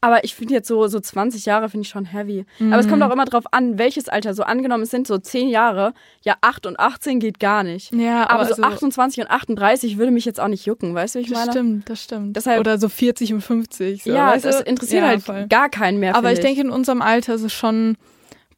Aber 0.01 0.23
ich 0.23 0.33
finde 0.33 0.53
jetzt 0.53 0.67
so, 0.67 0.87
so 0.87 0.99
20 0.99 1.45
Jahre 1.45 1.69
finde 1.69 1.83
ich 1.83 1.89
schon 1.89 2.05
heavy. 2.05 2.45
Mhm. 2.59 2.71
Aber 2.71 2.79
es 2.81 2.87
kommt 2.87 2.99
mhm. 2.99 3.03
auch 3.03 3.11
immer 3.11 3.25
drauf 3.25 3.43
an, 3.51 3.77
welches 3.77 4.07
Alter. 4.07 4.33
So 4.33 4.43
angenommen, 4.43 4.83
es 4.83 4.91
sind 4.91 5.07
so 5.07 5.17
10 5.17 5.49
Jahre. 5.49 5.93
Ja, 6.21 6.35
8 6.41 6.65
und 6.67 6.79
18 6.79 7.19
geht 7.19 7.39
gar 7.39 7.63
nicht. 7.63 7.93
Ja, 7.93 8.23
aber, 8.23 8.33
aber 8.33 8.45
so 8.45 8.63
also, 8.63 8.63
28 8.63 9.23
und 9.23 9.29
38 9.29 9.97
würde 9.97 10.11
mich 10.11 10.23
jetzt 10.23 10.39
auch 10.39 10.47
nicht 10.47 10.65
jucken, 10.65 10.95
weißt 10.95 11.15
du, 11.15 11.19
wie 11.19 11.23
ich 11.23 11.29
das 11.29 11.37
meine? 11.37 11.47
Das 11.47 11.55
stimmt, 11.55 11.89
das 11.89 12.03
stimmt. 12.03 12.35
Deshalb, 12.37 12.59
Oder 12.61 12.77
so 12.77 12.87
40 12.87 13.33
und 13.33 13.41
50. 13.41 14.03
So, 14.03 14.09
ja, 14.11 14.31
weißt 14.31 14.45
das 14.45 14.61
interessiert 14.61 15.03
ja, 15.03 15.07
halt 15.09 15.23
voll. 15.23 15.47
gar 15.47 15.69
keinen 15.69 15.99
mehr. 15.99 16.15
Aber 16.15 16.31
ich, 16.31 16.39
ich 16.39 16.45
denke, 16.45 16.61
in 16.61 16.69
unserem 16.69 17.01
Alter 17.01 17.35
ist 17.35 17.43
es 17.43 17.53
schon 17.53 17.97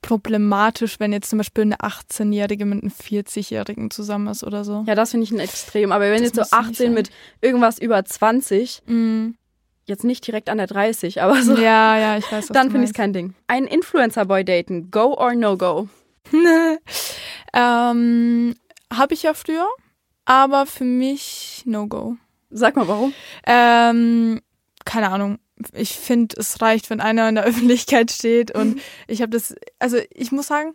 problematisch, 0.02 1.00
wenn 1.00 1.14
jetzt 1.14 1.30
zum 1.30 1.38
Beispiel 1.38 1.64
eine 1.64 1.78
18-Jährige 1.78 2.66
mit 2.66 2.82
einem 2.82 2.92
40-Jährigen 2.92 3.92
zusammen 3.92 4.28
ist 4.28 4.44
oder 4.44 4.64
so. 4.64 4.84
Ja, 4.88 4.96
das 4.96 5.12
finde 5.12 5.26
ich 5.26 5.32
ein 5.32 5.40
Extrem. 5.40 5.92
Aber 5.92 6.06
wenn 6.06 6.24
das 6.24 6.34
jetzt 6.36 6.50
so 6.50 6.56
18 6.56 6.94
mit 6.94 7.10
irgendwas 7.42 7.80
über 7.80 8.04
20, 8.04 8.84
mm 8.86 9.30
jetzt 9.86 10.04
nicht 10.04 10.26
direkt 10.26 10.50
an 10.50 10.58
der 10.58 10.68
30, 10.68 11.22
aber 11.22 11.42
so. 11.42 11.56
Ja, 11.56 11.98
ja, 11.98 12.18
ich 12.18 12.32
weiß. 12.32 12.50
Was 12.50 12.54
Dann 12.54 12.72
finde 12.72 12.86
ich 12.86 12.92
es 12.92 12.96
kein 12.96 13.14
Ding. 13.14 13.34
Einen 13.48 13.68
Influencer-Boy 13.68 14.46
daten, 14.46 14.92
go 14.92 15.14
or 15.14 15.36
no 15.36 15.58
go? 15.58 15.90
ähm, 17.54 18.56
Habe 18.94 19.14
ich 19.14 19.24
ja 19.24 19.34
früher, 19.34 19.68
aber 20.26 20.66
für 20.66 20.86
mich 20.86 21.64
no 21.66 21.88
go. 21.88 22.16
Sag 22.50 22.76
mal 22.76 22.88
warum? 22.88 23.14
Ähm, 23.46 24.42
keine 24.86 25.10
Ahnung. 25.10 25.40
Ich 25.74 25.96
finde, 25.96 26.36
es 26.40 26.62
reicht, 26.62 26.90
wenn 26.90 27.02
einer 27.02 27.30
in 27.30 27.36
der 27.36 27.44
Öffentlichkeit 27.46 28.12
steht 28.12 28.52
und 28.52 28.82
ich 29.08 29.22
habe 29.22 29.32
das, 29.32 29.56
also 29.80 29.98
ich 30.14 30.32
muss 30.32 30.48
sagen, 30.48 30.74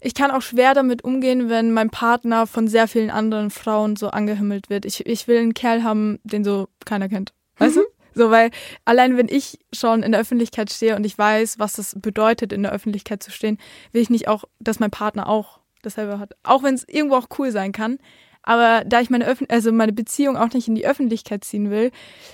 ich 0.00 0.14
kann 0.14 0.32
auch 0.32 0.42
schwer 0.42 0.74
damit 0.74 1.04
umgehen, 1.04 1.48
wenn 1.48 1.72
mein 1.72 1.90
Partner 1.90 2.46
von 2.48 2.66
sehr 2.66 2.88
vielen 2.88 3.10
anderen 3.10 3.50
Frauen 3.50 3.94
so 3.94 4.08
angehimmelt 4.08 4.68
wird. 4.68 4.84
Ich, 4.84 5.06
ich 5.06 5.28
will 5.28 5.38
einen 5.38 5.54
Kerl 5.54 5.84
haben, 5.84 6.18
den 6.24 6.42
so 6.42 6.68
keiner 6.84 7.08
kennt. 7.08 7.32
Weißt 7.58 7.76
mhm. 7.76 7.80
du? 7.80 7.86
So, 8.14 8.30
weil 8.30 8.50
allein 8.84 9.16
wenn 9.16 9.28
ich 9.28 9.58
schon 9.72 10.02
in 10.02 10.12
der 10.12 10.20
Öffentlichkeit 10.20 10.70
stehe 10.70 10.96
und 10.96 11.04
ich 11.04 11.16
weiß, 11.16 11.58
was 11.58 11.74
das 11.74 11.96
bedeutet, 11.98 12.52
in 12.52 12.62
der 12.62 12.72
Öffentlichkeit 12.72 13.22
zu 13.22 13.30
stehen, 13.30 13.58
will 13.92 14.02
ich 14.02 14.10
nicht 14.10 14.28
auch, 14.28 14.44
dass 14.60 14.80
mein 14.80 14.90
Partner 14.90 15.28
auch 15.28 15.60
dasselbe 15.82 16.18
hat. 16.18 16.34
Auch 16.42 16.62
wenn 16.62 16.74
es 16.74 16.88
irgendwo 16.88 17.16
auch 17.16 17.28
cool 17.38 17.50
sein 17.50 17.72
kann. 17.72 17.98
Aber 18.42 18.82
da 18.84 19.00
ich 19.00 19.10
meine, 19.10 19.26
Öffn 19.26 19.46
also 19.48 19.72
meine 19.72 19.92
Beziehung 19.92 20.36
auch 20.36 20.52
nicht 20.52 20.68
in 20.68 20.74
die 20.74 20.86
Öffentlichkeit 20.86 21.44
ziehen 21.44 21.70
will, 21.70 21.90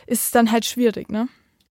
ist 0.07 0.25
es 0.25 0.31
dann 0.31 0.51
halt 0.51 0.65
schwierig, 0.65 1.11
ne? 1.11 1.29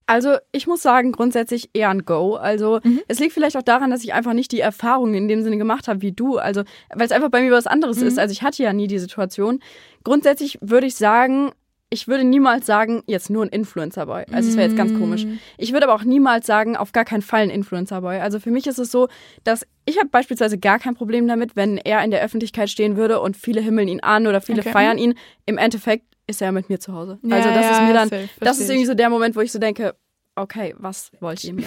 Also 0.09 0.37
ich 0.53 0.67
muss 0.67 0.81
sagen, 0.81 1.11
grundsätzlich 1.11 1.69
eher 1.73 1.89
ein 1.89 2.05
Go. 2.05 2.35
Also 2.35 2.79
mhm. 2.81 3.01
es 3.09 3.19
liegt 3.19 3.33
vielleicht 3.33 3.57
auch 3.57 3.61
daran, 3.61 3.91
dass 3.91 4.05
ich 4.05 4.13
einfach 4.13 4.31
nicht 4.31 4.53
die 4.53 4.61
Erfahrungen 4.61 5.13
in 5.13 5.27
dem 5.27 5.43
Sinne 5.43 5.57
gemacht 5.57 5.89
habe 5.89 6.01
wie 6.01 6.13
du. 6.13 6.37
Also 6.37 6.63
weil 6.95 7.05
es 7.05 7.11
einfach 7.11 7.29
bei 7.29 7.41
mir 7.41 7.51
was 7.51 7.67
anderes 7.67 7.99
mhm. 7.99 8.07
ist. 8.07 8.17
Also 8.17 8.31
ich 8.31 8.41
hatte 8.41 8.63
ja 8.63 8.71
nie 8.71 8.87
die 8.87 8.99
Situation. 8.99 9.59
Grundsätzlich 10.05 10.59
würde 10.61 10.87
ich 10.87 10.95
sagen, 10.95 11.51
ich 11.89 12.07
würde 12.07 12.25
niemals 12.25 12.65
sagen, 12.65 13.01
jetzt 13.07 13.29
nur 13.29 13.43
ein 13.43 13.49
Influencer-Boy. 13.49 14.25
Also, 14.31 14.49
es 14.49 14.57
wäre 14.57 14.67
jetzt 14.67 14.77
ganz 14.77 14.93
komisch. 14.93 15.25
Mm. 15.25 15.39
Ich 15.57 15.71
würde 15.71 15.87
aber 15.87 15.95
auch 15.95 16.03
niemals 16.03 16.45
sagen, 16.45 16.75
auf 16.75 16.91
gar 16.91 17.05
keinen 17.05 17.21
Fall 17.21 17.43
ein 17.43 17.49
Influencer-Boy. 17.49 18.19
Also, 18.19 18.39
für 18.39 18.51
mich 18.51 18.67
ist 18.67 18.77
es 18.77 18.91
so, 18.91 19.07
dass 19.45 19.65
ich 19.85 19.97
habe 19.97 20.09
beispielsweise 20.09 20.57
gar 20.57 20.79
kein 20.79 20.95
Problem 20.95 21.27
damit, 21.27 21.55
wenn 21.55 21.77
er 21.77 22.03
in 22.03 22.11
der 22.11 22.21
Öffentlichkeit 22.21 22.69
stehen 22.69 22.97
würde 22.97 23.21
und 23.21 23.37
viele 23.37 23.61
himmeln 23.61 23.87
ihn 23.87 24.01
an 24.01 24.27
oder 24.27 24.41
viele 24.41 24.61
okay. 24.61 24.71
feiern 24.71 24.97
ihn. 24.97 25.13
Im 25.45 25.57
Endeffekt 25.57 26.05
ist 26.27 26.41
er 26.41 26.47
ja 26.47 26.51
mit 26.51 26.69
mir 26.69 26.79
zu 26.79 26.93
Hause. 26.93 27.19
Ja, 27.23 27.37
also, 27.37 27.49
das 27.49 27.61
ja, 27.61 27.71
ist 27.71 27.81
mir 27.81 27.93
dann, 27.93 28.09
safe, 28.09 28.29
das 28.41 28.59
ist 28.59 28.69
irgendwie 28.69 28.87
so 28.87 28.93
der 28.93 29.09
Moment, 29.09 29.37
wo 29.37 29.39
ich 29.39 29.53
so 29.53 29.59
denke, 29.59 29.95
okay, 30.35 30.75
was 30.77 31.11
wollt 31.21 31.41
ihr 31.45 31.53
mir? 31.53 31.65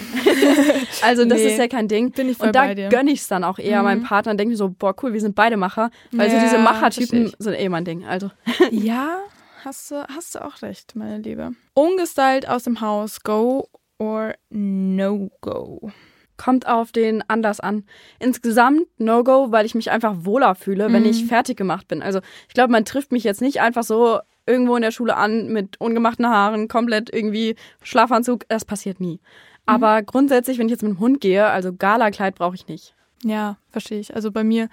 also 1.03 1.25
das 1.25 1.39
nee, 1.39 1.47
ist 1.47 1.57
ja 1.57 1.67
kein 1.67 1.87
Ding. 1.87 2.11
Bin 2.11 2.29
ich 2.29 2.37
voll 2.37 2.47
und 2.47 2.55
da 2.55 2.73
gönne 2.73 3.11
ich 3.11 3.21
es 3.21 3.27
dann 3.27 3.43
auch 3.43 3.57
eher 3.57 3.79
mhm. 3.79 3.85
meinem 3.85 4.03
Partner 4.03 4.31
und 4.31 4.37
denke 4.37 4.51
mir 4.51 4.57
so, 4.57 4.69
boah, 4.69 4.95
cool, 5.01 5.13
wir 5.13 5.19
sind 5.19 5.33
beide 5.33 5.57
Macher. 5.57 5.89
Weil 6.11 6.31
ja, 6.31 6.39
so 6.39 6.45
diese 6.45 6.57
Machertypen 6.59 7.33
sind 7.39 7.53
eh 7.53 7.69
mein 7.69 7.85
Ding. 7.85 8.05
Also. 8.05 8.29
Ja, 8.69 9.17
hast 9.63 9.91
du, 9.91 10.05
hast 10.07 10.35
du 10.35 10.43
auch 10.43 10.61
recht, 10.61 10.95
meine 10.95 11.19
Liebe. 11.19 11.51
Ungestylt 11.73 12.47
aus 12.47 12.63
dem 12.63 12.81
Haus, 12.81 13.21
go 13.23 13.67
or 13.97 14.35
no 14.49 15.29
go? 15.41 15.91
Kommt 16.37 16.67
auf 16.67 16.91
den 16.91 17.23
Anlass 17.29 17.59
an. 17.59 17.83
Insgesamt 18.17 18.87
No-Go, 18.97 19.51
weil 19.51 19.67
ich 19.67 19.75
mich 19.75 19.91
einfach 19.91 20.15
wohler 20.21 20.55
fühle, 20.55 20.89
mhm. 20.89 20.93
wenn 20.93 21.05
ich 21.05 21.23
mhm. 21.23 21.27
fertig 21.27 21.55
gemacht 21.55 21.87
bin. 21.87 22.01
Also 22.01 22.19
ich 22.47 22.55
glaube, 22.55 22.71
man 22.71 22.83
trifft 22.83 23.11
mich 23.11 23.23
jetzt 23.23 23.41
nicht 23.41 23.61
einfach 23.61 23.83
so 23.83 24.19
irgendwo 24.47 24.75
in 24.75 24.81
der 24.81 24.89
Schule 24.89 25.15
an 25.15 25.49
mit 25.49 25.79
ungemachten 25.79 26.27
Haaren, 26.27 26.67
komplett 26.67 27.13
irgendwie 27.13 27.55
Schlafanzug. 27.83 28.47
Das 28.49 28.65
passiert 28.65 28.99
nie. 28.99 29.17
Mhm. 29.17 29.19
Aber 29.67 30.01
grundsätzlich, 30.01 30.57
wenn 30.57 30.65
ich 30.65 30.71
jetzt 30.71 30.81
mit 30.81 30.93
dem 30.93 30.99
Hund 30.99 31.21
gehe, 31.21 31.45
also 31.45 31.73
Gala-Kleid 31.73 32.35
brauche 32.35 32.55
ich 32.55 32.67
nicht. 32.67 32.95
Ja, 33.23 33.57
verstehe 33.69 33.99
ich. 33.99 34.15
Also 34.15 34.31
bei 34.31 34.43
mir 34.43 34.67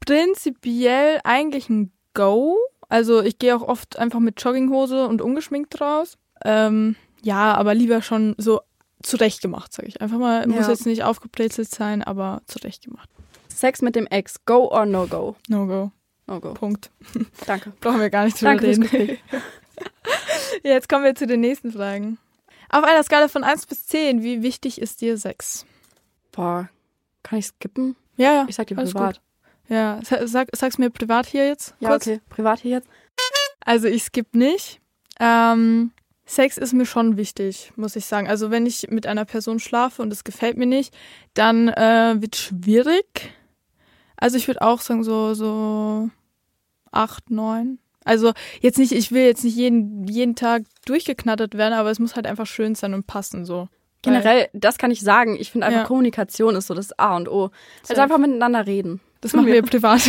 prinzipiell 0.00 1.20
eigentlich 1.24 1.70
ein 1.70 1.92
Go, 2.12 2.58
also 2.90 3.22
ich 3.22 3.38
gehe 3.38 3.56
auch 3.56 3.62
oft 3.62 3.98
einfach 3.98 4.18
mit 4.18 4.42
Jogginghose 4.42 5.06
und 5.06 5.22
ungeschminkt 5.22 5.80
raus. 5.80 6.18
Ähm, 6.44 6.96
ja, 7.22 7.54
aber 7.54 7.74
lieber 7.74 8.02
schon 8.02 8.34
so 8.36 8.60
zurechtgemacht, 9.02 9.72
sage 9.72 9.88
ich. 9.88 10.02
Einfach 10.02 10.18
mal, 10.18 10.40
ja. 10.40 10.46
muss 10.46 10.66
jetzt 10.66 10.86
nicht 10.86 11.04
aufgebrezelt 11.04 11.70
sein, 11.70 12.02
aber 12.02 12.42
zurechtgemacht. 12.46 13.08
Sex 13.48 13.80
mit 13.80 13.94
dem 13.94 14.06
Ex, 14.06 14.44
go 14.44 14.68
or 14.70 14.86
no 14.86 15.06
go? 15.06 15.36
No 15.48 15.66
go. 15.66 15.92
No 16.26 16.40
go. 16.40 16.52
Punkt. 16.54 16.90
Danke. 17.46 17.72
Brauchen 17.80 18.00
wir 18.00 18.10
gar 18.10 18.24
nicht 18.24 18.40
drüber 18.40 18.60
reden. 18.60 18.88
Jetzt 20.62 20.88
kommen 20.88 21.04
wir 21.04 21.14
zu 21.14 21.26
den 21.26 21.40
nächsten 21.40 21.72
Fragen. 21.72 22.18
Auf 22.70 22.84
einer 22.84 23.02
Skala 23.02 23.28
von 23.28 23.44
1 23.44 23.66
bis 23.66 23.86
10, 23.86 24.22
wie 24.22 24.42
wichtig 24.42 24.80
ist 24.80 25.00
dir 25.00 25.16
Sex? 25.16 25.64
Boah, 26.32 26.68
kann 27.22 27.38
ich 27.38 27.46
skippen? 27.46 27.96
Ja, 28.16 28.32
ja. 28.32 28.46
Ich 28.48 28.56
sag 28.56 28.66
dir 28.66 28.76
privat. 28.76 29.16
Gut. 29.16 29.22
Ja, 29.70 30.00
sag, 30.02 30.48
sag's 30.52 30.78
mir 30.78 30.90
privat 30.90 31.26
hier 31.26 31.46
jetzt. 31.46 31.74
Ja, 31.78 31.90
kurz. 31.90 32.06
okay. 32.06 32.20
Privat 32.28 32.60
hier 32.60 32.72
jetzt. 32.72 32.88
Also 33.64 33.86
ich 33.86 34.02
skippe 34.02 34.36
nicht. 34.36 34.80
Ähm, 35.20 35.92
Sex 36.26 36.58
ist 36.58 36.72
mir 36.72 36.86
schon 36.86 37.16
wichtig, 37.16 37.72
muss 37.76 37.94
ich 37.94 38.04
sagen. 38.04 38.28
Also 38.28 38.50
wenn 38.50 38.66
ich 38.66 38.88
mit 38.90 39.06
einer 39.06 39.24
Person 39.24 39.60
schlafe 39.60 40.02
und 40.02 40.12
es 40.12 40.24
gefällt 40.24 40.56
mir 40.56 40.66
nicht, 40.66 40.92
dann 41.34 41.68
äh, 41.68 42.16
wird 42.18 42.34
schwierig. 42.34 43.32
Also 44.16 44.36
ich 44.36 44.48
würde 44.48 44.62
auch 44.62 44.80
sagen 44.80 45.04
so 45.04 45.34
so 45.34 46.10
acht, 46.90 47.30
neun. 47.30 47.78
Also 48.04 48.32
jetzt 48.60 48.78
nicht, 48.78 48.92
ich 48.92 49.12
will 49.12 49.24
jetzt 49.24 49.44
nicht 49.44 49.56
jeden 49.56 50.04
jeden 50.08 50.34
Tag 50.34 50.64
durchgeknattert 50.84 51.56
werden, 51.56 51.74
aber 51.74 51.90
es 51.90 52.00
muss 52.00 52.16
halt 52.16 52.26
einfach 52.26 52.46
schön 52.46 52.74
sein 52.74 52.94
und 52.94 53.06
passen 53.06 53.44
so. 53.44 53.68
Generell, 54.02 54.48
das 54.52 54.78
kann 54.78 54.90
ich 54.90 55.00
sagen. 55.00 55.36
Ich 55.38 55.50
finde 55.52 55.66
einfach 55.66 55.82
ja. 55.82 55.86
Kommunikation 55.86 56.56
ist 56.56 56.66
so 56.66 56.74
das 56.74 56.98
A 56.98 57.16
und 57.16 57.28
O. 57.28 57.50
Also 57.88 58.00
einfach 58.00 58.18
miteinander 58.18 58.66
reden. 58.66 59.00
Das 59.20 59.32
machen 59.32 59.46
wir 59.46 59.62
privat. 59.62 60.00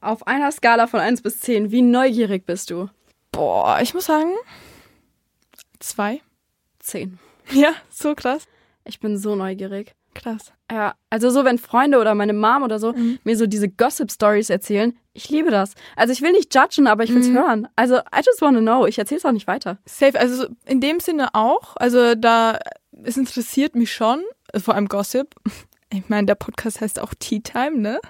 Auf 0.00 0.26
einer 0.26 0.50
Skala 0.50 0.86
von 0.86 1.00
1 1.00 1.22
bis 1.22 1.40
10, 1.40 1.70
wie 1.70 1.82
neugierig 1.82 2.46
bist 2.46 2.70
du? 2.70 2.88
Boah, 3.30 3.78
ich 3.80 3.94
muss 3.94 4.06
sagen, 4.06 4.32
zwei. 5.78 6.20
Zehn. 6.78 7.18
Ja, 7.52 7.72
so 7.90 8.14
krass. 8.14 8.46
Ich 8.84 8.98
bin 8.98 9.16
so 9.16 9.36
neugierig. 9.36 9.94
Krass. 10.14 10.52
Ja, 10.70 10.94
also 11.10 11.30
so, 11.30 11.44
wenn 11.44 11.58
Freunde 11.58 11.98
oder 11.98 12.14
meine 12.14 12.32
Mom 12.32 12.62
oder 12.62 12.78
so 12.78 12.92
mhm. 12.92 13.18
mir 13.24 13.36
so 13.36 13.46
diese 13.46 13.68
Gossip-Stories 13.68 14.50
erzählen, 14.50 14.96
ich 15.14 15.28
liebe 15.28 15.50
das. 15.50 15.74
Also 15.96 16.12
ich 16.12 16.22
will 16.22 16.32
nicht 16.32 16.54
judgen, 16.54 16.86
aber 16.86 17.04
ich 17.04 17.14
will's 17.14 17.28
mhm. 17.28 17.38
hören. 17.38 17.68
Also 17.76 17.96
I 17.96 18.20
just 18.24 18.40
wanna 18.40 18.60
know. 18.60 18.86
Ich 18.86 18.98
erzähl's 18.98 19.24
auch 19.24 19.32
nicht 19.32 19.46
weiter. 19.46 19.78
Safe, 19.86 20.18
also 20.18 20.46
in 20.66 20.80
dem 20.80 21.00
Sinne 21.00 21.34
auch. 21.34 21.76
Also 21.76 22.14
da, 22.14 22.58
es 23.04 23.16
interessiert 23.16 23.74
mich 23.74 23.92
schon, 23.92 24.22
vor 24.56 24.74
allem 24.74 24.88
Gossip 24.88 25.34
Ich 25.92 26.08
meine, 26.08 26.26
der 26.26 26.34
Podcast 26.34 26.80
heißt 26.80 27.00
auch 27.00 27.12
Tea 27.18 27.40
Time, 27.40 27.78
ne? 27.78 28.00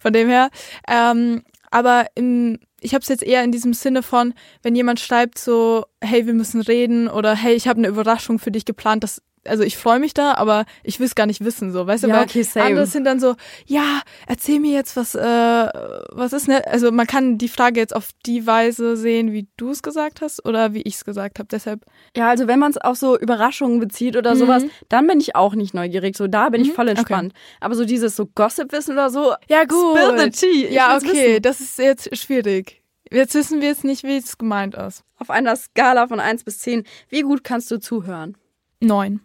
Von 0.00 0.12
dem 0.12 0.28
her. 0.28 0.50
Ähm, 0.88 1.42
aber 1.70 2.06
im, 2.14 2.58
ich 2.80 2.94
habe 2.94 3.02
es 3.02 3.08
jetzt 3.08 3.22
eher 3.22 3.42
in 3.42 3.52
diesem 3.52 3.72
Sinne 3.72 4.02
von, 4.02 4.34
wenn 4.62 4.76
jemand 4.76 5.00
schreibt 5.00 5.38
so, 5.38 5.86
hey, 6.02 6.26
wir 6.26 6.34
müssen 6.34 6.60
reden 6.60 7.08
oder 7.08 7.34
hey, 7.34 7.54
ich 7.54 7.68
habe 7.68 7.78
eine 7.78 7.88
Überraschung 7.88 8.38
für 8.38 8.50
dich 8.50 8.64
geplant, 8.64 9.02
das 9.02 9.22
also 9.48 9.62
ich 9.62 9.76
freue 9.76 9.98
mich 9.98 10.14
da, 10.14 10.34
aber 10.34 10.64
ich 10.82 10.98
will 11.00 11.06
es 11.06 11.14
gar 11.14 11.26
nicht 11.26 11.44
wissen, 11.44 11.72
so, 11.72 11.86
weißt 11.86 12.04
du, 12.04 12.08
Ja, 12.08 12.14
weil 12.16 12.24
okay, 12.24 12.46
andere 12.56 12.86
sind 12.86 13.04
dann 13.04 13.20
so, 13.20 13.34
ja, 13.66 14.00
erzähl 14.26 14.60
mir 14.60 14.72
jetzt, 14.72 14.96
was, 14.96 15.14
äh, 15.14 15.20
was 15.20 16.32
ist, 16.32 16.48
ne? 16.48 16.66
Also 16.66 16.90
man 16.92 17.06
kann 17.06 17.38
die 17.38 17.48
Frage 17.48 17.80
jetzt 17.80 17.94
auf 17.94 18.10
die 18.26 18.46
Weise 18.46 18.96
sehen, 18.96 19.32
wie 19.32 19.46
du 19.56 19.70
es 19.70 19.82
gesagt 19.82 20.20
hast 20.20 20.44
oder 20.44 20.74
wie 20.74 20.82
ich 20.82 20.94
es 20.96 21.04
gesagt 21.04 21.38
habe. 21.38 21.48
Deshalb, 21.50 21.84
Ja, 22.16 22.28
also 22.28 22.46
wenn 22.48 22.58
man 22.58 22.70
es 22.70 22.78
auf 22.78 22.96
so 22.96 23.18
Überraschungen 23.18 23.80
bezieht 23.80 24.16
oder 24.16 24.34
Mhm. 24.34 24.38
sowas, 24.38 24.62
dann 24.88 25.06
bin 25.06 25.20
ich 25.20 25.36
auch 25.36 25.54
nicht 25.54 25.74
neugierig. 25.74 26.16
So, 26.16 26.26
da 26.26 26.48
bin 26.48 26.62
ich 26.62 26.68
Mhm, 26.68 26.74
voll 26.74 26.88
okay. 26.88 26.98
entspannt. 26.98 27.32
Aber 27.60 27.74
so 27.74 27.84
dieses 27.84 28.16
so 28.16 28.26
Gossip-Wissen 28.26 28.92
oder 28.94 29.10
so, 29.10 29.34
ja 29.48 29.64
gut. 29.64 29.96
spill 29.98 30.18
the 30.18 30.30
tea. 30.30 30.66
Ich 30.66 30.74
ja, 30.74 30.96
okay, 30.96 31.32
wissen. 31.34 31.42
das 31.42 31.60
ist 31.60 31.78
jetzt 31.78 32.16
schwierig. 32.16 32.82
Jetzt 33.10 33.34
wissen 33.34 33.60
wir 33.60 33.68
jetzt 33.68 33.84
nicht, 33.84 34.02
wie 34.02 34.16
es 34.16 34.36
gemeint 34.36 34.74
ist. 34.74 35.04
Auf 35.18 35.30
einer 35.30 35.54
Skala 35.54 36.08
von 36.08 36.18
1 36.18 36.42
bis 36.42 36.58
10, 36.58 36.82
wie 37.08 37.22
gut 37.22 37.44
kannst 37.44 37.70
du 37.70 37.78
zuhören? 37.78 38.36
Neun. 38.80 39.20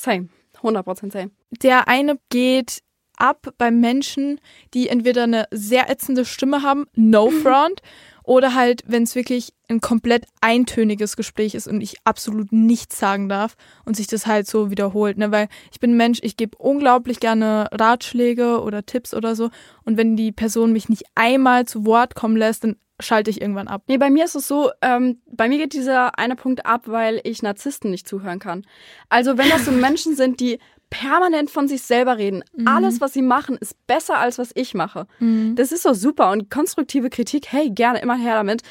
Same. 0.00 0.28
100% 0.62 1.12
same. 1.12 1.30
Der 1.62 1.88
eine 1.88 2.18
geht 2.30 2.82
ab 3.16 3.52
bei 3.58 3.70
Menschen, 3.70 4.40
die 4.72 4.88
entweder 4.88 5.24
eine 5.24 5.46
sehr 5.50 5.90
ätzende 5.90 6.24
Stimme 6.24 6.62
haben, 6.62 6.86
no 6.94 7.28
front, 7.30 7.82
oder 8.24 8.54
halt, 8.54 8.82
wenn 8.86 9.02
es 9.02 9.14
wirklich 9.14 9.52
ein 9.68 9.80
komplett 9.80 10.24
eintöniges 10.40 11.16
Gespräch 11.16 11.54
ist 11.54 11.66
und 11.66 11.80
ich 11.80 11.96
absolut 12.04 12.52
nichts 12.52 12.98
sagen 12.98 13.28
darf 13.28 13.56
und 13.84 13.96
sich 13.96 14.06
das 14.06 14.26
halt 14.26 14.46
so 14.46 14.70
wiederholt, 14.70 15.18
ne, 15.18 15.32
weil 15.32 15.48
ich 15.72 15.80
bin 15.80 15.92
ein 15.92 15.96
Mensch, 15.96 16.20
ich 16.22 16.36
gebe 16.36 16.56
unglaublich 16.56 17.20
gerne 17.20 17.68
Ratschläge 17.72 18.60
oder 18.60 18.86
Tipps 18.86 19.14
oder 19.14 19.34
so 19.34 19.50
und 19.84 19.96
wenn 19.96 20.16
die 20.16 20.32
Person 20.32 20.72
mich 20.72 20.88
nicht 20.88 21.04
einmal 21.14 21.66
zu 21.66 21.84
Wort 21.84 22.14
kommen 22.14 22.36
lässt, 22.36 22.64
dann 22.64 22.76
schalte 23.00 23.30
ich 23.30 23.40
irgendwann 23.40 23.68
ab. 23.68 23.82
Nee, 23.88 23.98
bei 23.98 24.10
mir 24.10 24.24
ist 24.24 24.34
es 24.34 24.46
so, 24.48 24.70
ähm, 24.82 25.20
bei 25.26 25.48
mir 25.48 25.58
geht 25.58 25.72
dieser 25.72 26.18
eine 26.18 26.36
Punkt 26.36 26.66
ab, 26.66 26.82
weil 26.86 27.20
ich 27.24 27.42
Narzissten 27.42 27.90
nicht 27.90 28.08
zuhören 28.08 28.38
kann. 28.38 28.64
Also 29.08 29.36
wenn 29.38 29.48
das 29.48 29.64
so 29.64 29.70
Menschen 29.72 30.14
sind, 30.16 30.40
die 30.40 30.58
permanent 30.90 31.50
von 31.50 31.68
sich 31.68 31.82
selber 31.82 32.18
reden, 32.18 32.42
alles, 32.64 33.00
was 33.00 33.12
sie 33.12 33.22
machen, 33.22 33.56
ist 33.56 33.76
besser 33.86 34.18
als 34.18 34.38
was 34.38 34.50
ich 34.54 34.74
mache. 34.74 35.06
Das 35.54 35.70
ist 35.70 35.86
doch 35.86 35.94
super 35.94 36.32
und 36.32 36.50
konstruktive 36.50 37.10
Kritik, 37.10 37.46
hey, 37.50 37.70
gerne, 37.70 38.00
immer 38.00 38.16
her 38.16 38.34
damit. 38.34 38.62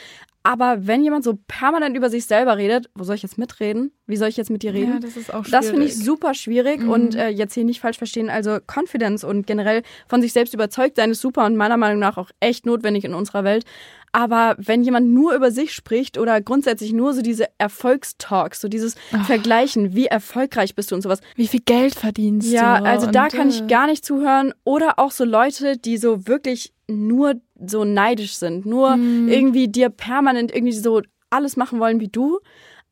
Aber 0.43 0.87
wenn 0.87 1.03
jemand 1.03 1.25
so 1.25 1.37
permanent 1.47 1.95
über 1.97 2.09
sich 2.09 2.25
selber 2.25 2.57
redet, 2.57 2.89
wo 2.95 3.03
soll 3.03 3.15
ich 3.15 3.23
jetzt 3.23 3.37
mitreden? 3.37 3.91
Wie 4.07 4.15
soll 4.15 4.29
ich 4.29 4.37
jetzt 4.37 4.49
mit 4.49 4.63
dir 4.63 4.73
reden? 4.73 4.93
Ja, 4.93 4.99
das 4.99 5.17
ist 5.17 5.33
auch 5.33 5.43
Das 5.45 5.69
finde 5.69 5.85
ich 5.85 5.91
schwierig. 5.91 6.05
super 6.05 6.33
schwierig 6.33 6.81
und 6.87 7.13
äh, 7.15 7.27
jetzt 7.27 7.53
hier 7.53 7.65
nicht 7.65 7.81
falsch 7.81 7.97
verstehen. 7.97 8.29
Also 8.29 8.57
Confidence 8.65 9.25
und 9.25 9.45
generell 9.47 9.83
von 10.07 10.21
sich 10.21 10.31
selbst 10.31 10.53
überzeugt 10.53 10.95
sein 10.95 11.11
ist 11.11 11.19
super 11.21 11.45
und 11.45 11.57
meiner 11.57 11.75
Meinung 11.77 11.99
nach 11.99 12.17
auch 12.17 12.31
echt 12.39 12.65
notwendig 12.65 13.03
in 13.03 13.13
unserer 13.13 13.43
Welt. 13.43 13.65
Aber 14.11 14.55
wenn 14.57 14.83
jemand 14.83 15.07
nur 15.11 15.33
über 15.35 15.51
sich 15.51 15.73
spricht 15.73 16.17
oder 16.17 16.41
grundsätzlich 16.41 16.93
nur 16.93 17.13
so 17.13 17.21
diese 17.21 17.45
Erfolgstalks, 17.57 18.61
so 18.61 18.67
dieses 18.67 18.95
Vergleichen, 19.25 19.95
wie 19.95 20.05
erfolgreich 20.07 20.75
bist 20.75 20.91
du 20.91 20.95
und 20.95 21.01
sowas. 21.01 21.19
Wie 21.35 21.47
viel 21.47 21.61
Geld 21.61 21.95
verdienst 21.95 22.51
Ja, 22.51 22.79
du? 22.79 22.85
also 22.85 23.07
da 23.07 23.27
kann 23.27 23.49
ich 23.49 23.61
äh, 23.61 23.67
gar 23.67 23.87
nicht 23.87 24.05
zuhören. 24.05 24.53
Oder 24.63 24.99
auch 24.99 25.11
so 25.11 25.25
Leute, 25.25 25.77
die 25.77 25.97
so 25.97 26.27
wirklich 26.27 26.73
nur 26.87 27.35
so 27.63 27.85
neidisch 27.85 28.35
sind, 28.35 28.65
nur 28.65 28.97
Mhm. 28.97 29.27
irgendwie 29.29 29.67
dir 29.67 29.89
permanent 29.89 30.53
irgendwie 30.53 30.73
so 30.73 31.01
alles 31.29 31.55
machen 31.57 31.79
wollen 31.79 31.99
wie 31.99 32.07
du, 32.07 32.39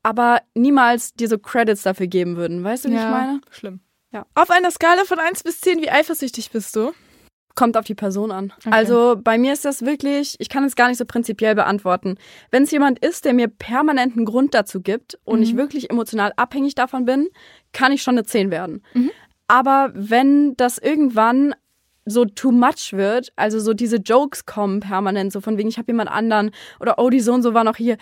aber 0.04 0.42
niemals 0.54 1.14
dir 1.14 1.28
so 1.28 1.38
Credits 1.40 1.82
dafür 1.84 2.08
geben 2.08 2.38
würden. 2.38 2.64
Weißt 2.64 2.86
du, 2.86 2.90
wie 2.90 2.96
ich 2.96 3.02
meine? 3.02 3.42
Schlimm. 3.50 3.80
Ja. 4.14 4.26
Auf 4.36 4.52
einer 4.52 4.72
Skala 4.72 5.04
von 5.06 5.20
1 5.20 5.44
bis 5.44 5.60
10, 5.62 5.82
wie 5.82 5.90
eifersüchtig 5.90 6.52
bist 6.52 6.76
du? 6.76 6.92
Kommt 7.58 7.76
auf 7.76 7.86
die 7.86 7.96
Person 7.96 8.32
an. 8.32 8.54
Okay. 8.60 8.70
Also 8.72 9.16
bei 9.22 9.40
mir 9.40 9.52
ist 9.52 9.66
das 9.66 9.84
wirklich, 9.84 10.36
ich 10.38 10.48
kann 10.48 10.64
es 10.64 10.76
gar 10.76 10.90
nicht 10.90 11.00
so 11.00 11.06
prinzipiell 11.06 11.56
beantworten. 11.56 12.18
Wenn 12.52 12.64
es 12.64 12.72
jemand 12.72 13.00
ist, 13.00 13.26
der 13.26 13.34
mir 13.34 13.48
permanenten 13.48 14.26
Grund 14.26 14.54
dazu 14.54 14.80
gibt 14.80 15.18
und 15.26 15.42
ich 15.42 15.58
wirklich 15.58 15.90
emotional 15.90 16.34
abhängig 16.36 16.76
davon 16.76 17.06
bin, 17.06 17.30
kann 17.74 17.92
ich 17.92 18.04
schon 18.04 18.14
eine 18.14 18.26
10 18.26 18.52
werden. 18.52 18.84
Aber 19.48 19.92
wenn 19.96 20.56
das 20.56 20.78
irgendwann 20.78 21.56
so 22.06 22.26
too 22.26 22.52
much 22.52 22.94
wird, 22.94 23.34
also 23.36 23.60
so 23.60 23.74
diese 23.74 23.98
Jokes 23.98 24.46
kommen 24.46 24.80
permanent, 24.80 25.34
so 25.34 25.42
von 25.42 25.58
wegen, 25.58 25.68
ich 25.68 25.80
habe 25.80 25.92
jemand 25.92 26.12
anderen 26.12 26.52
oder 26.80 27.00
oh, 27.00 27.10
die 27.10 27.20
so 27.20 27.34
und 27.34 27.42
so 27.42 27.56
war 27.56 27.64
noch 27.64 27.76
hier. 27.76 27.98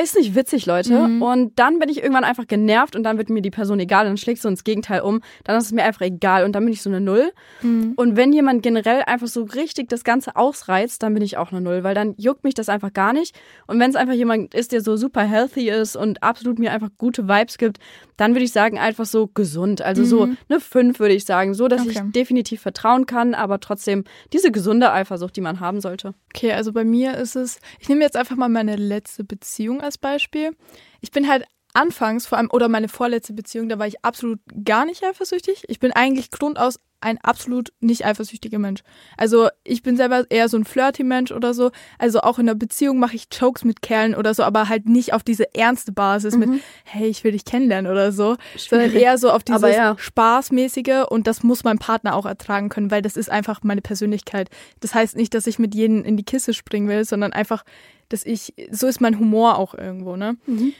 Ist 0.00 0.16
nicht 0.16 0.34
witzig, 0.34 0.64
Leute. 0.64 0.96
Und 1.20 1.58
dann 1.58 1.78
bin 1.78 1.90
ich 1.90 1.98
irgendwann 1.98 2.24
einfach 2.24 2.46
genervt 2.46 2.96
und 2.96 3.02
dann 3.02 3.18
wird 3.18 3.28
mir 3.28 3.42
die 3.42 3.50
Person 3.50 3.78
egal, 3.78 4.06
dann 4.06 4.16
schlägst 4.16 4.42
du 4.42 4.48
ins 4.48 4.64
Gegenteil 4.64 5.02
um. 5.02 5.20
Dann 5.44 5.58
ist 5.58 5.66
es 5.66 5.72
mir 5.72 5.84
einfach 5.84 6.00
egal 6.00 6.46
und 6.46 6.52
dann 6.52 6.64
bin 6.64 6.72
ich 6.72 6.80
so 6.80 6.88
eine 6.88 7.02
Null. 7.02 7.30
Und 7.62 8.16
wenn 8.16 8.32
jemand 8.32 8.62
generell 8.62 9.02
einfach 9.06 9.26
so 9.26 9.42
richtig 9.42 9.90
das 9.90 10.02
Ganze 10.02 10.34
ausreizt, 10.36 11.02
dann 11.02 11.12
bin 11.12 11.22
ich 11.22 11.36
auch 11.36 11.52
eine 11.52 11.60
Null, 11.60 11.84
weil 11.84 11.94
dann 11.94 12.14
juckt 12.16 12.42
mich 12.42 12.54
das 12.54 12.70
einfach 12.70 12.94
gar 12.94 13.12
nicht. 13.12 13.38
Und 13.66 13.78
wenn 13.80 13.90
es 13.90 13.96
einfach 13.96 14.14
jemand 14.14 14.54
ist, 14.54 14.72
der 14.72 14.80
so 14.80 14.96
super 14.96 15.24
healthy 15.24 15.68
ist 15.68 15.94
und 15.94 16.22
absolut 16.22 16.58
mir 16.58 16.72
einfach 16.72 16.88
gute 16.96 17.28
Vibes 17.28 17.58
gibt, 17.58 17.78
dann 18.16 18.32
würde 18.32 18.44
ich 18.44 18.52
sagen, 18.52 18.78
einfach 18.78 19.04
so 19.04 19.26
gesund. 19.26 19.82
Also 19.82 20.04
so 20.06 20.22
eine 20.48 20.60
Fünf 20.60 21.00
würde 21.00 21.14
ich 21.14 21.26
sagen, 21.26 21.52
so 21.52 21.68
dass 21.68 21.82
Okay. 21.82 21.90
ich 22.06 22.12
definitiv 22.12 22.62
vertrauen 22.62 23.04
kann, 23.04 23.34
aber 23.34 23.60
trotzdem 23.60 24.04
diese 24.32 24.50
gesunde 24.50 24.90
Eifersucht, 24.90 25.36
die 25.36 25.40
man 25.42 25.60
haben 25.60 25.82
sollte. 25.82 26.14
Okay, 26.34 26.52
also 26.52 26.72
bei 26.72 26.84
mir 26.84 27.18
ist 27.18 27.36
es, 27.36 27.58
ich 27.78 27.90
nehme 27.90 28.00
jetzt 28.02 28.16
einfach 28.16 28.36
mal 28.36 28.48
meine 28.48 28.76
letzte 28.76 29.22
Beziehung 29.22 29.81
als 29.82 29.98
Beispiel. 29.98 30.56
Ich 31.00 31.10
bin 31.10 31.28
halt 31.28 31.44
anfangs 31.74 32.26
vor 32.26 32.38
allem, 32.38 32.50
oder 32.50 32.68
meine 32.68 32.88
vorletzte 32.88 33.32
Beziehung, 33.32 33.68
da 33.68 33.78
war 33.78 33.86
ich 33.86 34.04
absolut 34.04 34.40
gar 34.64 34.84
nicht 34.84 35.04
eifersüchtig. 35.04 35.64
Ich 35.68 35.80
bin 35.80 35.92
eigentlich 35.92 36.30
grundaus 36.30 36.78
ein 37.02 37.18
absolut 37.18 37.72
nicht 37.80 38.06
eifersüchtiger 38.06 38.58
Mensch. 38.58 38.82
Also 39.16 39.48
ich 39.64 39.82
bin 39.82 39.96
selber 39.96 40.24
eher 40.30 40.48
so 40.48 40.56
ein 40.56 40.64
flirty 40.64 41.02
Mensch 41.02 41.32
oder 41.32 41.52
so. 41.52 41.72
Also 41.98 42.20
auch 42.20 42.38
in 42.38 42.46
der 42.46 42.54
Beziehung 42.54 42.98
mache 42.98 43.16
ich 43.16 43.26
Jokes 43.32 43.64
mit 43.64 43.82
Kerlen 43.82 44.14
oder 44.14 44.34
so, 44.34 44.44
aber 44.44 44.68
halt 44.68 44.88
nicht 44.88 45.12
auf 45.12 45.24
diese 45.24 45.52
ernste 45.54 45.92
Basis 45.92 46.36
mit, 46.36 46.48
hey, 46.84 47.08
ich 47.08 47.24
will 47.24 47.32
dich 47.32 47.44
kennenlernen 47.44 47.90
oder 47.90 48.12
so, 48.12 48.36
sondern 48.56 48.90
Schwierig. 48.90 49.02
eher 49.02 49.18
so 49.18 49.30
auf 49.30 49.42
dieses 49.42 49.74
ja. 49.74 49.96
Spaßmäßige 49.98 51.06
und 51.08 51.26
das 51.26 51.42
muss 51.42 51.64
mein 51.64 51.78
Partner 51.78 52.14
auch 52.14 52.26
ertragen 52.26 52.68
können, 52.68 52.90
weil 52.90 53.02
das 53.02 53.16
ist 53.16 53.30
einfach 53.30 53.62
meine 53.64 53.82
Persönlichkeit. 53.82 54.48
Das 54.80 54.94
heißt 54.94 55.16
nicht, 55.16 55.34
dass 55.34 55.46
ich 55.46 55.58
mit 55.58 55.74
jedem 55.74 56.04
in 56.04 56.16
die 56.16 56.24
Kiste 56.24 56.54
springen 56.54 56.88
will, 56.88 57.04
sondern 57.04 57.32
einfach, 57.32 57.64
dass 58.12 58.24
ich, 58.24 58.54
so 58.70 58.86
ist 58.86 59.00
mein 59.00 59.18
Humor 59.18 59.58
auch 59.58 59.74
irgendwo, 59.74 60.16
ne? 60.16 60.36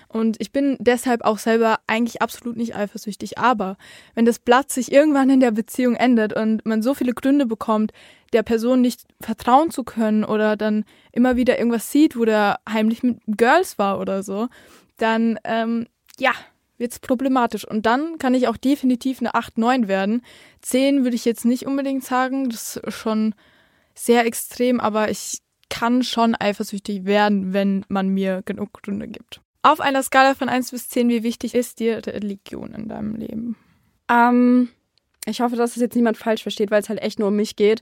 Und 0.09 0.37
ich 0.41 0.53
bin 0.53 0.77
deshalb 0.81 1.23
auch 1.23 1.39
selber 1.39 1.81
eigentlich 1.87 2.21
absolut 2.23 2.57
nicht 2.57 2.77
eifersüchtig. 2.77 3.39
Aber 3.39 3.77
wenn 4.15 4.25
das 4.25 4.39
Blatt 4.39 4.71
sich 4.71 4.93
irgendwann 4.93 5.31
in 5.31 5.41
der 5.41 5.51
Beziehung 5.51 5.95
endet 5.95 6.33
und 6.35 6.65
man 6.67 6.83
so 6.83 6.95
viele 6.95 7.15
Gründe 7.15 7.47
bekommt, 7.47 7.93
der 8.33 8.43
Person 8.43 8.81
nicht 8.81 9.03
vertrauen 9.21 9.71
zu 9.71 9.85
können 9.85 10.25
oder 10.25 10.57
dann 10.57 10.85
immer 11.13 11.37
wieder 11.37 11.59
irgendwas 11.59 11.91
sieht, 11.91 12.17
wo 12.17 12.25
der 12.25 12.61
heimlich 12.69 13.03
mit 13.03 13.19
Girls 13.27 13.79
war 13.79 14.01
oder 14.01 14.23
so, 14.23 14.49
dann, 14.97 15.39
ähm, 15.45 15.87
ja, 16.19 16.33
wird's 16.79 16.99
problematisch. 16.99 17.67
Und 17.67 17.87
dann 17.87 18.19
kann 18.19 18.35
ich 18.35 18.49
auch 18.49 18.57
definitiv 18.57 19.21
eine 19.21 19.35
8, 19.35 19.57
9 19.57 19.89
werden. 19.89 20.23
10 20.63 21.05
würde 21.05 21.17
ich 21.17 21.25
jetzt 21.25 21.45
nicht 21.45 21.67
unbedingt 21.67 22.05
sagen, 22.05 22.51
das 22.51 22.77
ist 22.77 22.95
schon 22.95 23.35
sehr 23.95 24.27
extrem, 24.27 24.81
aber 24.81 25.11
ich 25.11 25.39
kann 25.73 26.03
schon 26.03 26.35
eifersüchtig 26.35 27.07
werden, 27.07 27.55
wenn 27.55 27.87
man 27.89 28.11
mir 28.11 28.43
genug 28.45 28.75
Gründe 28.75 29.09
gibt. 29.09 29.41
Auf 29.63 29.81
einer 29.81 30.03
Skala 30.03 30.35
von 30.35 30.51
1 30.51 30.71
bis 30.71 30.91
10, 30.91 31.09
wie 31.09 31.23
wichtig 31.23 31.55
ist 31.55 31.81
dir 31.81 32.07
Religion 32.07 32.75
in 32.75 32.89
deinem 32.89 33.15
Leben? 33.15 33.57
Ähm, 34.11 34.69
ich 35.25 35.41
hoffe, 35.41 35.57
dass 35.57 35.71
es 35.71 35.81
jetzt 35.81 35.97
niemand 35.97 36.19
falsch 36.19 36.43
versteht, 36.43 36.71
weil 36.71 36.83
es 36.83 36.91
halt 36.91 37.01
echt 37.01 37.19
nur 37.19 37.29
um 37.29 37.37
mich 37.37 37.57
geht. 37.57 37.81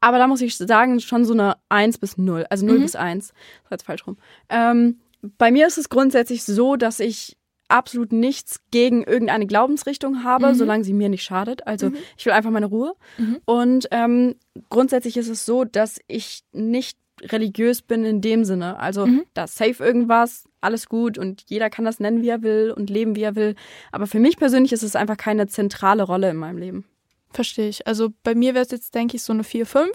Aber 0.00 0.18
da 0.18 0.26
muss 0.26 0.40
ich 0.40 0.56
sagen, 0.56 0.98
schon 0.98 1.24
so 1.24 1.32
eine 1.32 1.56
1 1.68 1.98
bis 1.98 2.18
0. 2.18 2.46
Also 2.50 2.66
0 2.66 2.80
bis 2.80 2.96
1. 2.96 3.28
Das 3.28 3.34
war 3.70 3.76
jetzt 3.76 3.86
falsch 3.86 4.04
rum. 4.04 4.16
Ähm, 4.48 4.98
bei 5.38 5.52
mir 5.52 5.68
ist 5.68 5.78
es 5.78 5.90
grundsätzlich 5.90 6.42
so, 6.42 6.74
dass 6.74 6.98
ich 6.98 7.36
absolut 7.68 8.10
nichts 8.10 8.62
gegen 8.72 9.04
irgendeine 9.04 9.46
Glaubensrichtung 9.46 10.24
habe, 10.24 10.56
solange 10.56 10.82
sie 10.82 10.92
mir 10.92 11.08
nicht 11.08 11.22
schadet. 11.22 11.68
Also 11.68 11.92
ich 12.16 12.26
will 12.26 12.32
einfach 12.32 12.50
meine 12.50 12.66
Ruhe. 12.66 12.94
Und 13.44 13.86
ähm, 13.92 14.34
grundsätzlich 14.70 15.16
ist 15.16 15.28
es 15.28 15.46
so, 15.46 15.64
dass 15.64 16.00
ich 16.08 16.42
nicht 16.52 16.98
religiös 17.22 17.82
bin 17.82 18.04
in 18.04 18.20
dem 18.20 18.44
Sinne. 18.44 18.78
Also 18.78 19.08
da 19.34 19.44
ist 19.44 19.56
safe 19.56 19.82
irgendwas, 19.84 20.48
alles 20.60 20.88
gut 20.88 21.18
und 21.18 21.44
jeder 21.46 21.70
kann 21.70 21.84
das 21.84 22.00
nennen, 22.00 22.22
wie 22.22 22.28
er 22.28 22.42
will 22.42 22.72
und 22.76 22.90
leben, 22.90 23.16
wie 23.16 23.22
er 23.22 23.36
will. 23.36 23.54
Aber 23.92 24.06
für 24.06 24.20
mich 24.20 24.36
persönlich 24.36 24.72
ist 24.72 24.82
es 24.82 24.96
einfach 24.96 25.16
keine 25.16 25.46
zentrale 25.46 26.02
Rolle 26.02 26.30
in 26.30 26.36
meinem 26.36 26.58
Leben. 26.58 26.84
Verstehe 27.30 27.68
ich. 27.68 27.86
Also 27.86 28.10
bei 28.22 28.34
mir 28.34 28.54
wäre 28.54 28.64
es 28.64 28.70
jetzt, 28.70 28.94
denke 28.94 29.16
ich, 29.16 29.22
so 29.22 29.32
eine 29.32 29.44
4, 29.44 29.66
5. 29.66 29.90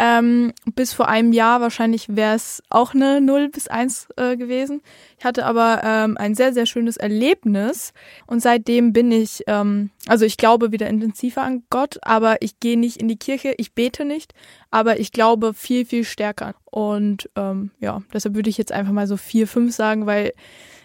Ähm, 0.00 0.52
bis 0.76 0.92
vor 0.92 1.08
einem 1.08 1.32
Jahr 1.32 1.60
wahrscheinlich 1.60 2.14
wäre 2.14 2.36
es 2.36 2.62
auch 2.70 2.94
eine 2.94 3.20
0 3.20 3.48
bis 3.48 3.66
1 3.66 4.08
äh, 4.16 4.36
gewesen. 4.36 4.80
Ich 5.18 5.24
hatte 5.24 5.44
aber 5.44 5.80
ähm, 5.82 6.16
ein 6.16 6.36
sehr, 6.36 6.52
sehr 6.52 6.66
schönes 6.66 6.96
Erlebnis 6.96 7.92
und 8.28 8.40
seitdem 8.40 8.92
bin 8.92 9.10
ich, 9.10 9.42
ähm, 9.48 9.90
also 10.06 10.24
ich 10.24 10.36
glaube 10.36 10.70
wieder 10.70 10.86
intensiver 10.86 11.42
an 11.42 11.64
Gott, 11.68 11.98
aber 12.02 12.36
ich 12.42 12.60
gehe 12.60 12.78
nicht 12.78 12.98
in 12.98 13.08
die 13.08 13.18
Kirche, 13.18 13.54
ich 13.58 13.72
bete 13.72 14.04
nicht, 14.04 14.34
aber 14.70 15.00
ich 15.00 15.10
glaube 15.10 15.52
viel, 15.52 15.84
viel 15.84 16.04
stärker. 16.04 16.54
Und 16.64 17.28
ähm, 17.34 17.72
ja, 17.80 18.00
deshalb 18.12 18.36
würde 18.36 18.50
ich 18.50 18.58
jetzt 18.58 18.70
einfach 18.70 18.92
mal 18.92 19.08
so 19.08 19.16
4, 19.16 19.48
5 19.48 19.74
sagen, 19.74 20.06
weil 20.06 20.32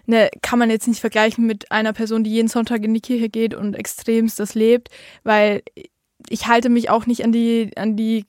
ne, 0.07 0.31
kann 0.41 0.57
man 0.57 0.71
jetzt 0.71 0.87
nicht 0.87 1.01
vergleichen 1.01 1.45
mit 1.45 1.71
einer 1.71 1.93
Person, 1.93 2.23
die 2.23 2.31
jeden 2.31 2.47
Sonntag 2.47 2.83
in 2.83 2.95
die 2.95 3.01
Kirche 3.01 3.29
geht 3.29 3.53
und 3.53 3.75
extremst 3.75 4.39
das 4.39 4.55
lebt, 4.55 4.89
weil 5.23 5.61
ich 6.29 6.47
halte 6.47 6.69
mich 6.69 6.89
auch 6.89 7.05
nicht 7.05 7.23
an 7.23 7.31
die, 7.31 7.71
an 7.75 7.95
die, 7.95 8.25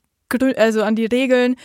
also 0.57 0.83
an 0.83 0.95
die 0.95 1.05
Regeln. 1.05 1.55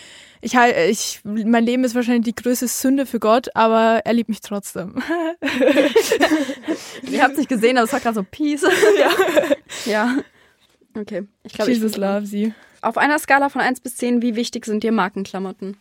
Ich 0.43 0.57
halte, 0.57 0.81
ich, 0.85 1.21
mein 1.25 1.65
Leben 1.65 1.85
ist 1.85 1.95
wahrscheinlich 1.95 2.35
die 2.35 2.43
größte 2.43 2.67
Sünde 2.67 3.05
für 3.05 3.21
Gott, 3.21 3.55
aber 3.55 4.01
er 4.05 4.13
liebt 4.15 4.31
mich 4.31 4.41
trotzdem. 4.41 5.03
Ihr 7.03 7.23
habt 7.23 7.33
es 7.33 7.39
nicht 7.39 7.51
gesehen, 7.51 7.77
aber 7.77 7.85
es 7.85 7.93
war 7.93 8.01
gerade 8.01 8.15
so 8.15 8.23
Peace. 8.23 8.63
ja. 8.99 9.11
ja. 9.85 10.17
Okay. 10.99 11.25
Ich 11.43 11.53
glaube, 11.53 11.71
Jesus 11.71 11.93
ich 11.93 11.99
love 11.99 12.25
sie. 12.25 12.55
Auf 12.81 12.97
einer 12.97 13.19
Skala 13.19 13.51
von 13.51 13.61
1 13.61 13.81
bis 13.81 13.97
10, 13.97 14.23
wie 14.23 14.35
wichtig 14.35 14.65
sind 14.65 14.83
dir 14.83 14.93
Markenklamotten? 14.93 15.77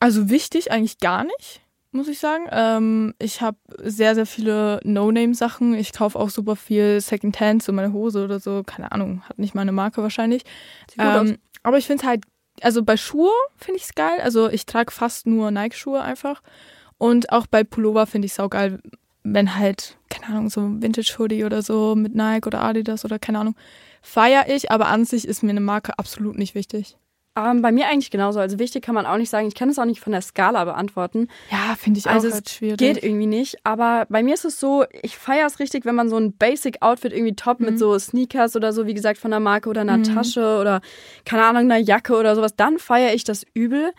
Also 0.00 0.28
wichtig 0.28 0.72
eigentlich 0.72 0.98
gar 0.98 1.22
nicht, 1.22 1.60
muss 1.92 2.08
ich 2.08 2.18
sagen. 2.18 2.48
Ähm, 2.50 3.14
ich 3.20 3.40
habe 3.40 3.58
sehr, 3.78 4.16
sehr 4.16 4.26
viele 4.26 4.80
No-Name-Sachen. 4.82 5.74
Ich 5.74 5.92
kaufe 5.92 6.18
auch 6.18 6.30
super 6.30 6.56
viel 6.56 7.00
Secondhand, 7.00 7.62
so 7.62 7.72
meine 7.72 7.92
Hose 7.92 8.24
oder 8.24 8.40
so. 8.40 8.64
Keine 8.66 8.90
Ahnung, 8.90 9.22
hat 9.28 9.38
nicht 9.38 9.54
meine 9.54 9.70
Marke 9.70 10.02
wahrscheinlich. 10.02 10.42
Ähm, 10.98 11.38
aber 11.62 11.78
ich 11.78 11.86
finde 11.86 12.02
es 12.02 12.08
halt, 12.08 12.24
also 12.60 12.82
bei 12.82 12.96
Schuhe 12.96 13.30
finde 13.56 13.78
ich 13.78 13.84
es 13.84 13.94
geil. 13.94 14.20
Also 14.22 14.48
ich 14.50 14.66
trage 14.66 14.92
fast 14.92 15.26
nur 15.26 15.50
Nike-Schuhe 15.50 16.02
einfach. 16.02 16.42
Und 16.98 17.32
auch 17.32 17.46
bei 17.46 17.64
Pullover 17.64 18.06
finde 18.06 18.26
ich 18.26 18.32
es 18.32 18.36
saugeil, 18.36 18.80
wenn 19.24 19.56
halt, 19.56 19.96
keine 20.08 20.26
Ahnung, 20.26 20.50
so 20.50 20.60
Vintage-Hoodie 20.60 21.44
oder 21.44 21.62
so 21.62 21.94
mit 21.94 22.14
Nike 22.14 22.46
oder 22.46 22.62
Adidas 22.62 23.04
oder 23.04 23.18
keine 23.18 23.38
Ahnung, 23.38 23.56
feiere 24.02 24.48
ich, 24.48 24.70
aber 24.70 24.88
an 24.88 25.04
sich 25.04 25.26
ist 25.26 25.42
mir 25.42 25.50
eine 25.50 25.60
Marke 25.60 25.98
absolut 25.98 26.36
nicht 26.36 26.54
wichtig. 26.54 26.96
Ähm, 27.34 27.62
bei 27.62 27.72
mir 27.72 27.88
eigentlich 27.88 28.10
genauso. 28.10 28.40
Also 28.40 28.58
wichtig 28.58 28.84
kann 28.84 28.94
man 28.94 29.06
auch 29.06 29.16
nicht 29.16 29.30
sagen. 29.30 29.48
Ich 29.48 29.54
kann 29.54 29.70
es 29.70 29.78
auch 29.78 29.86
nicht 29.86 30.00
von 30.00 30.12
der 30.12 30.20
Skala 30.20 30.64
beantworten. 30.64 31.28
Ja, 31.50 31.76
finde 31.78 31.98
ich 31.98 32.06
also 32.06 32.28
auch 32.28 32.32
halt 32.32 32.50
schwierig. 32.50 32.78
Geht 32.78 33.02
irgendwie 33.02 33.26
nicht. 33.26 33.56
Aber 33.64 34.06
bei 34.10 34.22
mir 34.22 34.34
ist 34.34 34.44
es 34.44 34.60
so, 34.60 34.84
ich 35.02 35.16
feiere 35.16 35.46
es 35.46 35.58
richtig, 35.58 35.86
wenn 35.86 35.94
man 35.94 36.10
so 36.10 36.18
ein 36.18 36.36
Basic-Outfit 36.36 37.12
irgendwie 37.12 37.34
top 37.34 37.60
mhm. 37.60 37.66
mit 37.66 37.78
so 37.78 37.98
Sneakers 37.98 38.54
oder 38.54 38.74
so, 38.74 38.86
wie 38.86 38.92
gesagt, 38.92 39.18
von 39.18 39.30
der 39.30 39.40
Marke 39.40 39.70
oder 39.70 39.80
einer 39.80 39.96
mhm. 39.96 40.04
Tasche 40.04 40.58
oder 40.60 40.82
keine 41.24 41.44
Ahnung, 41.44 41.62
einer 41.62 41.78
Jacke 41.78 42.16
oder 42.16 42.36
sowas, 42.36 42.54
dann 42.54 42.78
feiere 42.78 43.14
ich 43.14 43.24
das 43.24 43.46
übel. 43.54 43.92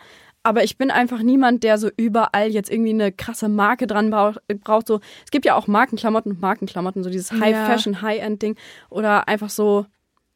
Aber 0.44 0.62
ich 0.62 0.78
bin 0.78 0.92
einfach 0.92 1.22
niemand, 1.22 1.64
der 1.64 1.78
so 1.78 1.88
überall 1.96 2.50
jetzt 2.50 2.70
irgendwie 2.70 2.90
eine 2.90 3.10
krasse 3.10 3.48
Marke 3.48 3.88
dran 3.88 4.10
braucht. 4.10 4.40
braucht 4.62 4.86
so. 4.86 5.00
Es 5.24 5.30
gibt 5.32 5.44
ja 5.46 5.56
auch 5.56 5.66
Markenklamotten 5.66 6.32
und 6.32 6.40
Markenklamotten, 6.40 7.02
so 7.02 7.10
dieses 7.10 7.32
High-Fashion, 7.32 7.94
ja. 7.94 8.02
High-End-Ding. 8.02 8.54
Oder 8.90 9.26
einfach 9.26 9.48
so 9.48 9.86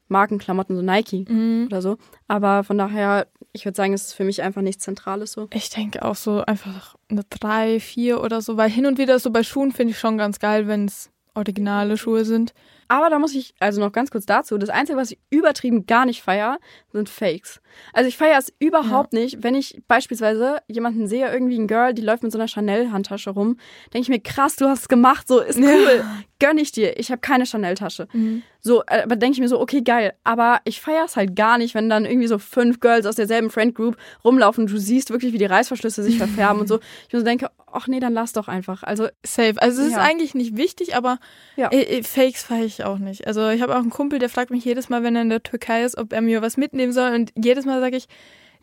Markenklamotten, 0.09 0.77
so 0.77 0.83
Nike 0.83 1.25
mhm. 1.29 1.67
oder 1.67 1.83
so. 1.83 1.97
Aber 2.27 2.65
von 2.65 2.79
daher, 2.79 3.27
ich 3.53 3.65
würde 3.65 3.77
sagen, 3.77 3.93
es 3.93 4.07
ist 4.07 4.15
für 4.15 4.25
mich 4.25 4.43
einfach 4.43 4.63
nichts 4.63 4.85
Zentrales 4.85 5.33
so. 5.33 5.49
Ich 5.53 5.71
denke 5.71 6.05
auch 6.05 6.17
so 6.17 6.43
einfach 6.45 6.97
eine 7.09 7.23
3, 7.29 7.81
4 7.81 8.23
oder 8.23 8.41
so, 8.41 8.57
weil 8.57 8.71
hin 8.71 8.87
und 8.87 8.99
wieder 8.99 9.19
so 9.19 9.31
bei 9.31 9.43
Schuhen 9.43 9.73
finde 9.73 9.93
ich 9.93 9.99
schon 9.99 10.19
ganz 10.19 10.39
geil, 10.39 10.67
wenn 10.67 10.87
es 10.87 11.11
originale 11.35 11.97
Schuhe 11.97 12.25
sind. 12.25 12.53
Aber 12.89 13.11
da 13.11 13.19
muss 13.19 13.35
ich, 13.35 13.55
also 13.61 13.81
noch 13.81 13.93
ganz 13.93 14.11
kurz 14.11 14.25
dazu, 14.25 14.57
das 14.57 14.71
Einzige, 14.71 14.99
was 14.99 15.11
ich 15.11 15.19
übertrieben 15.29 15.85
gar 15.85 16.07
nicht 16.07 16.23
feier, 16.23 16.59
sind 16.91 17.11
Fakes. 17.11 17.61
Also 17.93 18.09
ich 18.09 18.17
feiere 18.17 18.39
es 18.39 18.53
überhaupt 18.59 19.13
ja. 19.13 19.21
nicht, 19.21 19.43
wenn 19.43 19.55
ich 19.55 19.83
beispielsweise 19.87 20.63
jemanden 20.69 21.07
sehe, 21.07 21.31
irgendwie 21.31 21.59
ein 21.59 21.67
Girl, 21.67 21.93
die 21.93 22.03
läuft 22.03 22.23
mit 22.23 22.33
so 22.33 22.39
einer 22.39 22.49
Chanel-Handtasche 22.49 23.31
rum, 23.31 23.59
denke 23.93 24.05
ich 24.05 24.09
mir, 24.09 24.21
krass, 24.21 24.57
du 24.57 24.67
hast 24.67 24.83
es 24.83 24.89
gemacht, 24.89 25.29
so 25.29 25.41
ist 25.41 25.59
cool, 25.59 25.99
ja. 25.99 26.21
Gönn 26.41 26.59
ich 26.59 26.73
dir. 26.73 26.99
Ich 26.99 27.11
habe 27.11 27.21
keine 27.21 27.47
Chanel-Tasche. 27.47 28.09
Mhm. 28.13 28.43
So, 28.61 28.83
äh, 28.87 29.03
aber 29.03 29.17
denke 29.17 29.35
ich 29.35 29.41
mir 29.41 29.49
so, 29.49 29.61
okay, 29.61 29.83
geil. 29.83 30.15
Aber 30.25 30.61
ich 30.65 30.81
feiere 30.81 31.05
es 31.05 31.17
halt 31.17 31.37
gar 31.37 31.59
nicht, 31.59 31.75
wenn 31.75 31.89
dann 31.89 32.05
irgendwie 32.05 32.27
so 32.27 32.39
fünf 32.39 32.81
Girls 32.81 33.07
aus 33.07 33.17
derselben 33.17 33.51
Friend 33.51 33.75
Group 33.75 33.97
rumlaufen 34.25 34.65
und 34.65 34.71
du 34.71 34.79
siehst 34.79 35.11
wirklich, 35.11 35.33
wie 35.33 35.39
die 35.39 35.45
Reißverschlüsse 35.47 36.03
sich 36.03 36.19
verfärben 36.19 36.61
und 36.61 36.67
so. 36.67 36.79
Ich 37.09 37.13
mir 37.13 37.21
so 37.21 37.25
denke, 37.25 37.51
ach 37.73 37.87
nee, 37.87 38.01
dann 38.01 38.13
lass 38.13 38.33
doch 38.33 38.49
einfach. 38.49 38.83
Also 38.83 39.09
safe. 39.25 39.55
Also 39.57 39.83
es 39.83 39.91
ja. 39.91 39.97
ist 39.97 40.03
eigentlich 40.03 40.35
nicht 40.35 40.57
wichtig, 40.57 40.95
aber 40.97 41.19
ja. 41.57 41.71
äh, 41.71 42.03
Fakes 42.03 42.43
feiere 42.43 42.65
ich 42.65 42.85
auch 42.85 42.99
nicht. 42.99 43.27
Also 43.27 43.49
ich 43.49 43.63
habe 43.63 43.75
auch 43.75 43.81
einen 43.81 43.91
Kumpel, 43.91 44.19
der 44.19 44.29
fragt 44.29 44.51
mich 44.51 44.65
jedes 44.65 44.89
Mal, 44.89 45.03
wenn 45.03 45.17
er 45.17 45.23
in 45.23 45.31
der 45.31 45.43
Türkei 45.43 45.85
ist, 45.85 45.97
ob 45.97 46.13
er 46.13 46.21
mir 46.21 46.43
was 46.43 46.57
mitnehmen 46.57 46.93
soll 46.93 47.15
und 47.15 47.33
jedes 47.37 47.65
Mal 47.65 47.81
sage 47.81 47.97
ich, 47.97 48.09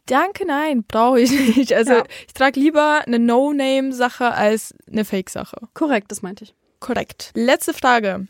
danke, 0.05 0.45
nein, 0.45 0.83
brauche 0.87 1.19
ich 1.19 1.31
nicht. 1.31 1.73
Also 1.73 1.93
ja. 1.93 2.03
ich 2.27 2.33
trage 2.33 2.59
lieber 2.59 3.01
eine 3.05 3.19
No-Name-Sache 3.19 4.33
als 4.33 4.75
eine 4.89 5.05
Fake-Sache. 5.05 5.57
Korrekt, 5.73 6.11
das 6.11 6.21
meinte 6.21 6.43
ich. 6.45 6.55
Korrekt. 6.85 7.31
Letzte 7.33 7.73
Frage. 7.73 8.27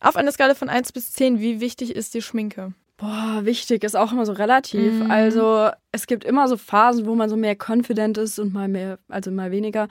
Auf 0.00 0.16
einer 0.16 0.30
Skala 0.30 0.54
von 0.54 0.68
1 0.68 0.92
bis 0.92 1.12
10, 1.12 1.40
wie 1.40 1.60
wichtig 1.60 1.96
ist 1.96 2.14
die 2.14 2.22
Schminke? 2.22 2.74
Boah, 2.96 3.40
wichtig 3.42 3.82
ist 3.82 3.96
auch 3.96 4.12
immer 4.12 4.24
so 4.24 4.32
relativ. 4.32 4.92
Mhm. 4.92 5.10
Also 5.10 5.70
es 5.90 6.06
gibt 6.06 6.24
immer 6.24 6.46
so 6.46 6.56
Phasen, 6.56 7.06
wo 7.06 7.16
man 7.16 7.28
so 7.28 7.36
mehr 7.36 7.56
confident 7.56 8.16
ist 8.16 8.38
und 8.38 8.52
mal 8.52 8.68
mehr, 8.68 8.98
also 9.08 9.32
mal 9.32 9.50
weniger. 9.50 9.88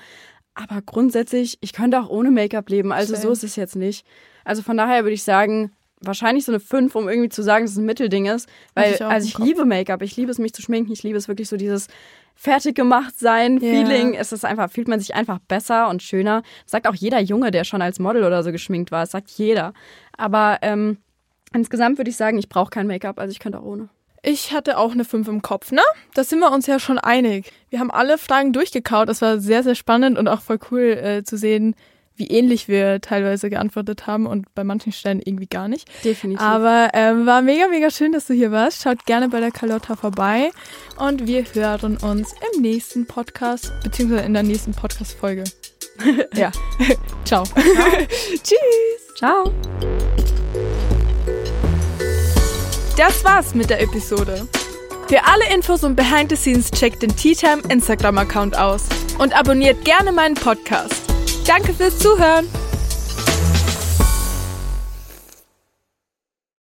Aber 0.53 0.81
grundsätzlich, 0.81 1.57
ich 1.59 1.73
könnte 1.73 1.99
auch 1.99 2.09
ohne 2.09 2.31
Make-up 2.31 2.69
leben. 2.69 2.93
Also 2.93 3.13
Schön. 3.13 3.23
so 3.23 3.31
ist 3.31 3.43
es 3.43 3.57
jetzt 3.57 3.75
nicht. 3.75 4.05
Also 4.45 4.61
von 4.61 4.77
daher 4.77 5.03
würde 5.03 5.13
ich 5.13 5.23
sagen, 5.23 5.71
wahrscheinlich 6.01 6.45
so 6.45 6.51
eine 6.51 6.59
5, 6.59 6.95
um 6.95 7.09
irgendwie 7.09 7.29
zu 7.29 7.41
sagen, 7.41 7.65
dass 7.65 7.71
es 7.71 7.77
ein 7.77 7.85
Mittelding 7.85 8.27
ist. 8.27 8.47
Weil, 8.73 8.93
ich 8.93 9.03
also 9.03 9.27
ich 9.27 9.37
liebe 9.37 9.65
Make-up, 9.65 10.01
ich 10.01 10.15
liebe 10.15 10.31
es, 10.31 10.37
mich 10.37 10.53
zu 10.53 10.61
schminken, 10.61 10.91
ich 10.91 11.03
liebe 11.03 11.17
es 11.17 11.27
wirklich 11.27 11.49
so 11.49 11.57
dieses 11.57 11.87
fertig 12.35 12.75
gemacht 12.75 13.17
sein 13.17 13.61
yeah. 13.61 13.71
Feeling. 13.71 14.13
Es 14.13 14.31
ist 14.31 14.45
einfach, 14.45 14.69
fühlt 14.71 14.87
man 14.87 14.99
sich 14.99 15.15
einfach 15.15 15.39
besser 15.39 15.89
und 15.89 16.03
schöner. 16.03 16.43
Das 16.63 16.71
sagt 16.71 16.87
auch 16.87 16.95
jeder 16.95 17.19
Junge, 17.19 17.51
der 17.51 17.63
schon 17.63 17.81
als 17.81 17.99
Model 17.99 18.23
oder 18.23 18.43
so 18.43 18.51
geschminkt 18.51 18.91
war. 18.91 19.01
Das 19.01 19.11
sagt 19.11 19.31
jeder. 19.31 19.73
Aber 20.17 20.59
ähm, 20.61 20.97
insgesamt 21.53 21.97
würde 21.97 22.11
ich 22.11 22.17
sagen, 22.17 22.37
ich 22.37 22.49
brauche 22.49 22.69
kein 22.69 22.87
Make-up, 22.87 23.19
also 23.19 23.31
ich 23.31 23.39
könnte 23.39 23.59
auch 23.59 23.65
ohne. 23.65 23.89
Ich 24.23 24.51
hatte 24.51 24.77
auch 24.77 24.91
eine 24.91 25.05
5 25.05 25.27
im 25.27 25.41
Kopf, 25.41 25.71
ne? 25.71 25.81
Da 26.13 26.23
sind 26.23 26.39
wir 26.39 26.51
uns 26.51 26.67
ja 26.67 26.79
schon 26.79 26.97
einig. 26.97 27.51
Wir 27.69 27.79
haben 27.79 27.91
alle 27.91 28.17
Fragen 28.17 28.51
durchgekaut. 28.51 29.07
Das 29.09 29.21
war 29.21 29.39
sehr, 29.39 29.63
sehr 29.63 29.75
spannend 29.75 30.17
und 30.17 30.27
auch 30.27 30.41
voll 30.41 30.59
cool 30.71 30.81
äh, 30.81 31.23
zu 31.23 31.37
sehen, 31.37 31.75
wie 32.17 32.27
ähnlich 32.27 32.67
wir 32.67 32.99
teilweise 33.01 33.49
geantwortet 33.49 34.07
haben 34.07 34.25
und 34.25 34.53
bei 34.55 34.63
manchen 34.63 34.91
Stellen 34.91 35.21
irgendwie 35.23 35.47
gar 35.47 35.67
nicht. 35.67 35.87
Definitiv. 36.03 36.41
Aber 36.41 36.89
ähm, 36.93 37.25
war 37.25 37.41
mega, 37.41 37.67
mega 37.67 37.89
schön, 37.89 38.11
dass 38.11 38.25
du 38.25 38.33
hier 38.33 38.51
warst. 38.51 38.81
Schaut 38.81 39.05
gerne 39.05 39.29
bei 39.29 39.39
der 39.39 39.51
Carlotta 39.51 39.95
vorbei 39.95 40.51
und 40.97 41.27
wir 41.27 41.45
hören 41.53 41.97
uns 41.97 42.33
im 42.53 42.61
nächsten 42.61 43.05
Podcast, 43.05 43.71
beziehungsweise 43.83 44.25
in 44.25 44.33
der 44.33 44.43
nächsten 44.43 44.73
Podcast-Folge. 44.73 45.43
ja. 46.35 46.51
Ciao. 47.25 47.43
Ciao. 47.43 47.55
Tschüss. 48.43 49.15
Ciao. 49.15 49.53
Das 52.97 53.23
war's 53.23 53.53
mit 53.53 53.69
der 53.69 53.81
Episode. 53.81 54.47
Für 55.07 55.23
alle 55.23 55.53
Infos 55.53 55.83
und 55.83 55.95
Behind 55.95 56.29
the 56.29 56.35
Scenes 56.35 56.69
checkt 56.71 57.01
den 57.01 57.15
Tea 57.15 57.35
Time 57.35 57.61
Instagram-Account 57.69 58.57
aus 58.57 58.83
und 59.19 59.37
abonniert 59.37 59.85
gerne 59.85 60.11
meinen 60.11 60.35
Podcast. 60.35 61.06
Danke 61.47 61.73
fürs 61.73 61.97
Zuhören. 61.97 62.45